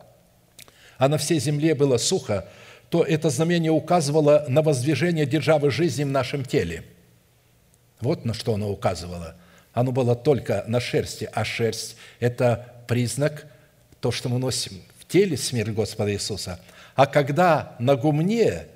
а 0.99 1.09
на 1.09 1.19
всей 1.19 1.39
земле 1.39 1.75
было 1.75 1.97
сухо, 1.97 2.49
то 2.89 3.03
это 3.03 3.31
знамение 3.31 3.73
указывало 3.73 4.45
на 4.49 4.63
воздвижение 4.63 5.27
державы 5.27 5.71
жизни 5.71 6.05
в 6.05 6.09
нашем 6.09 6.45
теле. 6.45 6.85
Вот 8.01 8.25
на 8.25 8.35
что 8.35 8.55
оно 8.55 8.71
указывало. 8.71 9.37
Оно 9.75 9.91
было 9.91 10.15
только 10.15 10.65
на 10.69 10.81
шерсти, 10.81 11.29
а 11.33 11.45
шерсть– 11.45 11.97
это 12.21 12.75
признак, 12.87 13.47
то, 14.01 14.13
что 14.13 14.29
мы 14.29 14.39
носим 14.39 14.83
в 14.99 15.07
теле 15.07 15.37
смерть 15.37 15.71
Господа 15.71 16.13
Иисуса. 16.13 16.61
А 16.95 17.07
когда 17.07 17.75
на 17.81 17.97
гумне 17.97 18.67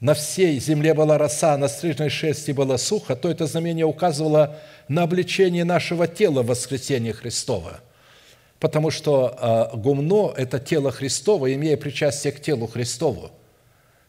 на 0.00 0.14
всей 0.14 0.58
земле 0.58 0.94
была 0.94 1.16
роса, 1.16 1.56
на 1.56 1.68
стрижной 1.68 2.08
шерсти 2.08 2.50
было 2.50 2.76
сухо, 2.76 3.14
то 3.14 3.30
это 3.30 3.46
знамение 3.46 3.84
указывало 3.84 4.56
на 4.88 5.02
обличение 5.02 5.64
нашего 5.64 6.08
тела 6.08 6.42
в 6.42 6.46
воскресении 6.46 7.12
Христова. 7.12 7.80
Потому 8.58 8.90
что 8.90 9.36
а, 9.38 9.76
гумно– 9.76 10.32
это 10.36 10.58
тело 10.58 10.90
Христово, 10.90 11.52
имея 11.54 11.76
причастие 11.76 12.32
к 12.32 12.40
телу 12.40 12.66
Христову. 12.66 13.30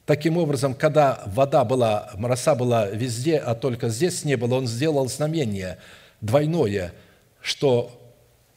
Таким 0.09 0.37
образом, 0.37 0.73
когда 0.73 1.21
вода 1.27 1.63
была, 1.63 2.09
роса 2.19 2.55
была 2.55 2.87
везде, 2.87 3.37
а 3.37 3.53
только 3.53 3.89
здесь 3.89 4.25
не 4.25 4.37
было, 4.37 4.55
он 4.55 4.65
сделал 4.65 5.07
знамение 5.07 5.77
двойное, 6.19 6.93
что 7.41 7.91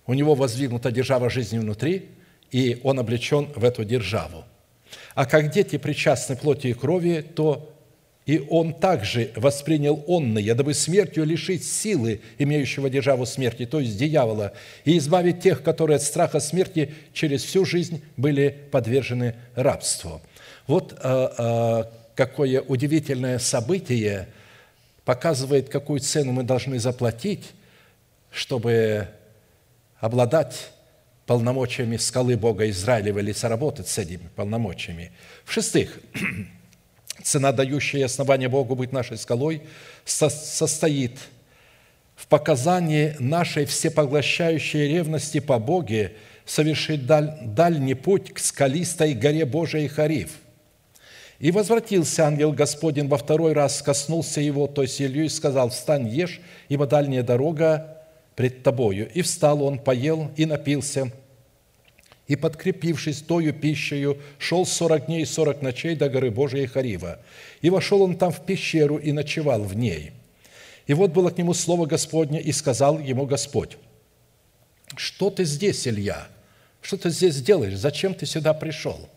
у 0.06 0.14
него 0.14 0.34
воздвигнута 0.34 0.90
держава 0.90 1.28
жизни 1.28 1.58
внутри, 1.58 2.08
и 2.50 2.80
он 2.82 2.98
облечен 2.98 3.52
в 3.54 3.64
эту 3.64 3.84
державу– 3.84 4.46
а 5.14 5.26
как 5.26 5.50
дети 5.50 5.76
причастны 5.76 6.36
плоти 6.36 6.68
и 6.68 6.72
крови, 6.72 7.20
то 7.34 7.68
и 8.24 8.38
он 8.50 8.72
также 8.72 9.32
воспринял 9.34 10.04
онное, 10.06 10.54
дабы 10.54 10.74
смертью 10.74 11.24
лишить 11.24 11.64
силы, 11.64 12.20
имеющего 12.38 12.88
державу 12.88 13.26
смерти, 13.26 13.66
то 13.66 13.80
есть 13.80 13.96
дьявола, 13.98 14.52
и 14.84 14.96
избавить 14.98 15.40
тех, 15.40 15.62
которые 15.62 15.96
от 15.96 16.02
страха 16.02 16.38
смерти 16.38 16.94
через 17.12 17.42
всю 17.42 17.64
жизнь 17.64 18.02
были 18.16 18.56
подвержены 18.70 19.34
рабству. 19.56 20.22
Вот 20.66 20.98
а, 21.02 21.34
а, 21.38 21.92
какое 22.14 22.60
удивительное 22.60 23.38
событие 23.38 24.28
показывает, 25.04 25.68
какую 25.68 26.00
цену 26.00 26.32
мы 26.32 26.42
должны 26.44 26.78
заплатить, 26.78 27.50
чтобы 28.30 29.08
обладать 29.98 30.70
полномочиями 31.26 31.96
скалы 31.96 32.36
Бога 32.36 32.68
Израилева 32.70 33.18
или 33.20 33.32
соработать 33.32 33.88
с 33.88 33.98
этими 33.98 34.28
полномочиями. 34.34 35.12
В-шестых, 35.44 35.98
цена, 37.22 37.52
дающая 37.52 38.04
основание 38.04 38.48
Богу 38.48 38.74
быть 38.74 38.92
нашей 38.92 39.16
скалой, 39.16 39.62
состоит 40.04 41.18
в 42.16 42.26
показании 42.26 43.16
нашей 43.18 43.64
всепоглощающей 43.64 44.88
ревности 44.88 45.40
по 45.40 45.58
Боге 45.58 46.14
совершить 46.44 47.06
даль, 47.06 47.36
дальний 47.42 47.94
путь 47.94 48.32
к 48.32 48.38
скалистой 48.38 49.14
горе 49.14 49.44
Божией 49.44 49.88
Хариф. 49.88 50.30
И 51.42 51.50
возвратился 51.50 52.24
ангел 52.24 52.52
Господень 52.52 53.08
во 53.08 53.16
второй 53.16 53.52
раз, 53.52 53.82
коснулся 53.82 54.40
его, 54.40 54.68
то 54.68 54.82
есть 54.82 55.02
Илью, 55.02 55.24
и 55.24 55.28
сказал, 55.28 55.70
«Встань, 55.70 56.08
ешь, 56.08 56.40
ибо 56.68 56.86
дальняя 56.86 57.24
дорога 57.24 58.00
пред 58.36 58.62
тобою». 58.62 59.10
И 59.12 59.22
встал 59.22 59.64
он, 59.64 59.80
поел 59.80 60.30
и 60.36 60.46
напился, 60.46 61.10
и, 62.28 62.36
подкрепившись 62.36 63.22
тою 63.22 63.52
пищею, 63.52 64.20
шел 64.38 64.64
сорок 64.64 65.06
дней 65.06 65.22
и 65.22 65.26
сорок 65.26 65.62
ночей 65.62 65.96
до 65.96 66.08
горы 66.08 66.30
Божией 66.30 66.66
Харива. 66.66 67.18
И 67.60 67.70
вошел 67.70 68.02
он 68.02 68.16
там 68.16 68.30
в 68.30 68.46
пещеру 68.46 68.98
и 68.98 69.10
ночевал 69.10 69.64
в 69.64 69.74
ней. 69.74 70.12
И 70.86 70.94
вот 70.94 71.10
было 71.10 71.30
к 71.30 71.38
нему 71.38 71.54
слово 71.54 71.86
Господне, 71.86 72.40
и 72.40 72.52
сказал 72.52 73.00
ему 73.00 73.26
Господь, 73.26 73.78
«Что 74.94 75.28
ты 75.28 75.44
здесь, 75.44 75.88
Илья? 75.88 76.28
Что 76.80 76.96
ты 76.98 77.10
здесь 77.10 77.42
делаешь? 77.42 77.76
Зачем 77.76 78.14
ты 78.14 78.26
сюда 78.26 78.54
пришел?» 78.54 79.08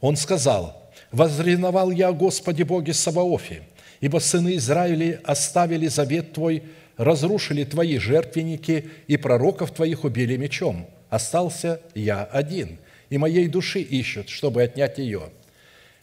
Он 0.00 0.16
сказал, 0.16 0.90
«Возревновал 1.12 1.90
я 1.90 2.08
о 2.08 2.12
Господе 2.12 2.64
Боге 2.64 2.92
Саваофе, 2.92 3.62
ибо 4.00 4.18
сыны 4.18 4.56
Израиля 4.56 5.20
оставили 5.24 5.86
завет 5.86 6.32
Твой, 6.32 6.62
разрушили 6.96 7.64
Твои 7.64 7.98
жертвенники, 7.98 8.90
и 9.06 9.16
пророков 9.16 9.72
Твоих 9.72 10.04
убили 10.04 10.36
мечом» 10.36 10.88
остался 11.08 11.80
я 11.94 12.24
один, 12.24 12.78
и 13.10 13.18
моей 13.18 13.48
души 13.48 13.80
ищут, 13.80 14.28
чтобы 14.28 14.62
отнять 14.62 14.98
ее». 14.98 15.30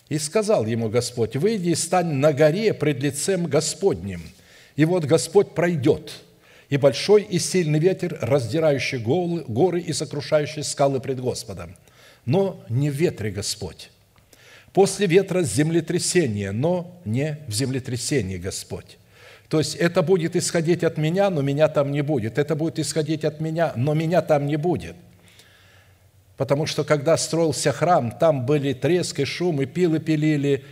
И 0.09 0.19
сказал 0.19 0.65
ему 0.65 0.89
Господь, 0.89 1.35
«Выйди 1.35 1.69
и 1.69 1.75
стань 1.75 2.13
на 2.13 2.33
горе 2.33 2.73
пред 2.73 3.01
лицем 3.01 3.45
Господним, 3.45 4.21
и 4.75 4.85
вот 4.85 5.05
Господь 5.05 5.55
пройдет, 5.55 6.11
и 6.69 6.77
большой 6.77 7.23
и 7.23 7.39
сильный 7.39 7.79
ветер, 7.79 8.17
раздирающий 8.21 8.97
горы 8.97 9.79
и 9.79 9.93
сокрушающий 9.93 10.63
скалы 10.63 10.99
пред 10.99 11.19
Господом. 11.19 11.75
Но 12.25 12.63
не 12.69 12.89
в 12.89 12.93
ветре 12.93 13.31
Господь. 13.31 13.89
После 14.71 15.05
ветра 15.05 15.43
землетрясение, 15.43 16.51
но 16.51 16.99
не 17.05 17.37
в 17.47 17.53
землетрясении 17.53 18.37
Господь. 18.37 18.97
То 19.49 19.59
есть 19.59 19.75
это 19.75 20.01
будет 20.01 20.35
исходить 20.35 20.83
от 20.83 20.97
меня, 20.97 21.29
но 21.29 21.41
меня 21.41 21.67
там 21.67 21.91
не 21.91 22.01
будет. 22.01 22.39
Это 22.39 22.55
будет 22.55 22.79
исходить 22.79 23.23
от 23.23 23.39
меня, 23.39 23.73
но 23.75 23.93
меня 23.93 24.21
там 24.21 24.47
не 24.47 24.57
будет. 24.57 24.95
Потому 26.37 26.65
что 26.65 26.83
когда 26.83 27.15
строился 27.17 27.71
храм, 27.71 28.11
там 28.11 28.47
были 28.47 28.73
треск 28.73 29.19
и 29.19 29.25
шум, 29.25 29.61
и 29.61 29.67
пилы 29.67 29.99
пилили, 29.99 30.65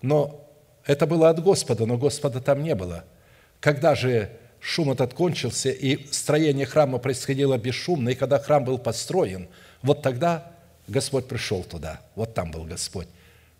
но 0.00 0.48
это 0.86 1.06
было 1.06 1.30
от 1.30 1.42
Господа, 1.42 1.86
но 1.86 1.98
Господа 1.98 2.40
там 2.40 2.62
не 2.62 2.76
было. 2.76 3.04
Когда 3.58 3.96
же 3.96 4.30
шум 4.60 4.92
этот 4.92 5.14
кончился, 5.14 5.70
и 5.70 6.06
строение 6.12 6.66
храма 6.66 6.98
происходило 6.98 7.58
бесшумно, 7.58 8.10
и 8.10 8.14
когда 8.14 8.38
храм 8.38 8.64
был 8.64 8.78
построен, 8.78 9.48
вот 9.82 10.02
тогда 10.02 10.53
Господь 10.86 11.28
пришел 11.28 11.64
туда, 11.64 12.00
вот 12.14 12.34
там 12.34 12.50
был 12.50 12.64
Господь, 12.64 13.08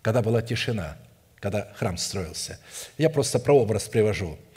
когда 0.01 0.21
была 0.21 0.41
тишина, 0.41 0.97
когда 1.39 1.71
храм 1.75 1.97
строился. 1.97 2.59
Я 2.97 3.09
просто 3.09 3.39
прообраз 3.39 3.87
привожу– 3.87 4.37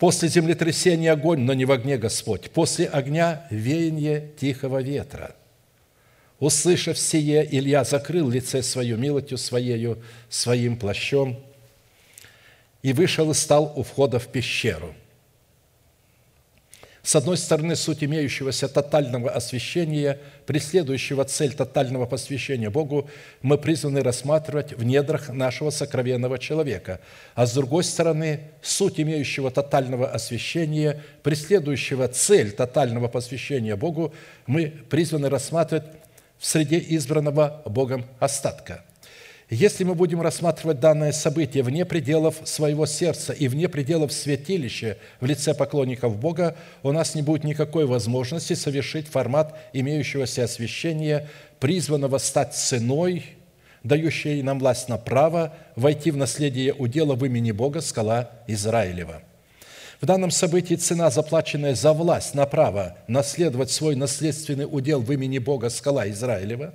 После 0.00 0.30
землетрясения 0.30 1.12
огонь, 1.12 1.40
но 1.40 1.52
не 1.52 1.66
в 1.66 1.72
огне 1.72 1.98
Господь. 1.98 2.50
После 2.50 2.86
огня 2.86 3.46
веяние 3.50 4.30
тихого 4.40 4.80
ветра. 4.80 5.36
Услышав 6.38 6.98
сие, 6.98 7.46
Илья 7.54 7.84
закрыл 7.84 8.30
лице 8.30 8.62
свою 8.62 8.96
милостью 8.96 9.36
своею, 9.36 10.02
своим 10.30 10.78
плащом, 10.78 11.38
и 12.80 12.94
вышел 12.94 13.30
и 13.30 13.34
стал 13.34 13.74
у 13.76 13.82
входа 13.82 14.18
в 14.18 14.28
пещеру– 14.28 14.94
с 17.02 17.16
одной 17.16 17.38
стороны, 17.38 17.76
суть 17.76 18.04
имеющегося 18.04 18.68
тотального 18.68 19.30
освящения, 19.30 20.18
преследующего 20.44 21.24
цель 21.24 21.54
тотального 21.54 22.04
посвящения 22.04 22.68
Богу, 22.68 23.08
мы 23.40 23.56
призваны 23.56 24.02
рассматривать 24.02 24.74
в 24.74 24.84
недрах 24.84 25.30
нашего 25.30 25.70
сокровенного 25.70 26.38
человека. 26.38 27.00
А 27.34 27.46
с 27.46 27.54
другой 27.54 27.84
стороны, 27.84 28.40
суть 28.60 29.00
имеющего 29.00 29.50
тотального 29.50 30.10
освящения, 30.10 31.02
преследующего 31.22 32.06
цель 32.08 32.52
тотального 32.52 33.08
посвящения 33.08 33.76
Богу, 33.76 34.12
мы 34.46 34.66
призваны 34.90 35.30
рассматривать 35.30 35.86
в 36.38 36.46
среде 36.46 36.84
избранного 36.86 37.62
Богом 37.64 38.04
остатка. 38.18 38.84
Если 39.50 39.82
мы 39.82 39.96
будем 39.96 40.22
рассматривать 40.22 40.78
данное 40.78 41.10
событие 41.10 41.64
вне 41.64 41.84
пределов 41.84 42.36
своего 42.44 42.86
сердца 42.86 43.32
и 43.32 43.48
вне 43.48 43.68
пределов 43.68 44.12
святилища 44.12 44.96
в 45.18 45.26
лице 45.26 45.54
поклонников 45.54 46.16
Бога, 46.16 46.56
у 46.84 46.92
нас 46.92 47.16
не 47.16 47.22
будет 47.22 47.42
никакой 47.42 47.84
возможности 47.84 48.52
совершить 48.52 49.08
формат 49.08 49.58
имеющегося 49.72 50.44
освящения, 50.44 51.28
призванного 51.58 52.18
стать 52.18 52.54
ценой, 52.54 53.24
дающей 53.82 54.40
нам 54.42 54.60
власть 54.60 54.88
на 54.88 54.98
право 54.98 55.52
войти 55.74 56.12
в 56.12 56.16
наследие 56.16 56.72
удела 56.72 57.16
в 57.16 57.26
имени 57.26 57.50
Бога, 57.50 57.80
скала 57.80 58.30
Израилева. 58.46 59.20
В 60.00 60.06
данном 60.06 60.30
событии 60.30 60.76
цена, 60.76 61.10
заплаченная 61.10 61.74
за 61.74 61.92
власть 61.92 62.34
на 62.34 62.46
право 62.46 62.96
наследовать 63.08 63.72
свой 63.72 63.96
наследственный 63.96 64.68
удел 64.70 65.00
в 65.00 65.12
имени 65.12 65.38
Бога, 65.38 65.70
скала 65.70 66.08
Израилева, 66.08 66.72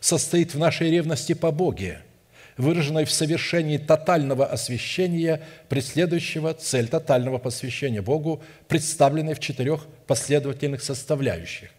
состоит 0.00 0.54
в 0.54 0.58
нашей 0.58 0.90
ревности 0.90 1.34
по 1.34 1.50
Боге– 1.50 1.98
выраженной 2.56 3.04
в 3.04 3.10
совершении 3.10 3.78
тотального 3.78 4.46
освящения, 4.46 5.40
преследующего 5.68 6.54
цель 6.54 6.88
тотального 6.88 7.38
посвящения 7.38 8.02
Богу, 8.02 8.42
представленной 8.68 9.34
в 9.34 9.40
четырех 9.40 9.86
последовательных 10.06 10.82
составляющих. 10.82 11.70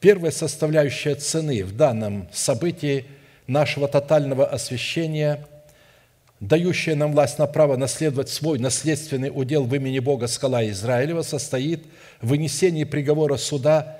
Первая 0.00 0.30
составляющая 0.30 1.14
цены 1.14 1.64
в 1.64 1.74
данном 1.74 2.28
событии 2.32 3.06
нашего 3.46 3.88
тотального 3.88 4.46
освящения, 4.46 5.46
дающая 6.40 6.94
нам 6.94 7.12
власть 7.12 7.38
на 7.38 7.46
право 7.46 7.76
наследовать 7.76 8.28
свой 8.28 8.58
наследственный 8.58 9.30
удел 9.34 9.64
в 9.64 9.74
имени 9.74 10.00
Бога 10.00 10.26
скала 10.26 10.68
Израилева, 10.68 11.22
состоит 11.22 11.86
в 12.20 12.28
вынесении 12.28 12.84
приговора 12.84 13.38
суда 13.38 13.96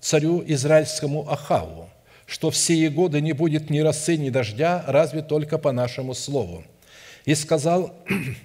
царю 0.00 0.44
израильскому 0.46 1.30
Ахаву– 1.30 1.88
что 2.30 2.52
в 2.52 2.56
сие 2.56 2.90
годы 2.90 3.20
не 3.20 3.32
будет 3.32 3.70
ни 3.70 3.80
росы, 3.80 4.16
ни 4.16 4.30
дождя, 4.30 4.84
разве 4.86 5.20
только 5.20 5.58
по 5.58 5.72
нашему 5.72 6.14
слову. 6.14 6.62
И 7.24 7.34
сказал 7.34 7.92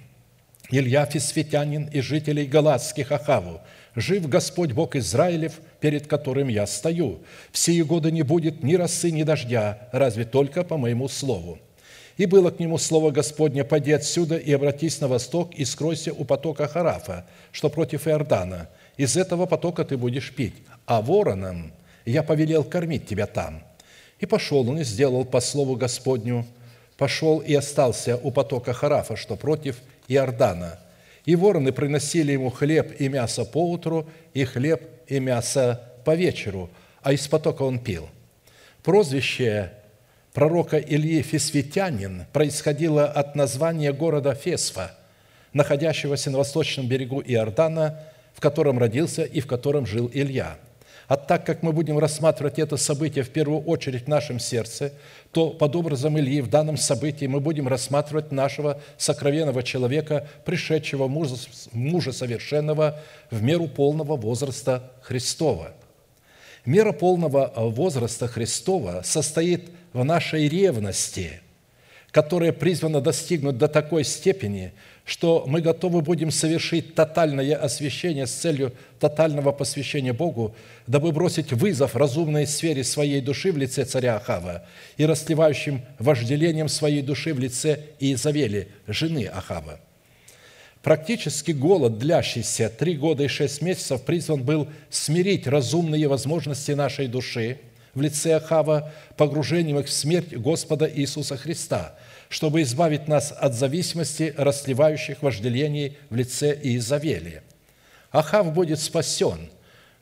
Илья 0.70 1.06
Фисфетянин 1.06 1.84
и 1.92 2.00
жителей 2.00 2.46
Галатских 2.46 3.12
Ахаву, 3.12 3.60
«Жив 3.94 4.28
Господь 4.28 4.72
Бог 4.72 4.96
Израилев, 4.96 5.60
перед 5.78 6.08
которым 6.08 6.48
я 6.48 6.66
стою. 6.66 7.20
В 7.52 7.58
сие 7.58 7.84
годы 7.84 8.10
не 8.10 8.22
будет 8.22 8.64
ни 8.64 8.74
росы, 8.74 9.12
ни 9.12 9.22
дождя, 9.22 9.88
разве 9.92 10.24
только 10.24 10.64
по 10.64 10.76
моему 10.76 11.06
слову». 11.06 11.60
И 12.16 12.26
было 12.26 12.50
к 12.50 12.58
нему 12.58 12.78
слово 12.78 13.12
Господне, 13.12 13.62
«Поди 13.62 13.92
отсюда 13.92 14.36
и 14.36 14.52
обратись 14.52 15.00
на 15.00 15.06
восток, 15.06 15.54
и 15.54 15.64
скройся 15.64 16.12
у 16.12 16.24
потока 16.24 16.66
Харафа, 16.66 17.24
что 17.52 17.70
против 17.70 18.08
Иордана. 18.08 18.68
Из 18.96 19.16
этого 19.16 19.46
потока 19.46 19.84
ты 19.84 19.96
будешь 19.96 20.34
пить, 20.34 20.54
а 20.86 21.00
вороном 21.00 21.72
я 22.04 22.24
повелел 22.24 22.64
кормить 22.64 23.06
тебя 23.06 23.26
там». 23.26 23.62
И 24.18 24.26
пошел 24.26 24.68
он 24.68 24.78
и 24.78 24.84
сделал 24.84 25.24
по 25.24 25.40
слову 25.40 25.76
Господню, 25.76 26.46
пошел 26.96 27.40
и 27.40 27.54
остался 27.54 28.16
у 28.16 28.30
потока 28.30 28.72
Харафа, 28.72 29.16
что 29.16 29.36
против 29.36 29.76
Иордана. 30.08 30.78
И 31.26 31.36
вороны 31.36 31.72
приносили 31.72 32.32
ему 32.32 32.50
хлеб 32.50 32.98
и 32.98 33.08
мясо 33.08 33.44
по 33.44 33.70
утру, 33.70 34.08
и 34.32 34.44
хлеб 34.44 34.82
и 35.08 35.18
мясо 35.20 35.92
по 36.04 36.14
вечеру, 36.14 36.70
а 37.02 37.12
из 37.12 37.26
потока 37.28 37.62
он 37.62 37.78
пил. 37.78 38.08
Прозвище 38.82 39.72
пророка 40.32 40.78
Ильи 40.78 41.22
Фесвитянин 41.22 42.26
происходило 42.32 43.06
от 43.06 43.34
названия 43.34 43.92
города 43.92 44.34
Фесфа, 44.34 44.96
находящегося 45.52 46.30
на 46.30 46.38
восточном 46.38 46.86
берегу 46.86 47.20
Иордана, 47.20 48.00
в 48.34 48.40
котором 48.40 48.78
родился 48.78 49.24
и 49.24 49.40
в 49.40 49.46
котором 49.46 49.84
жил 49.84 50.10
Илья– 50.14 50.58
а 51.08 51.16
так 51.16 51.46
как 51.46 51.62
мы 51.62 51.72
будем 51.72 51.98
рассматривать 51.98 52.58
это 52.58 52.76
событие 52.76 53.22
в 53.22 53.30
первую 53.30 53.60
очередь 53.60 54.04
в 54.04 54.08
нашем 54.08 54.40
сердце, 54.40 54.92
то 55.32 55.50
под 55.50 55.76
образом 55.76 56.18
Ильи 56.18 56.40
в 56.40 56.48
данном 56.48 56.76
событии 56.76 57.26
мы 57.26 57.40
будем 57.40 57.68
рассматривать 57.68 58.32
нашего 58.32 58.80
сокровенного 58.98 59.62
человека, 59.62 60.26
пришедшего 60.44 61.06
мужа, 61.06 61.36
мужа 61.72 62.12
совершенного 62.12 63.00
в 63.30 63.42
меру 63.42 63.68
полного 63.68 64.16
возраста 64.16 64.90
Христова. 65.02 65.72
Мера 66.64 66.92
полного 66.92 67.52
возраста 67.54 68.26
Христова 68.26 69.02
состоит 69.04 69.70
в 69.92 70.04
нашей 70.04 70.48
ревности, 70.48 71.40
которая 72.10 72.52
призвана 72.52 73.00
достигнуть 73.00 73.58
до 73.58 73.68
такой 73.68 74.04
степени– 74.04 74.72
что 75.06 75.44
мы 75.46 75.60
готовы 75.60 76.02
будем 76.02 76.32
совершить 76.32 76.96
тотальное 76.96 77.54
освящение 77.54 78.26
с 78.26 78.32
целью 78.32 78.72
тотального 78.98 79.52
посвящения 79.52 80.12
Богу, 80.12 80.54
дабы 80.88 81.12
бросить 81.12 81.52
вызов 81.52 81.94
разумной 81.94 82.46
сфере 82.46 82.82
своей 82.82 83.20
души 83.20 83.52
в 83.52 83.56
лице 83.56 83.84
царя 83.84 84.16
Ахава 84.16 84.66
и 84.96 85.06
расливающим 85.06 85.82
вожделением 86.00 86.68
своей 86.68 87.02
души 87.02 87.32
в 87.32 87.38
лице 87.38 87.84
Иезавели, 88.00 88.68
жены 88.88 89.30
Ахава. 89.32 89.78
Практически 90.82 91.52
голод, 91.52 91.98
длящийся 91.98 92.68
три 92.68 92.96
года 92.96 93.22
и 93.22 93.28
шесть 93.28 93.62
месяцев, 93.62 94.02
призван 94.02 94.42
был 94.42 94.68
смирить 94.90 95.46
разумные 95.46 96.08
возможности 96.08 96.72
нашей 96.72 97.06
души 97.06 97.58
в 97.96 98.00
лице 98.00 98.34
Ахава 98.34 98.92
погружением 99.16 99.80
их 99.80 99.86
в 99.86 99.92
смерть 99.92 100.32
Господа 100.36 100.88
Иисуса 100.88 101.36
Христа– 101.36 101.96
чтобы 102.28 102.62
избавить 102.62 103.08
нас 103.08 103.32
от 103.32 103.54
зависимости 103.54 104.34
расливающих 104.36 105.22
вожделений 105.22 105.96
в 106.10 106.16
лице 106.16 106.58
Иезавели. 106.60 107.42
Ахав 108.10 108.52
будет 108.52 108.80
спасен. 108.80 109.50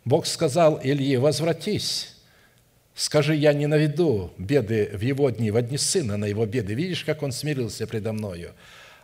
Бог 0.04 0.26
сказал 0.26 0.80
Илье, 0.82 1.18
возвратись, 1.18 2.14
скажи, 2.94 3.34
я 3.34 3.52
не 3.52 3.66
наведу 3.66 4.32
беды 4.38 4.90
в 4.92 5.00
его 5.00 5.30
дни, 5.30 5.50
в 5.50 5.56
одни 5.56 5.78
сына 5.78 6.16
на 6.16 6.26
его 6.26 6.44
беды. 6.46 6.74
Видишь, 6.74 7.04
как 7.04 7.22
он 7.22 7.32
смирился 7.32 7.86
предо 7.86 8.12
мною. 8.12 8.52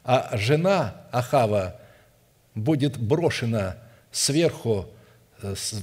А 0.05 0.37
жена 0.37 1.07
Ахава 1.11 1.81
будет 2.55 2.99
брошена 2.99 3.77
сверху 4.13 4.89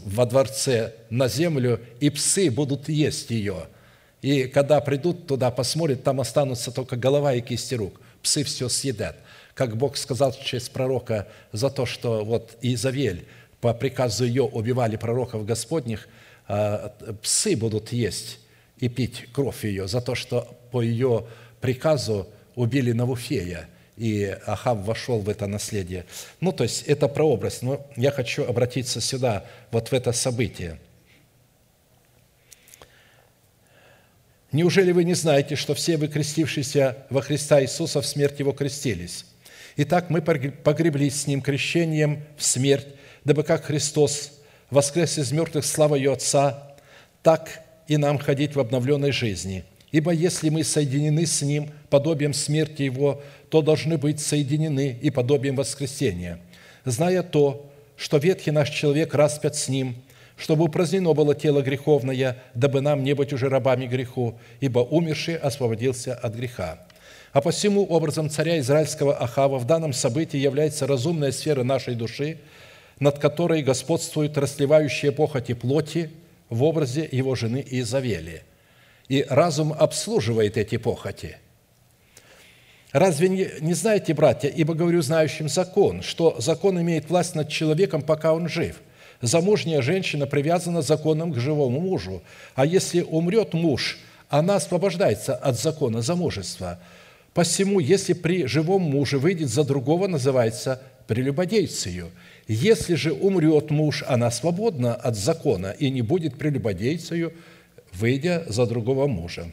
во 0.06 0.26
дворце 0.26 0.94
на 1.10 1.28
землю, 1.28 1.80
и 2.00 2.10
псы 2.10 2.50
будут 2.52 2.90
есть 2.90 3.30
ее– 3.32 3.68
и 4.22 4.48
когда 4.48 4.82
придут 4.82 5.28
туда, 5.28 5.52
посмотрят, 5.52 6.04
там 6.04 6.20
останутся 6.20 6.72
только 6.72 6.96
голова 6.96 7.34
и 7.34 7.42
кисти 7.42 7.76
рук. 7.76 8.02
Псы 8.22 8.44
все 8.44 8.68
съедят. 8.68 9.16
Как 9.54 9.78
Бог 9.78 9.98
сказал 9.98 10.34
через 10.34 10.70
пророка 10.70 11.28
за 11.52 11.70
то, 11.70 11.86
что 11.86 12.26
вот 12.26 12.58
Изавель 12.62 13.28
по 13.62 13.74
приказу 13.74 14.26
ее 14.26 14.44
убивали 14.44 14.96
пророков 14.96 15.46
Господних, 15.46 16.08
а, 16.48 16.94
псы 17.22 17.56
будут 17.56 17.92
есть 17.92 18.40
и 18.78 18.90
пить 18.90 19.28
кровь 19.34 19.66
ее 19.66 19.88
за 19.88 20.02
то, 20.02 20.16
что 20.16 20.58
по 20.72 20.82
ее 20.82 21.26
приказу 21.62 22.28
убили 22.56 22.92
Навуфея, 22.92 23.70
и 23.98 24.38
Ахав 24.46 24.78
вошел 24.86 25.20
в 25.20 25.30
это 25.30 25.48
наследие. 25.48 26.06
Ну, 26.40 26.52
то 26.52 26.64
есть 26.64 26.84
это 26.84 27.08
прообраз. 27.08 27.62
Но 27.62 27.86
я 27.96 28.12
хочу 28.12 28.46
обратиться 28.46 29.02
сюда, 29.02 29.46
вот 29.72 29.90
в 29.90 29.94
это 29.94 30.12
событие– 30.12 30.80
Неужели 34.52 34.92
вы 34.92 35.04
не 35.04 35.14
знаете, 35.14 35.56
что 35.56 35.74
все 35.74 35.98
вы, 35.98 36.08
крестившиеся 36.08 37.06
во 37.10 37.22
Христа 37.22 37.62
Иисуса, 37.62 38.02
в 38.02 38.06
смерть 38.06 38.40
Его 38.40 38.54
крестились? 38.54 39.26
Итак, 39.76 40.10
мы 40.10 40.22
погреблись 40.22 41.22
с 41.22 41.28
Ним 41.28 41.42
крещением 41.42 42.24
в 42.38 42.44
смерть, 42.44 42.88
дабы 43.26 43.44
как 43.44 43.66
Христос 43.66 44.32
воскрес 44.70 45.18
из 45.18 45.32
мертвых 45.32 45.66
славою 45.66 46.14
Отца, 46.14 46.76
так 47.24 47.62
и 47.88 47.98
нам 47.98 48.18
ходить 48.18 48.56
в 48.56 48.60
обновленной 48.60 49.12
жизни. 49.12 49.66
Ибо 49.92 50.12
если 50.12 50.50
мы 50.50 50.64
соединены 50.64 51.26
с 51.26 51.42
Ним 51.42 51.70
подобием 51.90 52.34
смерти 52.34 52.84
Его, 52.84 53.22
то 53.50 53.62
должны 53.62 53.98
быть 53.98 54.20
соединены 54.20 54.98
и 55.02 55.10
подобием 55.10 55.56
воскресения, 55.56 56.40
зная 56.84 57.24
то, 57.24 57.70
что 57.96 58.18
ветхий 58.18 58.52
наш 58.52 58.70
человек 58.70 59.14
распят 59.14 59.56
с 59.56 59.70
Ним– 59.70 59.96
чтобы 60.38 60.66
упразднено 60.66 61.14
было 61.14 61.36
тело 61.36 61.62
греховное, 61.62 62.38
дабы 62.54 62.82
нам 62.82 63.04
не 63.04 63.14
быть 63.14 63.34
уже 63.34 63.50
рабами 63.50 63.88
греху, 63.88 64.36
ибо 64.60 64.80
умерший 64.80 65.36
освободился 65.36 66.14
от 66.14 66.36
греха. 66.36 66.80
А 67.34 67.42
по 67.42 67.52
всему 67.52 67.84
образом 67.84 68.30
царя 68.30 68.60
израильского 68.60 69.18
Ахава 69.18 69.58
в 69.58 69.66
данном 69.66 69.94
событии 69.94 70.38
является 70.38 70.88
разумная 70.88 71.32
сфера 71.32 71.64
нашей 71.64 71.96
души, 71.96 72.38
над 73.00 73.20
которой 73.20 73.64
господствует 73.64 74.38
расливающая 74.38 75.12
похоти 75.12 75.54
плоти 75.54 76.12
в 76.50 76.64
образе 76.64 77.08
его 77.12 77.36
жены 77.36 77.66
Изавели. 77.70 78.44
И 79.10 79.26
разум 79.30 79.74
обслуживает 79.74 80.58
эти 80.58 80.78
похоти. 80.78 81.38
Разве 82.92 83.30
не, 83.30 83.50
не 83.60 83.74
знаете, 83.74 84.14
братья, 84.14 84.50
ибо 84.50 84.74
говорю 84.74 85.02
знающим 85.02 85.50
закон, 85.50 86.02
что 86.02 86.36
закон 86.40 86.82
имеет 86.82 87.10
власть 87.10 87.36
над 87.36 87.50
человеком, 87.50 88.02
пока 88.02 88.34
он 88.34 88.48
жив– 88.48 88.82
замужняя 89.22 89.82
женщина 89.82 90.26
привязана 90.28 90.82
законом 90.82 91.34
к 91.34 91.40
живому 91.40 91.80
мужу. 91.80 92.22
А 92.56 92.66
если 92.66 93.02
умрет 93.02 93.54
муж, 93.54 94.00
она 94.30 94.56
освобождается 94.56 95.36
от 95.36 95.60
закона 95.60 96.02
замужества. 96.02 96.80
Посему, 97.34 97.80
если 97.80 98.14
при 98.14 98.46
живом 98.46 98.82
муже 98.82 99.20
выйдет 99.20 99.50
за 99.50 99.64
другого, 99.64 100.08
называется 100.08 100.82
прелюбодейцею. 101.08 102.10
Если 102.48 102.96
же 102.96 103.14
умрет 103.14 103.70
муж, 103.70 104.04
она 104.08 104.32
свободна 104.32 104.96
от 104.96 105.16
закона 105.16 105.76
и 105.78 105.90
не 105.90 106.02
будет 106.02 106.38
прелюбодейцею, 106.38 107.34
выйдя 107.98 108.44
за 108.48 108.66
другого 108.66 109.08
мужа. 109.08 109.52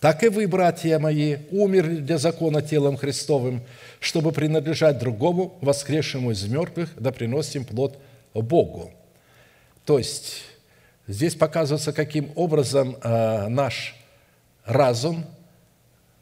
так 0.00 0.24
и 0.24 0.28
вы, 0.28 0.48
братья 0.48 0.98
мои, 0.98 1.36
умерли 1.50 1.96
для 1.96 2.18
закона 2.18 2.60
телом 2.60 2.96
Христовым, 2.96 3.62
чтобы 4.00 4.32
принадлежать 4.32 4.98
другому, 4.98 5.56
воскресшему 5.60 6.32
из 6.32 6.44
мертвых, 6.44 6.90
да 6.96 7.12
приносим 7.12 7.64
плод 7.64 7.98
Богу». 8.34 8.90
То 9.84 9.98
есть, 9.98 10.42
здесь 11.06 11.34
показывается, 11.34 11.92
каким 11.92 12.30
образом 12.34 12.96
э, 13.02 13.48
наш 13.48 13.94
разум 14.64 15.24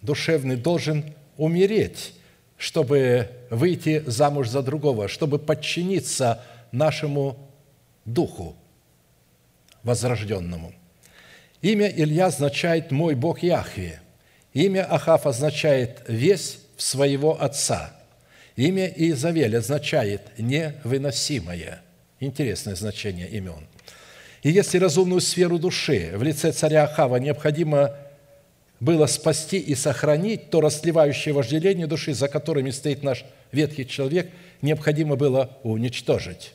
душевный 0.03 0.57
должен 0.57 1.05
умереть, 1.37 2.15
чтобы 2.57 3.31
выйти 3.51 4.03
замуж 4.07 4.49
за 4.49 4.63
другого, 4.63 5.09
чтобы 5.09 5.39
подчиниться 5.39 6.43
нашему 6.73 7.37
духу 8.05 8.57
возрожденному. 9.83 10.73
Имя 11.63 11.89
Илья 11.89 12.27
означает 12.27 12.91
«мой 12.91 13.15
Бог 13.15 13.43
Яхве». 13.43 14.01
Имя 14.53 14.85
Ахав 14.85 15.27
означает 15.27 16.03
«весь 16.09 16.59
в 16.77 16.83
своего 16.83 17.41
отца». 17.41 17.95
Имя 18.57 18.87
Иезавель 18.87 19.57
означает 19.57 20.23
«невыносимое». 20.39 21.83
Интересное 22.19 22.75
значение 22.75 23.29
имен. 23.29 23.67
И 24.43 24.51
если 24.51 24.79
разумную 24.79 25.21
сферу 25.21 25.59
души 25.59 26.13
в 26.15 26.23
лице 26.23 26.53
царя 26.53 26.85
Ахава 26.85 27.17
необходимо 27.17 27.95
было 28.81 29.05
спасти 29.07 29.59
и 29.59 29.75
сохранить, 29.75 30.51
то 30.51 30.63
расливающее 30.63 31.35
вожделение 31.35 31.87
души, 31.87 32.15
за 32.15 32.29
которыми 32.29 32.71
стоит 32.71 33.03
наш 33.03 33.25
ветхий 33.53 33.87
человек, 33.87 34.31
необходимо 34.63 35.17
было 35.17 35.59
уничтожить. 35.63 36.55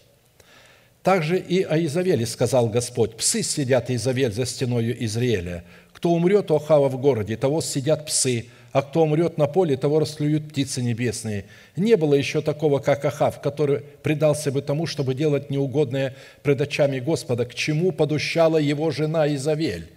Также 1.06 1.38
и 1.38 1.62
о 1.62 1.78
Изавеле 1.86 2.26
сказал 2.26 2.68
Господь, 2.68 3.16
«Псы 3.16 3.44
сидят, 3.44 3.92
Изавель, 3.92 4.32
за 4.32 4.48
стеною 4.48 5.06
Израиля. 5.06 5.64
Кто 5.94 6.10
умрет 6.10 6.50
у 6.50 6.56
Ахава 6.56 6.90
в 6.90 7.00
городе, 7.00 7.38
того 7.38 7.62
сидят 7.62 8.08
псы, 8.08 8.48
а 8.72 8.82
кто 8.82 9.04
умрет 9.04 9.38
на 9.38 9.46
поле, 9.46 9.78
того 9.78 10.00
расклюют 10.00 10.50
птицы 10.50 10.82
небесные. 10.82 11.46
Не 11.76 11.96
было 11.96 12.16
еще 12.16 12.42
такого, 12.42 12.80
как 12.80 13.06
Ахав, 13.06 13.40
который 13.40 13.82
предался 14.02 14.52
бы 14.52 14.64
тому, 14.64 14.88
чтобы 14.88 15.14
делать 15.14 15.52
неугодное 15.52 16.16
пред 16.42 16.62
очами 16.62 17.00
Господа, 17.00 17.46
к 17.46 17.54
чему 17.54 17.92
подущала 17.92 18.58
его 18.58 18.90
жена 18.90 19.32
Изавель. 19.36 19.92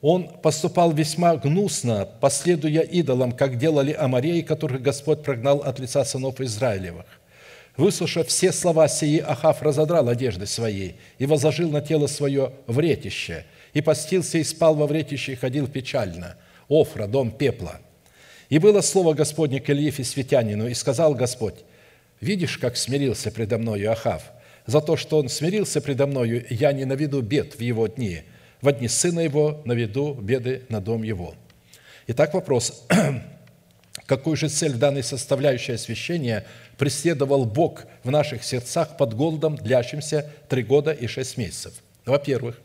Он 0.00 0.28
поступал 0.28 0.92
весьма 0.92 1.34
гнусно, 1.34 2.08
последуя 2.20 2.82
идолам, 2.82 3.32
как 3.32 3.58
делали 3.58 3.90
амореи, 3.90 4.42
которых 4.42 4.80
Господь 4.80 5.24
прогнал 5.24 5.58
от 5.58 5.80
лица 5.80 6.04
сынов 6.04 6.40
Израилевых. 6.40 7.17
Выслушав 7.78 8.26
все 8.26 8.52
слова 8.52 8.88
сии, 8.88 9.20
Ахав 9.20 9.62
разодрал 9.62 10.08
одежды 10.08 10.46
свои 10.46 10.94
и 11.18 11.26
возложил 11.26 11.70
на 11.70 11.80
тело 11.80 12.08
свое 12.08 12.52
вретище, 12.66 13.46
и 13.72 13.80
постился 13.80 14.38
и 14.38 14.44
спал 14.44 14.74
во 14.74 14.88
вретище, 14.88 15.32
и 15.32 15.36
ходил 15.36 15.68
печально. 15.68 16.36
Офра, 16.68 17.06
дом 17.06 17.30
пепла. 17.30 17.80
И 18.48 18.58
было 18.58 18.80
слово 18.80 19.14
Господне 19.14 19.60
к 19.60 19.70
Ильифе 19.70 20.02
Светянину, 20.02 20.66
и 20.66 20.74
сказал 20.74 21.14
Господь, 21.14 21.54
«Видишь, 22.20 22.58
как 22.58 22.76
смирился 22.76 23.30
предо 23.30 23.58
мною 23.58 23.92
Ахав? 23.92 24.24
За 24.66 24.80
то, 24.80 24.96
что 24.96 25.18
он 25.18 25.28
смирился 25.28 25.80
предо 25.80 26.08
мною, 26.08 26.44
я 26.50 26.72
не 26.72 26.84
наведу 26.84 27.22
бед 27.22 27.54
в 27.54 27.60
его 27.60 27.86
дни. 27.86 28.22
В 28.60 28.72
дни 28.72 28.88
сына 28.88 29.20
его 29.20 29.62
наведу 29.64 30.14
беды 30.14 30.62
на 30.68 30.80
дом 30.80 31.04
его». 31.04 31.36
Итак, 32.08 32.34
вопрос. 32.34 32.84
Какую 34.06 34.36
же 34.36 34.48
цель 34.48 34.72
в 34.72 34.78
данной 34.78 35.04
составляющей 35.04 35.72
освящения 35.72 36.44
преследовал 36.78 37.44
Бог 37.44 37.84
в 38.04 38.10
наших 38.10 38.44
сердцах 38.44 38.96
под 38.96 39.14
голодом, 39.14 39.56
длящимся 39.56 40.32
три 40.48 40.62
года 40.62 40.92
и 40.92 41.06
шесть 41.06 41.36
месяцев. 41.36 41.74
Во-первых, 42.06 42.58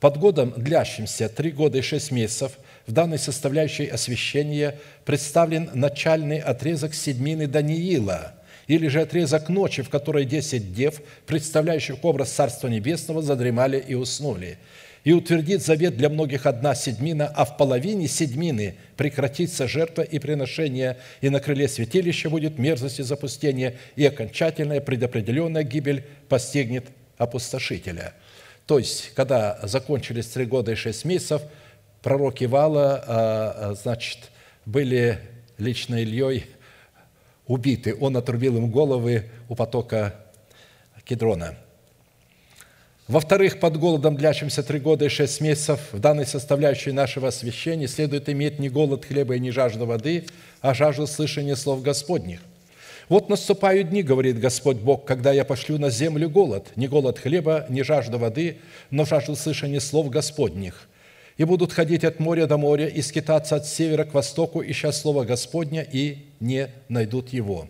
под 0.00 0.18
годом, 0.18 0.52
длящимся 0.56 1.28
три 1.28 1.50
года 1.50 1.78
и 1.78 1.82
шесть 1.82 2.10
месяцев, 2.10 2.58
в 2.86 2.92
данной 2.92 3.18
составляющей 3.18 3.86
освящения 3.86 4.78
представлен 5.04 5.70
начальный 5.72 6.38
отрезок 6.38 6.94
седьмины 6.94 7.46
Даниила, 7.46 8.34
или 8.66 8.88
же 8.88 9.00
отрезок 9.00 9.48
ночи, 9.48 9.82
в 9.82 9.88
которой 9.88 10.24
десять 10.24 10.74
дев, 10.74 11.00
представляющих 11.26 12.04
образ 12.04 12.30
Царства 12.30 12.68
Небесного, 12.68 13.22
задремали 13.22 13.78
и 13.78 13.94
уснули– 13.94 14.58
и 15.04 15.12
утвердит 15.12 15.64
завет 15.64 15.96
для 15.96 16.08
многих 16.08 16.46
одна 16.46 16.74
седьмина, 16.74 17.26
а 17.26 17.44
в 17.44 17.56
половине 17.56 18.08
седьмины 18.08 18.76
прекратится 18.96 19.68
жертва 19.68 20.02
и 20.02 20.18
приношение, 20.18 20.98
и 21.20 21.28
на 21.28 21.40
крыле 21.40 21.68
святилища 21.68 22.30
будет 22.30 22.58
мерзость 22.58 23.00
и 23.00 23.02
запустение, 23.02 23.78
и 23.96 24.04
окончательная 24.04 24.80
предопределенная 24.80 25.62
гибель 25.62 26.04
постигнет 26.28 26.86
опустошителя». 27.16 28.14
То 28.66 28.78
есть, 28.78 29.12
когда 29.14 29.58
закончились 29.62 30.26
три 30.26 30.44
года 30.44 30.72
и 30.72 30.74
шесть 30.74 31.06
месяцев, 31.06 31.40
пророки 32.02 32.44
Вала, 32.44 33.02
а, 33.06 33.70
а, 33.70 33.74
значит, 33.74 34.30
были 34.66 35.18
лично 35.56 36.02
Ильей 36.02 36.44
убиты. 37.46 37.96
Он 37.98 38.18
отрубил 38.18 38.58
им 38.58 38.70
головы 38.70 39.30
у 39.48 39.54
потока 39.54 40.14
Кедрона– 41.04 41.56
во-вторых, 43.08 43.58
под 43.58 43.78
голодом, 43.78 44.16
длящимся 44.16 44.62
три 44.62 44.78
года 44.78 45.06
и 45.06 45.08
шесть 45.08 45.40
месяцев, 45.40 45.80
в 45.92 45.98
данной 45.98 46.26
составляющей 46.26 46.92
нашего 46.92 47.28
освящения 47.28 47.88
следует 47.88 48.28
иметь 48.28 48.58
не 48.58 48.68
голод 48.68 49.06
хлеба 49.06 49.36
и 49.36 49.40
не 49.40 49.50
жажду 49.50 49.86
воды, 49.86 50.26
а 50.60 50.74
жажду 50.74 51.06
слышания 51.06 51.56
слов 51.56 51.80
Господних. 51.80 52.40
«Вот 53.08 53.30
наступают 53.30 53.88
дни,— 53.88 54.02
говорит 54.04 54.38
Господь 54.38 54.76
Бог,— 54.76 55.04
когда 55.06 55.32
я 55.32 55.46
пошлю 55.46 55.78
на 55.78 55.88
землю 55.88 56.28
голод, 56.28 56.68
не 56.76 56.86
голод 56.86 57.18
хлеба, 57.18 57.64
не 57.70 57.82
жажду 57.82 58.18
воды, 58.18 58.58
но 58.90 59.06
жажду 59.06 59.34
слышания 59.34 59.80
слов 59.80 60.10
Господних. 60.10 60.86
И 61.38 61.44
будут 61.44 61.72
ходить 61.72 62.04
от 62.04 62.20
моря 62.20 62.46
до 62.46 62.58
моря 62.58 62.88
и 62.88 63.00
скитаться 63.00 63.56
от 63.56 63.66
севера 63.66 64.04
к 64.04 64.12
востоку, 64.12 64.62
ища 64.62 64.92
слово 64.92 65.24
Господня, 65.24 65.80
и 65.80 66.26
не 66.40 66.68
найдут 66.90 67.30
его». 67.30 67.68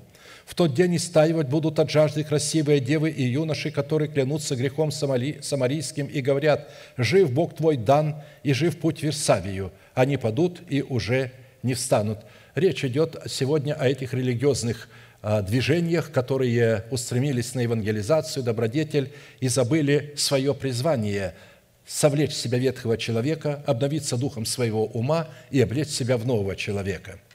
В 0.49 0.55
тот 0.55 0.73
день 0.73 0.97
истаивать 0.97 1.49
будут 1.49 1.79
от 1.79 1.91
жажды 1.91 2.25
красивые 2.25 2.81
девы 2.81 3.11
и 3.11 3.23
юноши, 3.23 3.71
которые 3.71 4.09
клянутся 4.09 4.57
грехом 4.57 4.91
самарийским 4.91 6.07
и 6.07 6.23
говорят, 6.23 6.71
«Жив 6.97 7.31
Бог 7.31 7.55
твой 7.55 7.77
дан, 7.77 8.23
и 8.43 8.55
жив 8.55 8.79
путь 8.79 9.03
Версавию». 9.03 9.73
Они 9.93 10.17
падут 10.17 10.63
и 10.71 10.81
уже 10.81 11.33
не 11.63 11.75
встанут. 11.75 12.21
Речь 12.55 12.83
идет 12.83 13.19
сегодня 13.29 13.75
о 13.75 13.87
этих 13.87 14.15
религиозных 14.15 14.89
а, 15.21 15.43
движениях, 15.43 16.11
которые 16.13 16.85
устремились 16.91 17.55
на 17.55 17.61
евангелизацию, 17.61 18.43
добродетель 18.43 19.13
и 19.41 19.49
забыли 19.49 20.15
свое 20.17 20.55
призвание– 20.55 21.35
совлечь 21.87 22.33
себя 22.33 22.57
ветхого 22.57 22.97
человека, 22.97 23.63
обновиться 23.67 24.17
духом 24.17 24.47
своего 24.47 24.87
ума 24.87 25.29
и 25.51 25.61
облечь 25.61 25.89
себя 25.89 26.17
в 26.17 26.27
нового 26.27 26.57
человека– 26.57 27.19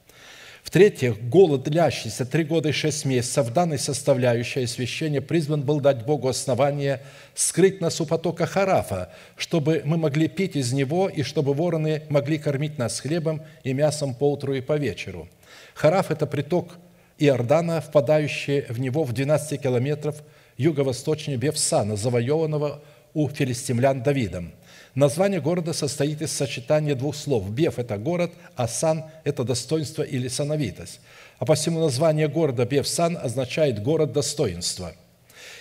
в-третьих, 0.74 1.22
голод, 1.30 1.66
длящийся 1.66 2.26
три 2.26 2.44
года 2.44 2.70
и 2.70 2.72
шесть 2.72 3.06
месяцев, 3.06 3.54
данной 3.54 3.78
составляющей 3.78 4.64
освящения 4.64 5.22
призван 5.22 5.62
был 5.62 5.80
дать 5.80 6.04
Богу 6.04 6.28
основание 6.28 7.04
скрыть 7.36 7.80
нас 7.80 8.02
у 8.02 8.08
потока 8.08 8.48
Харафа, 8.48 9.12
чтобы 9.38 9.84
мы 9.86 9.98
могли 9.98 10.28
пить 10.28 10.56
из 10.56 10.74
него 10.74 11.10
и 11.10 11.22
чтобы 11.22 11.54
вороны 11.54 12.02
могли 12.10 12.40
кормить 12.40 12.80
нас 12.80 13.02
хлебом 13.02 13.44
и 13.64 13.72
мясом 13.72 14.16
по 14.16 14.32
утру 14.32 14.56
и 14.56 14.62
по 14.62 14.76
вечеру. 14.76 15.30
Хараф– 15.76 16.08
это 16.10 16.26
приток 16.26 16.80
Иордана, 17.20 17.80
впадающий 17.80 18.62
в 18.62 18.80
него 18.80 19.04
в 19.04 19.14
12 19.14 19.62
километров 19.62 20.24
юго-восточнее 20.58 21.38
Бевсана, 21.38 21.96
завоеванного 21.96 22.82
у 23.14 23.30
филистимлян 23.30 24.02
Давидом– 24.02 24.52
Название 24.96 25.42
города 25.42 25.74
состоит 25.74 26.22
из 26.22 26.32
сочетания 26.32 26.94
двух 26.94 27.16
слов. 27.16 27.50
Бев– 27.50 27.78
это 27.80 27.98
город, 27.98 28.32
а 28.56 28.68
Сан– 28.68 29.06
это 29.24 29.44
достоинство 29.44 30.04
или 30.04 30.28
сановитость. 30.28 31.00
А 31.40 31.46
посему 31.46 31.80
название 31.80 32.28
города 32.28 32.66
Бев-Сан 32.66 33.18
означает 33.22 33.82
«город 33.82 34.14
достоинства». 34.14 34.94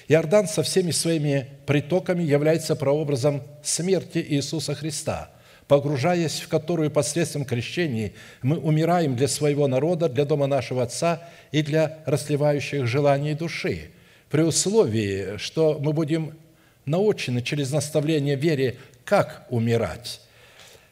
Иордан 0.08 0.48
со 0.48 0.62
всеми 0.62 0.90
своими 0.90 1.48
притоками 1.64 2.22
является 2.22 2.76
прообразом 2.76 3.42
смерти 3.62 4.24
Иисуса 4.28 4.74
Христа, 4.74 5.30
погружаясь 5.66 6.40
в 6.40 6.48
которую 6.48 6.90
посредством 6.90 7.46
крещения 7.46 8.12
мы 8.42 8.58
умираем 8.58 9.16
для 9.16 9.28
своего 9.28 9.66
народа, 9.66 10.10
для 10.10 10.26
дома 10.26 10.46
нашего 10.46 10.82
Отца 10.82 11.22
и 11.52 11.62
для 11.62 12.00
расливающих 12.04 12.86
желаний 12.86 13.34
души, 13.34 13.92
при 14.28 14.42
условии, 14.42 15.38
что 15.38 15.78
мы 15.80 15.94
будем 15.94 16.36
научены 16.84 17.42
через 17.42 17.70
наставление 17.70 18.36
вере 18.36 18.76
как 19.04 19.46
умирать, 19.50 20.20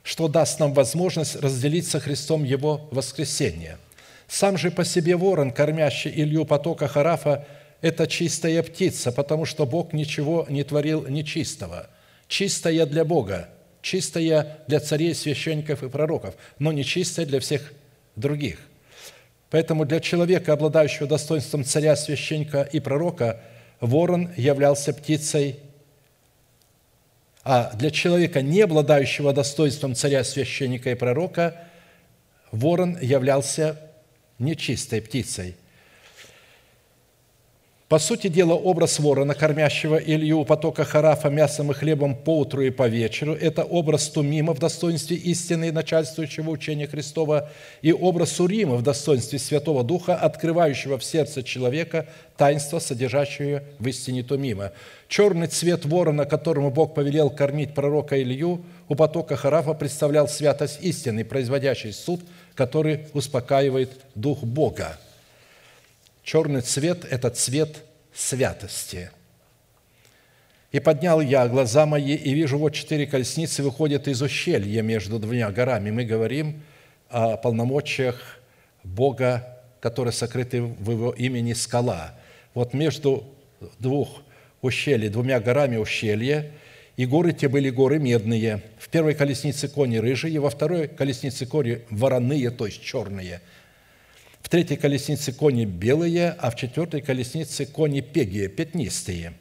что 0.02 0.28
даст 0.28 0.60
нам 0.60 0.72
возможность 0.72 1.36
разделить 1.36 1.88
со 1.88 2.00
Христом 2.00 2.44
Его 2.44 2.88
воскресение. 2.90 3.78
Сам 4.28 4.56
же 4.56 4.70
по 4.70 4.84
себе 4.84 5.16
ворон, 5.16 5.50
кормящий 5.50 6.10
Илью 6.10 6.44
потока 6.44 6.86
Харафа, 6.88 7.46
это 7.80 8.06
чистая 8.06 8.62
птица, 8.62 9.10
потому 9.10 9.44
что 9.44 9.66
Бог 9.66 9.92
ничего 9.92 10.46
не 10.48 10.64
творил 10.64 11.06
нечистого. 11.06 11.88
Чистая 12.28 12.86
для 12.86 13.04
Бога, 13.04 13.48
чистая 13.82 14.58
для 14.66 14.80
царей, 14.80 15.14
священников 15.14 15.82
и 15.82 15.88
пророков, 15.88 16.34
но 16.58 16.72
нечистая 16.72 17.26
для 17.26 17.40
всех 17.40 17.72
других. 18.16 18.58
Поэтому 19.50 19.84
для 19.84 19.98
человека, 20.00 20.52
обладающего 20.52 21.08
достоинством 21.08 21.64
царя, 21.64 21.96
священника 21.96 22.62
и 22.62 22.78
пророка, 22.78 23.40
ворон 23.80 24.30
являлся 24.36 24.92
птицей 24.92 25.58
А 27.42 27.72
для 27.74 27.90
человека, 27.90 28.42
не 28.42 28.60
обладающего 28.60 29.32
достоинством 29.32 29.94
царя, 29.94 30.24
священника 30.24 30.90
и 30.90 30.94
пророка, 30.94 31.56
ворон 32.52 32.98
являлся 33.00 33.80
нечистой 34.38 35.00
птицей. 35.00 35.56
По 37.90 37.98
сути 37.98 38.28
дела, 38.28 38.54
образ 38.54 39.00
ворона, 39.00 39.34
кормящего 39.34 39.96
Илью 39.96 40.38
у 40.38 40.44
потока 40.44 40.84
Харафа 40.84 41.28
мясом 41.28 41.72
и 41.72 41.74
хлебом 41.74 42.14
по 42.14 42.38
утру 42.38 42.62
и 42.62 42.70
по 42.70 42.86
вечеру, 42.86 43.34
это 43.34 43.64
образ 43.64 44.10
Тумима 44.10 44.54
в 44.54 44.60
достоинстве 44.60 45.16
истины 45.16 45.72
начальствующего 45.72 46.50
учения 46.50 46.86
Христова 46.86 47.50
и 47.82 47.92
образ 47.92 48.38
Урима 48.38 48.76
в 48.76 48.84
достоинстве 48.84 49.40
Святого 49.40 49.82
Духа, 49.82 50.14
открывающего 50.14 50.98
в 50.98 51.04
сердце 51.04 51.42
человека 51.42 52.06
таинство, 52.36 52.78
содержащее 52.78 53.64
в 53.80 53.88
истине 53.88 54.22
Тумима. 54.22 54.70
Черный 55.08 55.48
цвет 55.48 55.84
ворона, 55.84 56.26
которому 56.26 56.70
Бог 56.70 56.94
повелел 56.94 57.28
кормить 57.28 57.74
пророка 57.74 58.22
Илью, 58.22 58.64
у 58.88 58.94
потока 58.94 59.34
Харафа 59.34 59.74
представлял 59.74 60.28
святость 60.28 60.78
истины, 60.80 61.24
производящий 61.24 61.92
суд, 61.92 62.20
который 62.54 63.08
успокаивает 63.14 63.90
Дух 64.14 64.44
Бога– 64.44 64.96
Черный 66.30 66.60
цвет– 66.60 67.04
это 67.10 67.28
цвет 67.30 67.82
святости. 68.14 69.10
«И 70.70 70.78
поднял 70.78 71.20
я 71.20 71.48
глаза 71.48 71.86
мои, 71.86 72.14
и 72.14 72.34
вижу, 72.34 72.56
вот 72.56 72.70
четыре 72.70 73.08
колесницы 73.08 73.64
выходят 73.64 74.06
из 74.06 74.22
ущелья 74.22 74.80
между 74.80 75.18
двумя 75.18 75.50
горами». 75.50 75.90
Мы 75.90 76.04
говорим 76.04 76.62
о 77.08 77.36
полномочиях 77.36 78.38
Бога, 78.84 79.58
которые 79.80 80.12
сокрыты 80.12 80.62
в 80.62 80.92
Его 80.92 81.10
имени 81.10 81.52
скала. 81.52 82.14
Вот 82.54 82.74
между 82.74 83.24
двух 83.80 84.22
ущелий, 84.62 85.08
двумя 85.08 85.40
горами 85.40 85.78
ущелья, 85.78 86.52
и 86.96 87.06
горы 87.06 87.32
те 87.32 87.48
были 87.48 87.70
горы 87.70 87.98
медные. 87.98 88.62
В 88.78 88.88
первой 88.88 89.14
колеснице 89.14 89.66
кони 89.66 89.96
рыжие, 89.96 90.38
во 90.38 90.50
второй 90.50 90.86
колеснице 90.86 91.44
кони 91.44 91.80
вороные, 91.90 92.50
то 92.50 92.66
есть 92.66 92.80
черные– 92.80 93.40
в 94.40 94.48
третьей 94.48 94.76
колеснице 94.76 95.32
кони 95.32 95.64
белые, 95.64 96.34
а 96.38 96.50
в 96.50 96.56
четвертой 96.56 97.02
колеснице 97.02 97.66
кони 97.66 98.00
пегие, 98.00 98.48
пятнистые, 98.48 99.34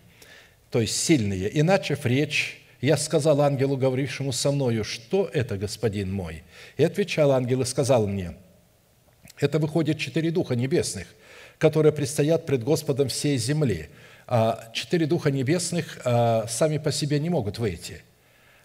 то 0.71 0.81
есть 0.81 0.95
сильные. 0.95 1.49
И 1.49 1.61
начав 1.61 2.05
речь, 2.05 2.61
я 2.81 2.95
сказал 2.97 3.41
ангелу, 3.41 3.75
говорившему 3.75 4.31
со 4.31 4.51
мною, 4.51 4.83
что 4.83 5.29
это, 5.33 5.57
господин 5.57 6.11
мой? 6.11 6.43
И 6.77 6.83
отвечал 6.83 7.31
ангел 7.31 7.61
и 7.61 7.65
сказал 7.65 8.07
мне, 8.07 8.35
это 9.39 9.59
выходит 9.59 9.97
четыре 9.97 10.31
духа 10.31 10.55
небесных, 10.55 11.07
которые 11.57 11.91
предстоят 11.91 12.45
пред 12.45 12.63
Господом 12.63 13.09
всей 13.09 13.37
земли. 13.37 13.89
А 14.27 14.69
четыре 14.73 15.05
духа 15.07 15.31
небесных 15.31 15.99
а, 16.05 16.45
сами 16.47 16.77
по 16.77 16.91
себе 16.91 17.19
не 17.19 17.29
могут 17.29 17.57
выйти. 17.57 18.03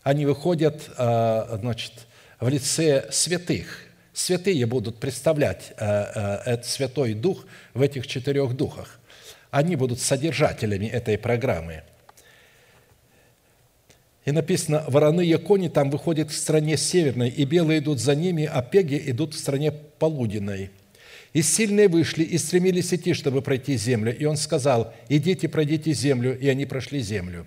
Они 0.02 0.26
выходят 0.26 0.90
а, 0.96 1.58
значит, 1.60 1.92
в 2.38 2.48
лице 2.48 3.08
святых, 3.10 3.83
святые 4.14 4.64
будут 4.64 4.98
представлять 4.98 5.72
э, 5.76 5.84
э, 5.84 6.52
этот 6.52 6.66
Святой 6.66 7.12
Дух 7.12 7.44
в 7.74 7.82
этих 7.82 8.06
четырех 8.06 8.56
духах. 8.56 8.98
Они 9.50 9.76
будут 9.76 10.00
содержателями 10.00 10.86
этой 10.86 11.18
программы. 11.18 11.82
И 14.24 14.32
написано, 14.32 14.84
вороные 14.88 15.36
кони 15.36 15.68
там 15.68 15.90
выходят 15.90 16.30
в 16.30 16.36
стране 16.36 16.78
северной, 16.78 17.28
и 17.28 17.44
белые 17.44 17.80
идут 17.80 18.00
за 18.00 18.14
ними, 18.14 18.48
а 18.50 18.62
пеги 18.62 19.02
идут 19.06 19.34
в 19.34 19.38
стране 19.38 19.70
полуденной. 19.70 20.70
И 21.34 21.42
сильные 21.42 21.88
вышли 21.88 22.22
и 22.22 22.38
стремились 22.38 22.94
идти, 22.94 23.12
чтобы 23.12 23.42
пройти 23.42 23.76
землю. 23.76 24.16
И 24.16 24.24
он 24.24 24.36
сказал, 24.36 24.94
идите, 25.08 25.48
пройдите 25.48 25.92
землю. 25.92 26.38
И 26.38 26.48
они 26.48 26.64
прошли 26.64 27.00
землю. 27.00 27.44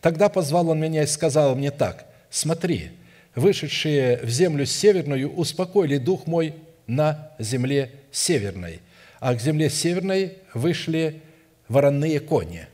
Тогда 0.00 0.28
позвал 0.28 0.68
он 0.70 0.80
меня 0.80 1.04
и 1.04 1.06
сказал 1.06 1.54
мне 1.54 1.70
так, 1.70 2.06
смотри, 2.30 2.90
вышедшие 3.38 4.18
в 4.22 4.28
землю 4.28 4.66
северную, 4.66 5.32
успокоили 5.32 5.98
дух 5.98 6.26
мой 6.26 6.54
на 6.86 7.32
земле 7.38 7.92
северной. 8.10 8.80
А 9.20 9.34
к 9.34 9.40
земле 9.40 9.70
северной 9.70 10.38
вышли 10.54 11.22
вороные 11.68 12.20
кони. 12.20 12.66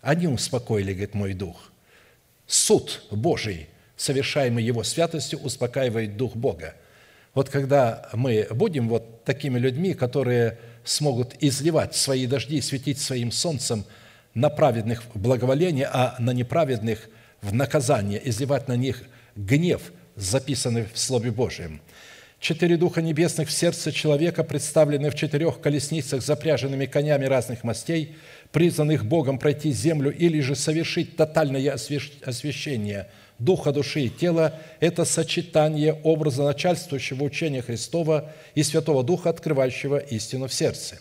Они 0.00 0.26
успокоили, 0.26 0.92
говорит, 0.92 1.14
мой 1.14 1.34
дух. 1.34 1.72
Суд 2.46 3.04
Божий, 3.10 3.68
совершаемый 3.96 4.64
Его 4.64 4.82
святостью, 4.82 5.40
успокаивает 5.40 6.16
дух 6.16 6.36
Бога. 6.36 6.74
Вот 7.32 7.48
когда 7.48 8.08
мы 8.12 8.46
будем 8.50 8.88
вот 8.88 9.24
такими 9.24 9.58
людьми, 9.58 9.94
которые 9.94 10.58
смогут 10.84 11.34
изливать 11.40 11.94
свои 11.94 12.26
дожди, 12.26 12.60
светить 12.60 13.00
своим 13.00 13.32
солнцем 13.32 13.84
на 14.34 14.50
праведных 14.50 15.02
в 15.14 15.18
благоволение, 15.18 15.88
а 15.90 16.16
на 16.18 16.32
неправедных 16.32 17.08
в 17.40 17.54
наказание, 17.54 18.20
изливать 18.28 18.68
на 18.68 18.76
них 18.76 19.02
гнев, 19.36 19.92
записанный 20.16 20.86
в 20.92 20.98
Слове 20.98 21.30
Божьем. 21.30 21.80
Четыре 22.40 22.76
духа 22.76 23.00
небесных 23.00 23.48
в 23.48 23.52
сердце 23.52 23.90
человека, 23.90 24.44
представлены 24.44 25.10
в 25.10 25.14
четырех 25.14 25.60
колесницах, 25.60 26.22
запряженными 26.22 26.84
конями 26.84 27.24
разных 27.24 27.64
мастей, 27.64 28.16
призванных 28.52 29.06
Богом 29.06 29.38
пройти 29.38 29.72
землю 29.72 30.14
или 30.14 30.40
же 30.40 30.54
совершить 30.54 31.16
тотальное 31.16 31.72
освящение 31.72 33.08
духа, 33.38 33.72
души 33.72 34.02
и 34.02 34.10
тела– 34.10 34.60
это 34.80 35.04
сочетание 35.04 35.94
образа 36.04 36.44
начальствующего 36.44 37.24
учения 37.24 37.62
Христова 37.62 38.30
и 38.54 38.62
Святого 38.62 39.02
Духа, 39.02 39.30
открывающего 39.30 39.98
истину 39.98 40.46
в 40.46 40.54
сердце. 40.54 40.98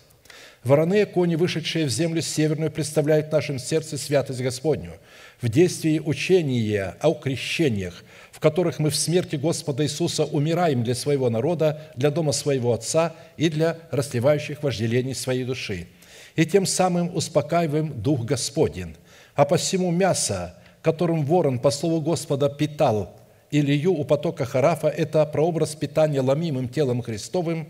Вороные 0.64 1.06
кони, 1.06 1.36
вышедшие 1.36 1.86
в 1.86 1.90
землю 1.90 2.22
северную, 2.22 2.72
представляют 2.72 3.28
в 3.28 3.32
нашем 3.34 3.60
сердце 3.60 3.98
святость 3.98 4.40
Господню. 4.40 4.94
В 5.42 5.50
действии 5.50 6.00
учения 6.00 6.96
о 7.02 7.14
крещениях– 7.14 8.06
которых 8.40 8.80
мы 8.80 8.90
в 8.90 8.96
смерти 8.96 9.36
Господа 9.36 9.84
Иисуса 9.84 10.26
умираем 10.26 10.84
для 10.84 10.96
своего 10.96 11.30
народа, 11.30 11.82
для 11.96 12.10
дома 12.10 12.32
своего 12.32 12.74
Отца 12.74 13.14
и 13.38 13.50
для 13.50 13.78
расливающих 13.92 14.64
вожделений 14.64 15.14
своей 15.14 15.44
души. 15.44 15.88
И 16.36 16.46
тем 16.46 16.66
самым 16.66 17.16
успокаиваем 17.16 18.02
Дух 18.02 18.26
Господень. 18.26 18.96
А 19.36 19.46
посему 19.46 19.92
мясо, 19.92 20.56
которым 20.82 21.26
ворон, 21.26 21.60
по 21.60 21.70
слову 21.70 22.02
Господа, 22.02 22.50
питал 22.50 23.16
Илью 23.52 23.94
у 23.94 24.04
потока 24.04 24.46
Харафа, 24.46 24.88
это 24.88 25.26
прообраз 25.28 25.76
питания 25.76 26.22
ломимым 26.22 26.70
телом 26.70 27.04
Христовым, 27.04 27.68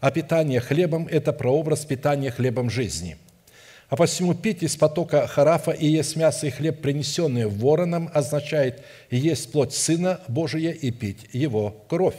а 0.00 0.10
питание 0.10 0.60
хлебом– 0.60 1.08
это 1.10 1.32
прообраз 1.32 1.84
питания 1.86 2.30
хлебом 2.30 2.68
жизни– 2.68 3.16
а 3.92 3.96
посему 3.96 4.32
пить 4.32 4.62
из 4.62 4.74
потока 4.74 5.26
Харафа 5.26 5.70
и 5.70 5.86
есть 5.86 6.16
мясо 6.16 6.46
и 6.46 6.50
хлеб, 6.50 6.80
принесенные 6.80 7.46
вороном, 7.46 8.08
означает 8.14 8.82
есть 9.10 9.52
плоть 9.52 9.74
Сына 9.74 10.18
Божия 10.28 10.70
и 10.70 10.90
пить 10.90 11.26
Его 11.34 11.84
кровь. 11.90 12.16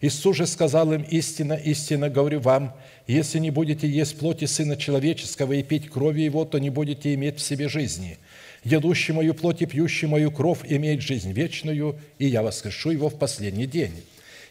Иисус 0.00 0.36
же 0.36 0.46
сказал 0.46 0.92
им, 0.92 1.02
истинно, 1.02 1.54
истинно 1.54 2.10
говорю 2.10 2.38
вам, 2.38 2.76
если 3.08 3.40
не 3.40 3.50
будете 3.50 3.88
есть 3.88 4.16
плоти 4.20 4.44
Сына 4.44 4.76
Человеческого 4.76 5.54
и 5.54 5.64
пить 5.64 5.90
крови 5.90 6.20
Его, 6.20 6.44
то 6.44 6.60
не 6.60 6.70
будете 6.70 7.12
иметь 7.14 7.38
в 7.38 7.42
себе 7.42 7.68
жизни. 7.68 8.16
Едущий 8.62 9.14
мою 9.14 9.34
плоть 9.34 9.62
и 9.62 9.66
пьющий 9.66 10.06
мою 10.06 10.30
кровь 10.30 10.60
имеет 10.62 11.02
жизнь 11.02 11.32
вечную, 11.32 11.98
и 12.20 12.28
я 12.28 12.40
воскрешу 12.40 12.92
его 12.92 13.08
в 13.08 13.18
последний 13.18 13.66
день. 13.66 13.94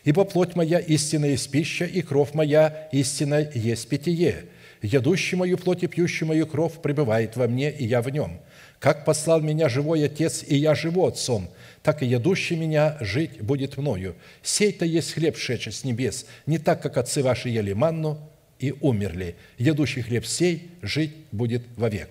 Ибо 0.03 0.25
плоть 0.25 0.57
моя 0.57 0.79
истинная 0.79 1.29
есть 1.29 1.49
пища, 1.49 1.85
и 1.85 2.01
кровь 2.01 2.33
моя 2.33 2.89
истинная 2.91 3.49
есть 3.55 3.87
питье. 3.87 4.43
Ядущий 4.83 5.37
мою 5.37 5.57
плоть 5.57 5.81
и 5.83 5.87
пьющий 5.87 6.27
мою 6.27 6.45
кровь 6.45 6.81
пребывает 6.81 7.37
во 7.37 7.47
мне, 7.47 7.71
и 7.71 7.85
я 7.85 8.01
в 8.01 8.09
нем. 8.09 8.41
Как 8.79 9.05
послал 9.05 9.39
меня 9.39 9.69
живой 9.69 10.03
Отец, 10.05 10.43
и 10.45 10.57
я 10.57 10.75
живу 10.75 11.05
Отцом, 11.05 11.49
так 11.81 12.03
и 12.03 12.05
ядущий 12.05 12.57
меня 12.57 12.97
жить 12.99 13.41
будет 13.41 13.77
мною. 13.77 14.13
Сей-то 14.41 14.83
есть 14.83 15.13
хлеб, 15.13 15.37
шедший 15.37 15.71
с 15.71 15.85
небес, 15.85 16.25
не 16.45 16.57
так, 16.57 16.81
как 16.81 16.97
отцы 16.97 17.23
ваши 17.23 17.47
ели 17.47 17.71
манну 17.71 18.19
и 18.59 18.73
умерли. 18.81 19.37
Ядущий 19.57 20.01
хлеб 20.01 20.25
сей 20.25 20.69
жить 20.81 21.15
будет 21.31 21.63
вовек». 21.77 22.09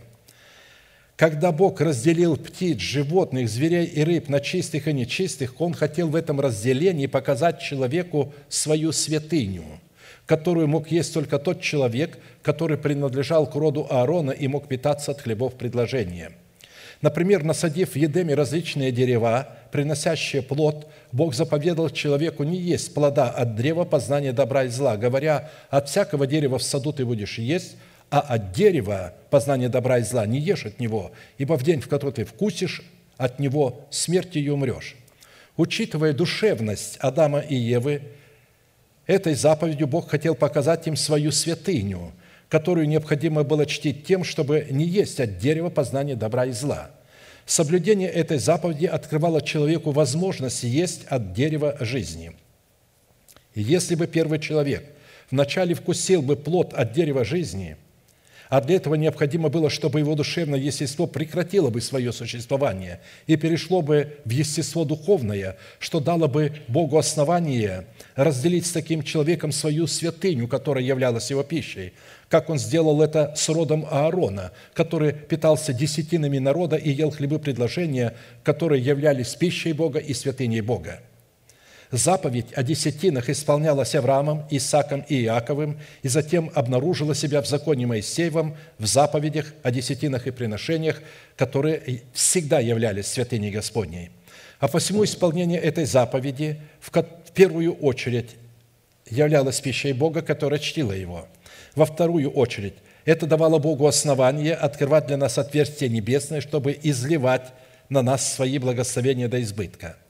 Когда 1.16 1.52
Бог 1.52 1.82
разделил 1.82 2.38
птиц, 2.38 2.78
животных, 2.78 3.50
зверей 3.50 3.84
и 3.84 4.02
рыб 4.02 4.30
на 4.30 4.40
чистых 4.40 4.88
и 4.88 4.94
нечистых, 4.94 5.60
Он 5.60 5.74
хотел 5.74 6.08
в 6.08 6.16
этом 6.16 6.40
разделении 6.40 7.06
показать 7.06 7.60
человеку 7.60 8.32
свою 8.48 8.92
святыню– 8.92 9.64
которую 10.26 10.68
мог 10.68 10.88
есть 10.88 11.12
только 11.12 11.38
тот 11.38 11.60
человек, 11.60 12.18
который 12.42 12.76
принадлежал 12.76 13.46
к 13.48 13.54
роду 13.54 13.86
Аарона 13.90 14.30
и 14.30 14.48
мог 14.48 14.68
питаться 14.68 15.10
от 15.10 15.20
хлебов 15.20 15.54
предложения. 15.54 16.32
Например, 17.00 17.42
насадив 17.42 17.90
в 17.90 17.96
Едеме 17.96 18.34
различные 18.34 18.92
дерева, 18.92 19.48
приносящие 19.72 20.40
плод, 20.40 20.88
Бог 21.10 21.34
заповедал 21.34 21.90
человеку 21.90 22.44
не 22.44 22.56
есть 22.56 22.94
плода 22.94 23.28
от 23.28 23.56
древа 23.56 23.84
познания 23.84 24.32
добра 24.32 24.64
и 24.64 24.68
зла, 24.68 24.96
говоря, 24.96 25.50
от 25.68 25.88
всякого 25.88 26.28
дерева 26.28 26.58
в 26.58 26.62
саду 26.62 26.92
ты 26.92 27.04
будешь 27.04 27.38
есть, 27.38 27.76
а 28.08 28.20
от 28.20 28.52
дерева 28.52 29.14
познания 29.30 29.68
добра 29.68 29.98
и 29.98 30.02
зла 30.02 30.26
не 30.26 30.38
ешь 30.38 30.66
от 30.66 30.78
него, 30.78 31.10
ибо 31.38 31.58
в 31.58 31.64
день, 31.64 31.80
в 31.80 31.88
который 31.88 32.12
ты 32.12 32.24
вкусишь 32.24 32.82
от 33.16 33.40
него, 33.40 33.86
смертью 33.90 34.54
умрешь. 34.54 34.96
Учитывая 35.56 36.12
душевность 36.12 36.98
Адама 37.00 37.40
и 37.40 37.56
Евы, 37.56 38.02
Этой 39.06 39.34
заповедью 39.34 39.86
Бог 39.86 40.10
хотел 40.10 40.34
показать 40.34 40.86
им 40.86 40.96
свою 40.96 41.32
святыню, 41.32 42.12
которую 42.48 42.88
необходимо 42.88 43.42
было 43.42 43.66
чтить 43.66 44.04
тем, 44.04 44.24
чтобы 44.24 44.66
не 44.70 44.84
есть 44.84 45.20
от 45.20 45.38
дерева 45.38 45.70
познания 45.70 46.14
добра 46.14 46.46
и 46.46 46.52
зла. 46.52 46.90
Соблюдение 47.44 48.08
этой 48.08 48.38
заповеди 48.38 48.86
открывало 48.86 49.42
человеку 49.42 49.90
возможность 49.90 50.62
есть 50.62 51.04
от 51.06 51.32
дерева 51.32 51.76
жизни. 51.80 52.32
И 53.54 53.62
если 53.62 53.96
бы 53.96 54.06
первый 54.06 54.38
человек 54.38 54.84
вначале 55.30 55.74
вкусил 55.74 56.22
бы 56.22 56.36
плод 56.36 56.72
от 56.72 56.92
дерева 56.92 57.24
жизни, 57.24 57.76
а 58.52 58.60
для 58.60 58.76
этого 58.76 58.96
необходимо 58.96 59.48
было, 59.48 59.70
чтобы 59.70 60.00
его 60.00 60.14
душевное 60.14 60.58
естество 60.58 61.06
прекратило 61.06 61.70
бы 61.70 61.80
свое 61.80 62.12
существование 62.12 63.00
и 63.26 63.36
перешло 63.36 63.80
бы 63.80 64.18
в 64.26 64.30
естество 64.30 64.84
духовное, 64.84 65.56
что 65.78 66.00
дало 66.00 66.28
бы 66.28 66.52
Богу 66.68 66.98
основание 66.98 67.86
разделить 68.14 68.66
с 68.66 68.72
таким 68.72 69.04
человеком 69.04 69.52
свою 69.52 69.86
святыню, 69.86 70.48
которая 70.48 70.84
являлась 70.84 71.30
его 71.30 71.42
пищей, 71.42 71.94
как 72.28 72.50
он 72.50 72.58
сделал 72.58 73.00
это 73.00 73.32
с 73.34 73.48
родом 73.48 73.86
Аарона, 73.90 74.52
который 74.74 75.14
питался 75.14 75.72
десятинами 75.72 76.36
народа 76.36 76.76
и 76.76 76.90
ел 76.90 77.10
хлебы 77.10 77.38
предложения, 77.38 78.14
которые 78.44 78.84
являлись 78.84 79.34
пищей 79.34 79.72
Бога 79.72 79.98
и 79.98 80.12
святыней 80.12 80.60
Бога– 80.60 81.00
Заповедь 81.92 82.54
о 82.54 82.62
десятинах 82.62 83.28
исполнялась 83.28 83.94
Авраамом, 83.94 84.46
Исаком 84.48 85.04
и 85.10 85.24
Иаковым, 85.24 85.78
и 86.02 86.08
затем 86.08 86.50
обнаружила 86.54 87.14
себя 87.14 87.42
в 87.42 87.46
законе 87.46 87.86
Моисеевом 87.86 88.56
в 88.78 88.86
заповедях 88.86 89.52
о 89.62 89.70
десятинах 89.70 90.26
и 90.26 90.30
приношениях, 90.30 91.02
которые 91.36 92.02
всегда 92.14 92.60
являлись 92.60 93.08
святыней 93.08 93.50
Господней. 93.50 94.10
А 94.58 94.68
посему 94.68 95.04
исполнение 95.04 95.60
этой 95.60 95.84
заповеди 95.84 96.62
в 96.80 96.90
первую 97.34 97.74
очередь 97.74 98.36
являлось 99.10 99.60
пищей 99.60 99.92
Бога, 99.92 100.22
которая 100.22 100.60
чтила 100.60 100.92
Его. 100.92 101.28
Во 101.74 101.84
вторую 101.84 102.30
очередь 102.30 102.74
это 103.04 103.26
давало 103.26 103.58
Богу 103.58 103.86
основание 103.86 104.54
открывать 104.54 105.08
для 105.08 105.18
нас 105.18 105.36
отверстие 105.36 105.90
небесное, 105.90 106.40
чтобы 106.40 106.78
изливать 106.82 107.52
на 107.90 108.00
нас 108.00 108.32
свои 108.32 108.56
благословения 108.56 109.28
до 109.28 109.42
избытка– 109.42 109.96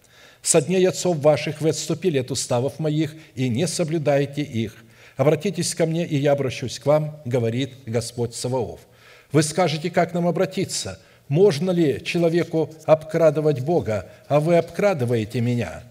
со 0.43 0.60
дней 0.60 0.86
отцов 0.89 1.19
ваших 1.19 1.60
вы 1.60 1.70
отступили 1.70 2.19
от 2.19 2.32
уставов 2.32 2.81
моих 2.81 3.14
и 3.36 3.48
не 3.48 3.69
соблюдаете 3.69 4.43
их. 4.43 4.85
Обратитесь 5.16 5.74
ко 5.74 5.86
мне, 5.86 6.05
и 6.05 6.16
я 6.16 6.32
обращусь 6.32 6.81
к 6.81 6.86
вам, 6.86 7.20
говорит 7.24 7.73
Господь 7.86 8.35
Саваоф. 8.35 8.81
Вы 9.31 9.43
скажете, 9.44 9.89
как 9.90 10.14
нам 10.14 10.27
обратиться? 10.27 10.98
Можно 11.28 11.70
ли 11.70 12.02
человеку 12.05 12.70
обкрадывать 12.85 13.60
Бога, 13.60 14.10
а 14.27 14.40
вы 14.40 14.56
обкрадываете 14.56 15.40
меня? 15.40 15.85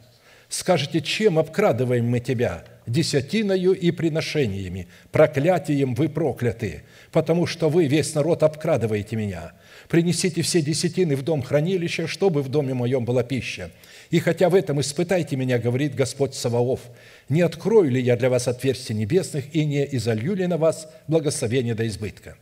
Скажете, 0.49 0.99
чем 0.99 1.39
обкрадываем 1.39 2.05
мы 2.05 2.19
тебя? 2.19 2.65
Десятиною 2.85 3.71
и 3.71 3.91
приношениями. 3.91 4.87
Проклятием 5.11 5.95
вы 5.95 6.09
прокляты, 6.09 6.83
потому 7.11 7.45
что 7.45 7.69
вы, 7.69 7.87
весь 7.87 8.13
народ, 8.15 8.43
обкрадываете 8.43 9.15
меня. 9.15 9.53
Принесите 9.87 10.41
все 10.41 10.61
десятины 10.61 11.15
в 11.15 11.21
дом 11.21 11.41
хранилища, 11.41 12.07
чтобы 12.07 12.41
в 12.41 12.49
доме 12.49 12.73
моем 12.73 13.05
была 13.05 13.23
пища 13.23 13.71
и 14.11 14.19
хотя 14.19 14.49
в 14.49 14.55
этом 14.55 14.81
испытайте 14.81 15.37
меня, 15.37 15.57
говорит 15.57 15.95
Господь 15.95 16.35
Саваоф, 16.35 16.81
не 17.29 17.41
открою 17.41 17.89
ли 17.89 18.01
я 18.01 18.17
для 18.17 18.29
вас 18.29 18.49
отверстия 18.49 18.93
небесных 18.93 19.55
и 19.55 19.63
не 19.63 19.87
изолью 19.95 20.35
ли 20.35 20.47
на 20.47 20.57
вас 20.57 20.89
благословение 21.07 21.75
до 21.75 21.87
избытка? 21.87 22.35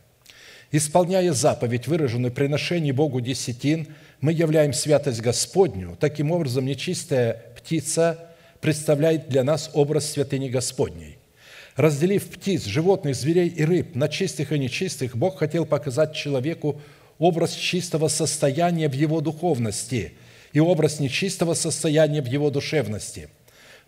Исполняя 0.72 1.32
заповедь, 1.32 1.86
выраженную 1.86 2.32
приношении 2.32 2.90
Богу 2.90 3.20
десятин, 3.20 3.86
мы 4.20 4.32
являем 4.32 4.72
святость 4.72 5.20
Господню. 5.20 5.96
Таким 5.98 6.32
образом, 6.32 6.66
нечистая 6.66 7.40
птица 7.56 8.18
представляет 8.60 9.28
для 9.28 9.44
нас 9.44 9.70
образ 9.72 10.10
святыни 10.10 10.48
Господней. 10.48 11.18
Разделив 11.76 12.28
птиц, 12.30 12.64
животных, 12.64 13.14
зверей 13.14 13.48
и 13.48 13.64
рыб 13.64 13.94
на 13.94 14.08
чистых 14.08 14.50
и 14.50 14.58
нечистых, 14.58 15.16
Бог 15.16 15.38
хотел 15.38 15.66
показать 15.66 16.14
человеку 16.14 16.80
образ 17.18 17.54
чистого 17.54 18.08
состояния 18.08 18.88
в 18.88 18.94
его 18.94 19.20
духовности– 19.20 20.14
и 20.52 20.60
образ 20.60 21.00
нечистого 21.00 21.54
состояния 21.54 22.22
в 22.22 22.26
его 22.26 22.50
душевности. 22.50 23.28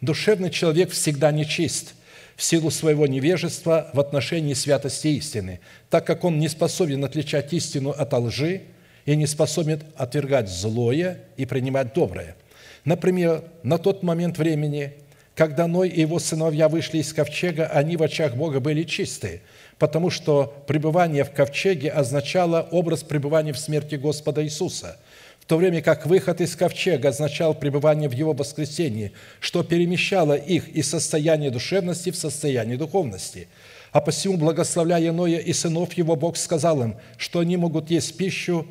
Душевный 0.01 0.51
человек 0.51 0.91
всегда 0.91 1.31
нечист 1.31 1.95
в 2.37 2.43
силу 2.43 2.71
своего 2.71 3.07
невежества 3.07 3.91
в 3.93 4.01
отношении 4.01 4.55
святости 4.55 5.09
истины, 5.09 5.61
так 5.91 6.07
как 6.07 6.25
он 6.25 6.39
не 6.39 6.49
способен 6.49 7.05
отличать 7.05 7.53
истину 7.53 7.91
от 7.91 8.13
лжи 8.13 8.63
и 9.05 9.17
не 9.17 9.27
способен 9.27 9.83
отвергать 9.97 10.49
злое 10.49 11.21
и 11.37 11.45
принимать 11.45 11.95
доброе. 11.95 12.37
Например, 12.85 13.45
на 13.63 13.79
тот 13.79 14.03
момент 14.03 14.39
времени, 14.39 14.95
когда 15.37 15.67
Ной 15.67 15.89
и 15.89 16.01
его 16.01 16.19
сыновья 16.19 16.69
вышли 16.69 16.99
из 16.99 17.13
ковчега, 17.13 17.67
они 17.67 17.97
в 17.97 18.03
очах 18.03 18.35
Бога 18.35 18.61
были 18.61 18.83
чистые, 18.83 19.41
потому 19.79 20.11
что 20.11 20.65
пребывание 20.67 21.25
в 21.25 21.31
ковчеге 21.31 21.91
означало 21.91 22.67
образ 22.71 23.03
пребывания 23.03 23.53
в 23.53 23.59
смерти 23.59 23.97
Господа 23.97 24.45
Иисуса– 24.45 24.97
то 25.53 25.59
время 25.59 25.83
как 25.83 26.07
выход 26.07 26.41
из 26.41 26.57
ковчега 26.57 27.11
означал 27.11 27.53
пребывание 27.53 28.09
в 28.09 28.13
его 28.13 28.33
воскресении, 28.33 29.13
что 29.39 29.63
перемещало 29.63 30.33
их 30.33 30.67
из 30.71 30.89
состояния 30.89 31.51
душевности 31.51 32.09
в 32.09 32.17
состояние 32.17 32.79
духовности. 32.79 33.49
А 33.91 34.01
посему, 34.01 34.39
благословляя 34.39 35.13
Ноя 35.13 35.37
и 35.37 35.53
сынов 35.53 35.93
его, 35.93 36.17
Бог 36.17 36.39
сказал 36.39 36.81
им, 36.81 36.97
что 37.19 37.41
они 37.41 37.59
могут 37.59 37.91
есть 37.91 38.17
пищу, 38.17 38.67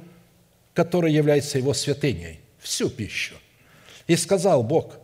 которая 0.73 1.11
является 1.11 1.59
его 1.59 1.75
святыней, 1.75 2.39
всю 2.57 2.89
пищу. 2.89 3.35
И 4.07 4.15
сказал 4.15 4.63
Бог, 4.63 4.97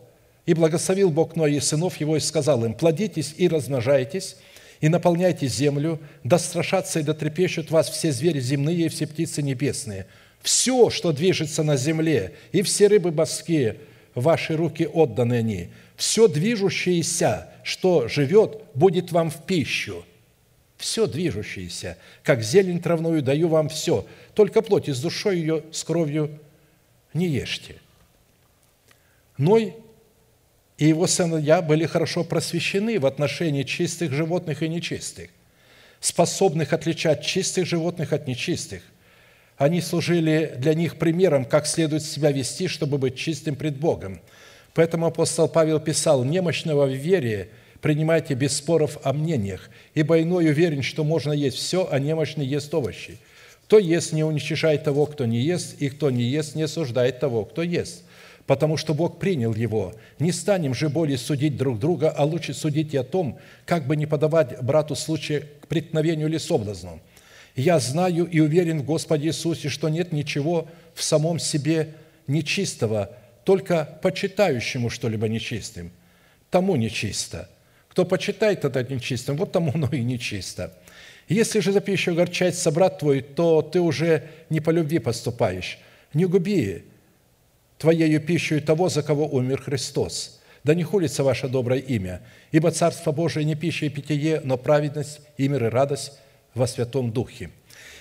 и 0.46 0.54
благословил 0.54 1.10
Бог 1.10 1.36
Ноя 1.36 1.52
и 1.52 1.60
сынов 1.60 1.98
его, 1.98 2.16
и 2.16 2.20
сказал 2.20 2.64
им, 2.64 2.74
плодитесь 2.74 3.34
и 3.36 3.46
размножайтесь, 3.46 4.36
и 4.80 4.88
наполняйте 4.88 5.46
землю, 5.46 6.00
да 6.24 6.40
страшатся 6.40 6.98
и 6.98 7.04
да 7.04 7.14
трепещут 7.14 7.70
вас 7.70 7.88
все 7.88 8.10
звери 8.10 8.40
земные 8.40 8.86
и 8.86 8.88
все 8.88 9.06
птицы 9.06 9.42
небесные– 9.42 10.06
все, 10.42 10.90
что 10.90 11.12
движется 11.12 11.62
на 11.62 11.76
земле, 11.76 12.34
и 12.52 12.62
все 12.62 12.86
рыбы 12.86 13.10
морские, 13.12 13.76
ваши 14.14 14.56
руки 14.56 14.86
отданы 14.86 15.34
они. 15.34 15.70
Все 15.96 16.28
движущееся, 16.28 17.48
что 17.64 18.08
живет, 18.08 18.62
будет 18.74 19.12
вам 19.12 19.30
в 19.30 19.44
пищу. 19.44 20.04
Все 20.76 21.08
движущееся, 21.08 21.98
как 22.22 22.42
зелень 22.42 22.80
травную 22.80 23.20
даю 23.20 23.48
вам 23.48 23.68
все, 23.68 24.06
только 24.34 24.62
плоть 24.62 24.88
с 24.88 25.00
душой 25.00 25.38
ее, 25.38 25.64
с 25.72 25.82
кровью 25.82 26.38
не 27.14 27.26
ешьте. 27.26 27.76
Ной 29.38 29.74
и 30.76 30.86
его 30.86 31.08
сыновья 31.08 31.62
были 31.62 31.84
хорошо 31.86 32.22
просвещены 32.22 33.00
в 33.00 33.06
отношении 33.06 33.64
чистых 33.64 34.12
животных 34.12 34.62
и 34.62 34.68
нечистых, 34.68 35.30
способных 35.98 36.72
отличать 36.72 37.24
чистых 37.26 37.66
животных 37.66 38.12
от 38.12 38.28
нечистых– 38.28 38.82
они 39.58 39.80
служили 39.80 40.54
для 40.56 40.74
них 40.74 40.96
примером, 40.96 41.44
как 41.44 41.66
следует 41.66 42.04
себя 42.04 42.30
вести, 42.30 42.68
чтобы 42.68 42.96
быть 42.96 43.16
чистым 43.16 43.56
пред 43.56 43.76
Богом. 43.76 44.20
Поэтому 44.72 45.06
апостол 45.06 45.48
Павел 45.48 45.80
писал, 45.80 46.22
«Немощного 46.22 46.86
в 46.86 46.94
вере 46.94 47.50
принимайте 47.82 48.34
без 48.34 48.56
споров 48.56 48.98
о 49.02 49.12
мнениях, 49.12 49.68
ибо 49.94 50.22
иной 50.22 50.48
уверен, 50.48 50.82
что 50.82 51.02
можно 51.02 51.32
есть 51.32 51.56
все, 51.56 51.88
а 51.90 51.98
немощный 51.98 52.46
ест 52.46 52.72
овощи. 52.72 53.18
Кто 53.64 53.78
ест, 53.78 54.12
не 54.12 54.22
уничижает 54.22 54.84
того, 54.84 55.06
кто 55.06 55.26
не 55.26 55.40
ест, 55.40 55.74
и 55.80 55.88
кто 55.88 56.10
не 56.10 56.22
ест, 56.22 56.54
не 56.54 56.62
осуждает 56.62 57.18
того, 57.18 57.44
кто 57.44 57.62
ест, 57.62 58.04
потому 58.46 58.76
что 58.76 58.94
Бог 58.94 59.18
принял 59.18 59.54
его. 59.54 59.92
Не 60.20 60.30
станем 60.30 60.72
же 60.72 60.88
более 60.88 61.18
судить 61.18 61.56
друг 61.56 61.80
друга, 61.80 62.10
а 62.10 62.24
лучше 62.24 62.54
судить 62.54 62.94
о 62.94 63.02
том, 63.02 63.38
как 63.66 63.86
бы 63.88 63.96
не 63.96 64.06
подавать 64.06 64.62
брату 64.62 64.94
случай 64.94 65.42
к 65.60 65.66
преткновению 65.66 66.28
или 66.28 66.38
соблазну. 66.38 67.00
Я 67.56 67.78
знаю 67.80 68.26
и 68.26 68.40
уверен 68.40 68.80
в 68.80 68.84
Господе 68.84 69.28
Иисусе, 69.28 69.68
что 69.68 69.88
нет 69.88 70.12
ничего 70.12 70.68
в 70.94 71.02
самом 71.02 71.38
себе 71.38 71.94
нечистого, 72.26 73.10
только 73.44 73.98
почитающему 74.02 74.90
что-либо 74.90 75.28
нечистым. 75.28 75.90
Тому 76.50 76.76
нечисто. 76.76 77.48
Кто 77.88 78.04
почитает 78.04 78.64
это 78.64 78.82
нечистым, 78.84 79.36
вот 79.36 79.52
тому 79.52 79.72
оно 79.74 79.88
и 79.88 80.02
нечисто. 80.02 80.72
Если 81.28 81.60
же 81.60 81.72
за 81.72 81.80
пищу 81.80 82.12
огорчает 82.12 82.54
собрат 82.54 83.00
твой, 83.00 83.20
то 83.20 83.60
ты 83.60 83.80
уже 83.80 84.24
не 84.50 84.60
по 84.60 84.70
любви 84.70 84.98
поступаешь. 84.98 85.78
Не 86.14 86.24
губи 86.24 86.84
твоею 87.76 88.20
пищей 88.20 88.60
того, 88.60 88.88
за 88.88 89.02
кого 89.02 89.26
умер 89.26 89.62
Христос. 89.62 90.40
Да 90.64 90.74
не 90.74 90.82
хулится 90.82 91.22
ваше 91.22 91.48
доброе 91.48 91.80
имя, 91.80 92.20
ибо 92.50 92.70
Царство 92.70 93.12
Божие 93.12 93.44
не 93.44 93.54
пища 93.54 93.86
и 93.86 93.88
питье, 93.88 94.40
но 94.44 94.56
праведность 94.56 95.20
и 95.36 95.48
мир 95.48 95.66
и 95.66 95.68
радость 95.68 96.12
во 96.54 96.66
Святом 96.66 97.12
Духе. 97.12 97.50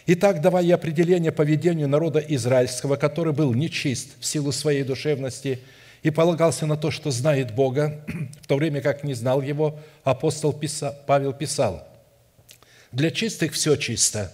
Итак, 0.05 0.41
давая 0.41 0.75
определение 0.75 1.31
поведению 1.31 1.89
народа 1.89 2.19
израильского, 2.19 2.95
который 2.95 3.33
был 3.33 3.53
нечист 3.53 4.19
в 4.19 4.25
силу 4.25 4.51
своей 4.51 4.83
душевности 4.83 5.59
и 6.01 6.11
полагался 6.11 6.65
на 6.65 6.77
то, 6.77 6.91
что 6.91 7.11
знает 7.11 7.53
Бога, 7.53 8.05
в 8.41 8.47
то 8.47 8.55
время 8.55 8.81
как 8.81 9.03
не 9.03 9.13
знал 9.13 9.41
Его, 9.41 9.79
апостол 10.03 10.57
Павел 11.05 11.33
писал, 11.33 11.85
«Для 12.93 13.11
чистых 13.11 13.51
все 13.51 13.75
чисто, 13.75 14.31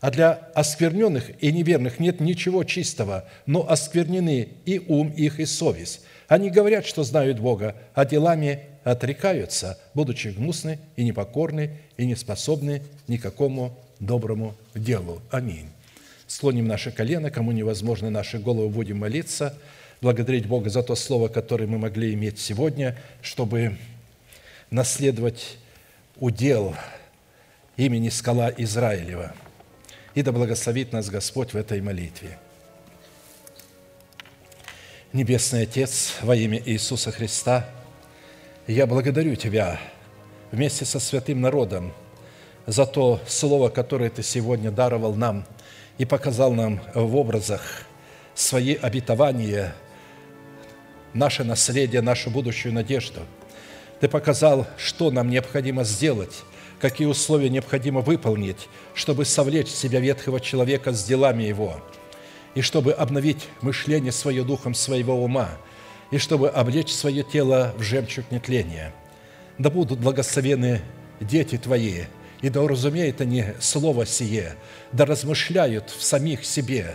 а 0.00 0.10
для 0.10 0.32
оскверненных 0.54 1.42
и 1.42 1.52
неверных 1.52 1.98
нет 1.98 2.20
ничего 2.20 2.64
чистого, 2.64 3.26
но 3.46 3.68
осквернены 3.68 4.48
и 4.66 4.78
ум 4.86 5.10
их, 5.10 5.40
и 5.40 5.46
совесть. 5.46 6.00
Они 6.28 6.50
говорят, 6.50 6.86
что 6.86 7.04
знают 7.04 7.38
Бога, 7.38 7.74
а 7.94 8.04
делами 8.04 8.60
отрекаются, 8.84 9.78
будучи 9.94 10.28
гнусны 10.28 10.78
и 10.96 11.04
непокорны 11.04 11.70
и 11.96 12.06
не 12.06 12.14
способны 12.14 12.82
никакому 13.08 13.76
доброму 13.98 14.54
делу. 14.74 15.20
Аминь. 15.30 15.68
Склоним 16.26 16.66
наши 16.66 16.92
колено, 16.92 17.30
кому 17.30 17.52
невозможно 17.52 18.10
наши 18.10 18.38
головы, 18.38 18.68
будем 18.68 18.98
молиться, 18.98 19.58
благодарить 20.00 20.46
Бога 20.46 20.68
за 20.70 20.82
то 20.82 20.94
слово, 20.94 21.28
которое 21.28 21.66
мы 21.66 21.78
могли 21.78 22.12
иметь 22.14 22.38
сегодня, 22.38 22.96
чтобы 23.22 23.78
наследовать 24.70 25.58
удел 26.16 26.74
имени 27.76 28.10
Скала 28.10 28.52
Израилева. 28.56 29.34
И 30.14 30.22
да 30.22 30.30
благословит 30.32 30.92
нас 30.92 31.08
Господь 31.08 31.54
в 31.54 31.56
этой 31.56 31.80
молитве. 31.80 32.38
Небесный 35.12 35.62
Отец, 35.62 36.14
во 36.22 36.34
имя 36.36 36.60
Иисуса 36.64 37.12
Христа, 37.12 37.68
я 38.66 38.86
благодарю 38.86 39.36
Тебя 39.36 39.78
вместе 40.50 40.84
со 40.84 40.98
святым 40.98 41.40
народом 41.40 41.92
за 42.66 42.86
то 42.86 43.20
слово, 43.26 43.68
которое 43.68 44.10
Ты 44.10 44.22
сегодня 44.22 44.70
даровал 44.70 45.14
нам 45.14 45.44
и 45.98 46.04
показал 46.04 46.52
нам 46.52 46.80
в 46.94 47.16
образах 47.16 47.82
свои 48.34 48.74
обетования, 48.74 49.74
наше 51.12 51.44
наследие, 51.44 52.00
нашу 52.00 52.30
будущую 52.30 52.72
надежду. 52.72 53.20
Ты 54.00 54.08
показал, 54.08 54.66
что 54.76 55.10
нам 55.10 55.28
необходимо 55.28 55.84
сделать, 55.84 56.42
какие 56.80 57.06
условия 57.06 57.48
необходимо 57.48 58.00
выполнить, 58.00 58.68
чтобы 58.94 59.24
совлечь 59.24 59.68
себя 59.68 60.00
ветхого 60.00 60.40
человека 60.40 60.92
с 60.92 61.04
делами 61.04 61.44
его, 61.44 61.80
и 62.54 62.60
чтобы 62.60 62.92
обновить 62.92 63.46
мышление 63.60 64.12
свое 64.12 64.42
духом 64.42 64.74
своего 64.74 65.22
ума, 65.22 65.50
и 66.14 66.18
чтобы 66.18 66.48
облечь 66.48 66.92
свое 66.92 67.24
тело 67.24 67.74
в 67.76 67.82
жемчуг 67.82 68.30
нетления. 68.30 68.94
Да 69.58 69.68
будут 69.68 69.98
благословены 69.98 70.80
дети 71.20 71.58
Твои, 71.58 72.04
и 72.40 72.48
да 72.50 72.62
уразумеют 72.62 73.20
они 73.20 73.46
Слово 73.58 74.06
сие, 74.06 74.54
да 74.92 75.06
размышляют 75.06 75.90
в 75.90 76.04
самих 76.04 76.44
себе, 76.44 76.94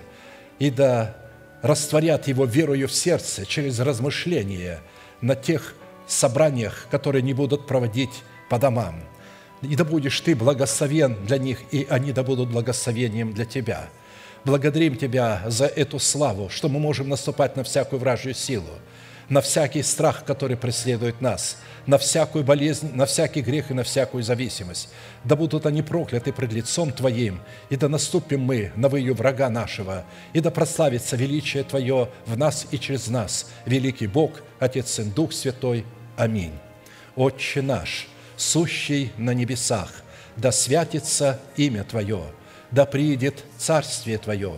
и 0.57 0.69
да 0.69 1.17
растворят 1.61 2.29
его 2.29 2.45
верою 2.45 2.87
в 2.87 2.93
сердце 2.93 3.45
через 3.45 3.81
размышление 3.81 4.79
на 5.19 5.35
тех 5.35 5.75
собраниях, 6.07 6.87
которые 6.89 7.21
не 7.21 7.33
будут 7.33 7.67
проводить 7.67 8.23
по 8.49 8.57
домам. 8.57 9.03
И 9.61 9.75
да 9.75 9.83
будешь 9.83 10.17
ты 10.21 10.33
благословен 10.33 11.25
для 11.25 11.39
них, 11.39 11.59
и 11.71 11.85
они 11.89 12.13
да 12.13 12.23
будут 12.23 12.51
благословением 12.51 13.33
для 13.33 13.43
тебя. 13.43 13.89
Благодарим 14.45 14.95
Тебя 14.95 15.43
за 15.47 15.65
эту 15.65 15.99
славу, 15.99 16.47
что 16.47 16.69
мы 16.69 16.79
можем 16.79 17.09
наступать 17.09 17.57
на 17.57 17.65
всякую 17.65 17.99
вражью 17.99 18.33
силу, 18.33 18.69
на 19.29 19.41
всякий 19.41 19.83
страх, 19.83 20.25
который 20.25 20.57
преследует 20.57 21.21
нас– 21.21 21.57
на 21.89 21.97
всякую 21.97 22.43
болезнь, 22.43 22.91
на 22.93 23.07
всякий 23.07 23.41
грех 23.41 23.71
и 23.71 23.73
на 23.73 23.81
всякую 23.81 24.23
зависимость. 24.23 24.89
Да 25.23 25.35
будут 25.35 25.65
они 25.65 25.81
прокляты 25.81 26.31
пред 26.31 26.53
лицом 26.53 26.91
Твоим, 26.91 27.41
и 27.71 27.75
да 27.75 27.89
наступим 27.89 28.41
мы 28.41 28.71
на 28.75 28.89
выю 28.89 29.15
врага 29.15 29.49
нашего, 29.49 30.05
и 30.33 30.39
да 30.39 30.51
прославится 30.51 31.15
величие 31.15 31.63
Твое 31.63 32.09
в 32.27 32.37
нас 32.37 32.67
и 32.69 32.77
через 32.77 33.07
нас, 33.07 33.49
великий 33.65 34.05
Бог, 34.05 34.43
Отец, 34.59 34.91
Сын, 34.91 35.09
Дух 35.09 35.33
Святой. 35.33 35.83
Аминь. 36.15 36.53
Отче 37.15 37.63
наш, 37.63 38.07
сущий 38.37 39.11
на 39.17 39.33
небесах, 39.33 39.91
да 40.37 40.51
святится 40.51 41.39
имя 41.57 41.83
Твое, 41.83 42.21
да 42.69 42.85
приидет 42.85 43.43
Царствие 43.57 44.19
Твое, 44.19 44.53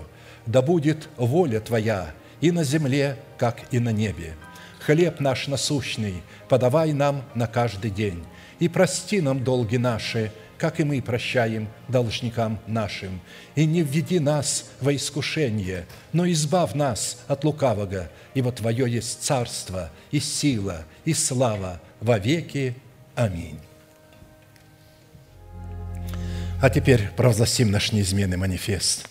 да 0.46 0.62
будет 0.62 1.08
воля 1.16 1.62
Твоя 1.62 2.12
и 2.42 2.52
на 2.52 2.66
земле, 2.66 3.18
как 3.38 3.62
и 3.72 3.80
на 3.80 3.94
небе. 3.94 4.36
Хлеб 4.86 5.20
наш 5.20 5.48
насущный 5.48 6.24
подавай 6.50 6.92
нам 6.94 7.24
на 7.36 7.46
каждый 7.46 7.92
день, 7.92 8.24
и 8.60 8.68
прости 8.68 9.22
нам 9.22 9.44
долги 9.44 9.78
наши, 9.78 10.32
как 10.58 10.80
и 10.80 10.84
мы 10.84 11.02
прощаем 11.02 11.68
должникам 11.88 12.60
нашим. 12.66 13.22
И 13.56 13.66
не 13.66 13.84
введи 13.84 14.20
нас 14.20 14.72
во 14.80 14.96
искушение, 14.96 15.86
но 16.14 16.30
избав 16.32 16.74
нас 16.74 17.20
от 17.28 17.44
лукавого, 17.44 18.10
ибо 18.34 18.52
Твое 18.52 18.92
есть 18.92 19.24
царство, 19.24 19.92
и 20.10 20.20
сила, 20.20 20.84
и 21.06 21.14
слава 21.14 21.80
во 22.00 22.18
веки. 22.18 22.76
Аминь. 23.16 23.60
А 26.60 26.70
теперь 26.70 27.10
провозгласим 27.16 27.70
наш 27.72 27.92
неизменный 27.92 28.38
манифест 28.38 29.08